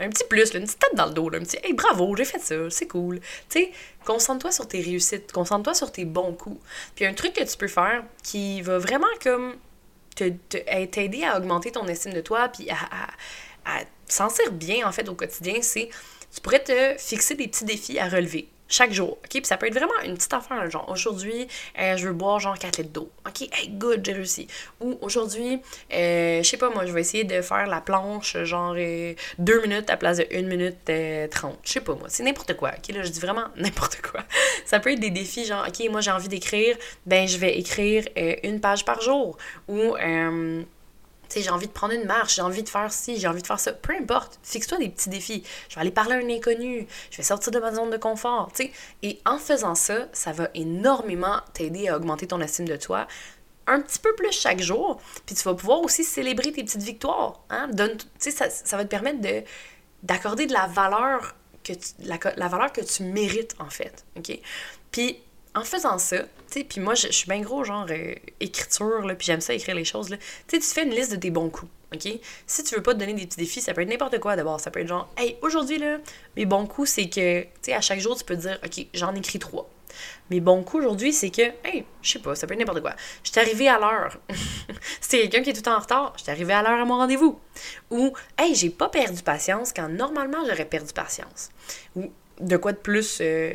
un 0.00 0.08
petit 0.08 0.24
plus, 0.24 0.54
une 0.54 0.64
petite 0.64 0.78
tête 0.78 0.94
dans 0.94 1.06
le 1.06 1.12
dos, 1.12 1.28
un 1.34 1.40
petit 1.40 1.58
Hey, 1.62 1.74
bravo, 1.74 2.16
j'ai 2.16 2.24
fait 2.24 2.38
ça, 2.38 2.70
c'est 2.70 2.88
cool. 2.88 3.20
Tu 3.48 3.60
sais, 3.60 3.72
concentre-toi 4.04 4.52
sur 4.52 4.66
tes 4.66 4.80
réussites, 4.80 5.32
concentre-toi 5.32 5.74
sur 5.74 5.92
tes 5.92 6.04
bons 6.04 6.32
coups. 6.32 6.60
Puis 6.94 7.04
un 7.04 7.12
truc 7.12 7.34
que 7.34 7.44
tu 7.44 7.56
peux 7.56 7.68
faire 7.68 8.04
qui 8.22 8.62
va 8.62 8.78
vraiment 8.78 9.06
comme 9.22 9.54
t'aider 10.16 11.24
à 11.24 11.36
augmenter 11.36 11.70
ton 11.72 11.86
estime 11.86 12.14
de 12.14 12.22
toi, 12.22 12.48
puis 12.48 12.70
à, 12.70 12.74
à, 12.74 13.78
à 13.78 13.82
sentir 14.08 14.50
bien 14.52 14.88
en 14.88 14.92
fait 14.92 15.08
au 15.10 15.14
quotidien, 15.14 15.56
c'est 15.60 15.90
tu 16.34 16.40
pourrais 16.40 16.64
te 16.64 16.96
fixer 16.98 17.34
des 17.34 17.48
petits 17.48 17.64
défis 17.64 17.98
à 17.98 18.08
relever 18.08 18.48
chaque 18.68 18.92
jour. 18.92 19.18
OK? 19.24 19.30
Puis 19.30 19.44
ça 19.44 19.56
peut 19.56 19.66
être 19.66 19.74
vraiment 19.74 19.98
une 20.04 20.14
petite 20.14 20.32
affaire, 20.32 20.70
genre 20.70 20.88
aujourd'hui, 20.88 21.46
euh, 21.78 21.96
je 21.96 22.08
veux 22.08 22.12
boire 22.12 22.40
genre 22.40 22.58
4 22.58 22.78
litres 22.78 22.92
d'eau. 22.92 23.10
OK? 23.26 23.42
Hey, 23.52 23.68
good, 23.68 24.04
j'ai 24.04 24.12
réussi. 24.12 24.46
Ou 24.80 24.98
aujourd'hui, 25.00 25.60
euh, 25.92 26.42
je 26.42 26.48
sais 26.48 26.56
pas, 26.56 26.70
moi, 26.70 26.86
je 26.86 26.92
vais 26.92 27.00
essayer 27.00 27.24
de 27.24 27.40
faire 27.42 27.66
la 27.66 27.80
planche 27.80 28.36
genre 28.44 28.74
2 28.74 28.78
euh, 28.78 29.62
minutes 29.62 29.90
à 29.90 29.96
place 29.96 30.18
de 30.18 30.26
1 30.32 30.42
minute 30.42 30.90
30. 31.30 31.58
Je 31.62 31.72
sais 31.72 31.80
pas, 31.80 31.94
moi. 31.94 32.08
C'est 32.08 32.22
n'importe 32.22 32.54
quoi. 32.56 32.70
OK? 32.70 32.94
Là, 32.94 33.02
je 33.02 33.10
dis 33.10 33.20
vraiment 33.20 33.46
n'importe 33.56 34.00
quoi. 34.02 34.20
ça 34.64 34.80
peut 34.80 34.92
être 34.92 35.00
des 35.00 35.10
défis, 35.10 35.44
genre, 35.44 35.66
OK, 35.66 35.88
moi, 35.90 36.00
j'ai 36.00 36.10
envie 36.10 36.28
d'écrire, 36.28 36.76
ben, 37.04 37.26
je 37.28 37.38
vais 37.38 37.58
écrire 37.58 38.04
une 38.42 38.60
page 38.60 38.84
par 38.84 39.00
jour. 39.00 39.36
Ou, 39.68 39.94
sais, 41.34 41.42
j'ai 41.42 41.50
envie 41.50 41.66
de 41.66 41.72
prendre 41.72 41.94
une 41.94 42.04
marche, 42.04 42.36
j'ai 42.36 42.42
envie 42.42 42.62
de 42.62 42.68
faire 42.68 42.92
ci, 42.92 43.18
j'ai 43.18 43.28
envie 43.28 43.42
de 43.42 43.46
faire 43.46 43.60
ça. 43.60 43.72
Peu 43.72 43.94
importe, 43.94 44.38
fixe-toi 44.42 44.78
des 44.78 44.88
petits 44.88 45.08
défis. 45.08 45.44
Je 45.68 45.74
vais 45.74 45.80
aller 45.80 45.90
parler 45.90 46.14
à 46.14 46.18
un 46.18 46.30
inconnu, 46.30 46.86
je 47.10 47.16
vais 47.16 47.22
sortir 47.22 47.52
de 47.52 47.58
ma 47.58 47.72
zone 47.72 47.90
de 47.90 47.96
confort, 47.96 48.50
tu. 48.54 48.70
Et 49.02 49.20
en 49.24 49.38
faisant 49.38 49.74
ça, 49.74 50.08
ça 50.12 50.32
va 50.32 50.48
énormément 50.54 51.40
t'aider 51.52 51.88
à 51.88 51.96
augmenter 51.96 52.26
ton 52.26 52.40
estime 52.40 52.66
de 52.66 52.76
toi 52.76 53.06
un 53.66 53.80
petit 53.80 53.98
peu 53.98 54.14
plus 54.14 54.32
chaque 54.32 54.60
jour. 54.60 55.00
Puis 55.24 55.34
tu 55.34 55.42
vas 55.42 55.54
pouvoir 55.54 55.80
aussi 55.80 56.04
célébrer 56.04 56.52
tes 56.52 56.62
petites 56.62 56.82
victoires. 56.82 57.40
Hein? 57.50 57.68
Donne, 57.72 57.96
ça, 58.18 58.48
ça 58.50 58.76
va 58.76 58.84
te 58.84 58.88
permettre 58.88 59.20
de, 59.20 59.42
d'accorder 60.02 60.46
de 60.46 60.52
la 60.52 60.66
valeur 60.66 61.34
que 61.64 61.72
tu, 61.72 61.88
la, 62.00 62.18
la 62.36 62.48
valeur 62.48 62.72
que 62.72 62.80
tu 62.80 63.02
mérites, 63.02 63.56
en 63.58 63.70
fait. 63.70 64.04
OK? 64.16 64.38
Puis 64.92 65.18
en 65.56 65.64
faisant 65.64 65.98
ça, 65.98 66.18
tu 66.18 66.26
sais, 66.48 66.64
puis 66.64 66.80
moi, 66.80 66.94
je, 66.94 67.08
suis 67.08 67.26
bien 67.26 67.40
gros, 67.40 67.64
genre, 67.64 67.86
euh, 67.90 68.14
écriture, 68.40 69.00
là, 69.06 69.14
puis 69.14 69.26
j'aime 69.26 69.40
ça 69.40 69.54
écrire 69.54 69.74
les 69.74 69.86
choses, 69.86 70.10
là. 70.10 70.18
Tu 70.18 70.24
sais, 70.48 70.58
tu 70.58 70.66
fais 70.66 70.84
une 70.84 70.94
liste 70.94 71.12
de 71.12 71.16
tes 71.16 71.30
bons 71.30 71.48
coups, 71.48 71.72
OK? 71.94 72.06
Si 72.46 72.62
tu 72.62 72.74
veux 72.74 72.82
pas 72.82 72.92
te 72.92 72.98
donner 72.98 73.14
des 73.14 73.26
petits 73.26 73.38
défis, 73.38 73.62
ça 73.62 73.72
peut 73.72 73.80
être 73.80 73.88
n'importe 73.88 74.18
quoi 74.20 74.36
d'abord. 74.36 74.60
Ça 74.60 74.70
peut 74.70 74.80
être 74.80 74.88
genre, 74.88 75.08
hey, 75.16 75.38
aujourd'hui, 75.40 75.78
là, 75.78 75.96
mes 76.36 76.44
bons 76.44 76.66
coups, 76.66 76.90
c'est 76.90 77.08
que, 77.08 77.42
tu 77.42 77.48
sais, 77.62 77.72
à 77.72 77.80
chaque 77.80 78.00
jour, 78.00 78.16
tu 78.16 78.24
peux 78.24 78.36
dire, 78.36 78.58
OK, 78.64 78.86
j'en 78.92 79.14
écris 79.14 79.38
trois. 79.38 79.68
Mes 80.28 80.40
bons 80.40 80.62
coups 80.62 80.84
aujourd'hui, 80.84 81.14
c'est 81.14 81.30
que, 81.30 81.42
hey, 81.64 81.86
je 82.02 82.12
sais 82.12 82.18
pas, 82.18 82.34
ça 82.34 82.46
peut 82.46 82.52
être 82.52 82.60
n'importe 82.60 82.82
quoi. 82.82 82.94
Je 83.24 83.30
suis 83.30 83.40
arrivé 83.40 83.66
à 83.66 83.78
l'heure. 83.78 84.18
c'est 85.00 85.20
quelqu'un 85.22 85.42
qui 85.42 85.50
est 85.50 85.62
tout 85.62 85.70
en 85.70 85.78
retard, 85.78 86.12
je 86.18 86.24
suis 86.24 86.30
arrivé 86.30 86.52
à 86.52 86.62
l'heure 86.62 86.78
à 86.78 86.84
mon 86.84 86.96
rendez-vous. 86.96 87.40
Ou, 87.90 88.12
hey, 88.36 88.54
j'ai 88.54 88.68
pas 88.68 88.90
perdu 88.90 89.22
patience 89.22 89.72
quand 89.72 89.88
normalement 89.88 90.44
j'aurais 90.46 90.66
perdu 90.66 90.92
patience. 90.92 91.48
Ou, 91.94 92.12
de 92.40 92.56
quoi 92.56 92.72
de 92.72 92.78
plus 92.78 93.18
euh, 93.20 93.52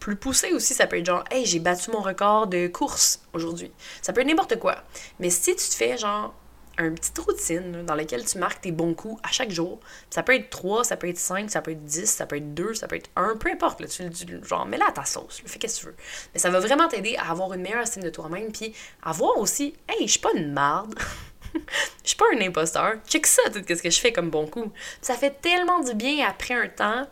plus 0.00 0.16
poussé 0.16 0.52
aussi. 0.52 0.74
Ça 0.74 0.86
peut 0.86 0.98
être 0.98 1.06
genre 1.06 1.24
hey 1.30 1.44
j'ai 1.46 1.58
battu 1.58 1.90
mon 1.90 2.00
record 2.00 2.46
de 2.46 2.66
course 2.68 3.20
aujourd'hui. 3.32 3.70
Ça 4.02 4.12
peut 4.12 4.20
être 4.20 4.26
n'importe 4.26 4.58
quoi. 4.58 4.76
Mais 5.20 5.30
si 5.30 5.54
tu 5.56 5.68
te 5.68 5.74
fais 5.74 5.96
genre 5.96 6.34
une 6.78 6.94
petite 6.94 7.18
routine 7.18 7.84
dans 7.86 7.94
laquelle 7.94 8.24
tu 8.24 8.38
marques 8.38 8.60
tes 8.60 8.72
bons 8.72 8.94
coups 8.94 9.18
à 9.22 9.32
chaque 9.32 9.50
jour 9.50 9.80
ça 10.10 10.22
peut 10.22 10.34
être 10.34 10.50
3 10.50 10.84
ça 10.84 10.98
peut 10.98 11.08
être 11.08 11.18
5 11.18 11.50
ça 11.50 11.62
peut 11.62 11.70
être 11.70 11.84
10 11.84 12.04
ça 12.04 12.26
peut 12.26 12.36
être 12.36 12.52
2 12.52 12.74
ça 12.74 12.86
peut 12.86 12.96
être 12.96 13.08
1 13.16 13.36
peu 13.36 13.50
importe 13.50 13.80
là, 13.80 13.86
tu, 13.88 14.04
genre 14.44 14.66
mets-la 14.66 14.88
à 14.88 14.92
ta 14.92 15.06
sauce 15.06 15.42
fais 15.46 15.58
qu'est-ce 15.58 15.76
que 15.76 15.80
tu 15.80 15.86
veux. 15.86 15.96
Mais 16.34 16.40
ça 16.40 16.50
va 16.50 16.60
vraiment 16.60 16.86
t'aider 16.86 17.16
à 17.16 17.30
avoir 17.30 17.54
une 17.54 17.62
meilleure 17.62 17.82
estime 17.82 18.02
de 18.02 18.10
toi-même 18.10 18.52
puis 18.52 18.74
à 19.02 19.12
voir 19.12 19.38
aussi 19.38 19.74
hey 19.88 20.06
je 20.06 20.12
suis 20.12 20.20
pas 20.20 20.34
une 20.34 20.52
marde 20.52 20.94
je 21.54 22.08
suis 22.08 22.16
pas 22.16 22.26
un 22.34 22.40
imposteur 22.42 22.96
check 23.08 23.26
ça 23.26 23.42
tout 23.50 23.62
ce 23.66 23.82
que 23.82 23.90
je 23.90 24.00
fais 24.00 24.12
comme 24.12 24.30
bon 24.30 24.46
coup. 24.46 24.70
Ça 25.00 25.14
fait 25.14 25.40
tellement 25.40 25.80
du 25.80 25.94
bien 25.94 26.28
après 26.28 26.54
un 26.54 26.68
temps 26.68 27.06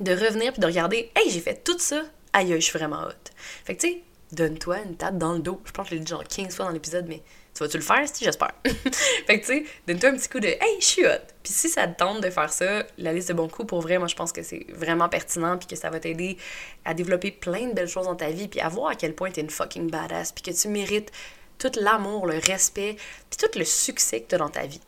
de 0.00 0.12
revenir 0.12 0.52
puis 0.52 0.60
de 0.60 0.66
regarder, 0.66 1.10
hey, 1.14 1.30
j'ai 1.30 1.40
fait 1.40 1.62
tout 1.62 1.78
ça, 1.78 2.02
aïe, 2.32 2.52
je 2.52 2.60
suis 2.60 2.78
vraiment 2.78 3.02
hot. 3.02 3.30
Fait 3.64 3.76
que 3.76 3.80
tu 3.80 3.88
sais, 3.88 4.02
donne-toi 4.32 4.78
une 4.86 4.96
tape 4.96 5.18
dans 5.18 5.32
le 5.32 5.40
dos. 5.40 5.60
Je 5.64 5.72
pense 5.72 5.88
que 5.88 5.94
je 5.94 5.98
l'ai 5.98 6.04
dit 6.04 6.10
genre 6.10 6.24
15 6.24 6.54
fois 6.54 6.66
dans 6.66 6.70
l'épisode, 6.72 7.06
mais 7.08 7.22
tu 7.54 7.64
vas-tu 7.64 7.78
le 7.78 7.82
faire, 7.82 8.08
si 8.08 8.24
j'espère? 8.24 8.52
fait 8.64 9.40
que 9.40 9.46
tu 9.46 9.52
sais, 9.52 9.64
donne-toi 9.86 10.10
un 10.10 10.16
petit 10.16 10.28
coup 10.28 10.40
de 10.40 10.48
hey, 10.48 10.80
je 10.80 10.84
suis 10.84 11.06
hot. 11.06 11.10
Puis 11.42 11.52
si 11.52 11.68
ça 11.68 11.86
te 11.88 11.98
tente 11.98 12.22
de 12.22 12.30
faire 12.30 12.52
ça, 12.52 12.84
la 12.98 13.12
liste 13.12 13.28
de 13.28 13.34
bons 13.34 13.48
coups, 13.48 13.68
pour 13.68 13.80
vrai, 13.80 13.98
moi 13.98 14.08
je 14.08 14.14
pense 14.14 14.32
que 14.32 14.42
c'est 14.42 14.66
vraiment 14.72 15.08
pertinent, 15.08 15.58
puis 15.58 15.66
que 15.66 15.76
ça 15.76 15.90
va 15.90 16.00
t'aider 16.00 16.36
à 16.84 16.94
développer 16.94 17.30
plein 17.30 17.68
de 17.68 17.74
belles 17.74 17.88
choses 17.88 18.06
dans 18.06 18.16
ta 18.16 18.30
vie, 18.30 18.48
puis 18.48 18.60
à 18.60 18.68
voir 18.68 18.90
à 18.90 18.94
quel 18.94 19.14
point 19.14 19.30
t'es 19.30 19.40
une 19.40 19.50
fucking 19.50 19.90
badass, 19.90 20.32
puis 20.32 20.42
que 20.42 20.58
tu 20.58 20.68
mérites 20.68 21.10
tout 21.58 21.72
l'amour, 21.80 22.26
le 22.26 22.38
respect, 22.38 22.96
puis 23.28 23.38
tout 23.38 23.58
le 23.58 23.64
succès 23.64 24.22
que 24.22 24.28
t'as 24.28 24.38
dans 24.38 24.48
ta 24.48 24.66
vie. 24.66 24.80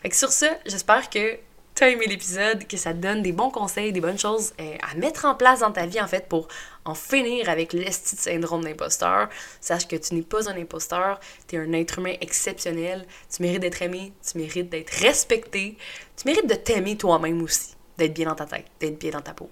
Fait 0.00 0.08
que 0.08 0.16
sur 0.16 0.32
ça, 0.32 0.48
j'espère 0.66 1.08
que 1.10 1.38
t'as 1.74 1.88
aimé 1.88 2.06
l'épisode, 2.06 2.66
que 2.66 2.76
ça 2.76 2.92
te 2.92 2.98
donne 2.98 3.22
des 3.22 3.32
bons 3.32 3.50
conseils, 3.50 3.92
des 3.92 4.00
bonnes 4.00 4.18
choses 4.18 4.52
euh, 4.60 4.76
à 4.82 4.94
mettre 4.96 5.24
en 5.24 5.34
place 5.34 5.60
dans 5.60 5.72
ta 5.72 5.86
vie, 5.86 6.00
en 6.00 6.06
fait, 6.06 6.28
pour 6.28 6.48
en 6.84 6.94
finir 6.94 7.48
avec 7.48 7.72
l'esti 7.72 8.16
syndrome 8.16 8.64
d'imposteur. 8.64 9.28
Sache 9.60 9.88
que 9.88 9.96
tu 9.96 10.14
n'es 10.14 10.22
pas 10.22 10.48
un 10.50 10.56
imposteur, 10.56 11.20
tu 11.48 11.56
es 11.56 11.58
un 11.58 11.72
être 11.72 11.98
humain 11.98 12.14
exceptionnel, 12.20 13.06
tu 13.34 13.42
mérites 13.42 13.60
d'être 13.60 13.82
aimé, 13.82 14.12
tu 14.26 14.38
mérites 14.38 14.68
d'être 14.68 14.90
respecté, 14.90 15.76
tu 16.16 16.26
mérites 16.26 16.48
de 16.48 16.54
t'aimer 16.54 16.96
toi-même 16.96 17.42
aussi. 17.42 17.74
d'être 17.98 18.14
bien 18.14 18.26
dans 18.26 18.34
ta 18.34 18.46
tête, 18.46 18.66
d'être 18.80 18.98
bien 18.98 19.10
dans 19.10 19.20
ta 19.20 19.34
peau. 19.34 19.50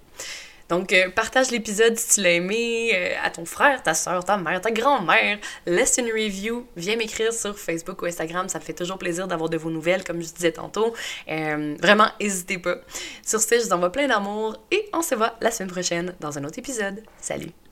Donc, 0.70 0.92
euh, 0.92 1.10
partage 1.10 1.50
l'épisode 1.50 1.98
si 1.98 2.14
tu 2.14 2.20
l'as 2.22 2.30
aimé 2.30 2.92
euh, 2.94 3.14
à 3.22 3.30
ton 3.30 3.44
frère, 3.44 3.82
ta 3.82 3.92
soeur, 3.92 4.24
ta 4.24 4.36
mère, 4.36 4.60
ta 4.60 4.70
grand-mère. 4.70 5.38
Laisse 5.66 5.98
une 5.98 6.06
review. 6.06 6.64
Viens 6.76 6.96
m'écrire 6.96 7.32
sur 7.32 7.58
Facebook 7.58 8.00
ou 8.02 8.06
Instagram. 8.06 8.48
Ça 8.48 8.60
me 8.60 8.64
fait 8.64 8.72
toujours 8.72 8.96
plaisir 8.96 9.26
d'avoir 9.26 9.50
de 9.50 9.56
vos 9.56 9.70
nouvelles, 9.70 10.04
comme 10.04 10.22
je 10.22 10.32
disais 10.32 10.52
tantôt. 10.52 10.94
Euh, 11.28 11.76
vraiment, 11.80 12.08
n'hésitez 12.20 12.58
pas. 12.58 12.76
Sur 13.26 13.40
ce, 13.40 13.56
je 13.56 13.64
vous 13.64 13.72
envoie 13.72 13.90
plein 13.90 14.06
d'amour 14.06 14.56
et 14.70 14.88
on 14.92 15.02
se 15.02 15.16
voit 15.16 15.34
la 15.40 15.50
semaine 15.50 15.70
prochaine 15.70 16.14
dans 16.20 16.38
un 16.38 16.44
autre 16.44 16.58
épisode. 16.60 17.02
Salut! 17.20 17.69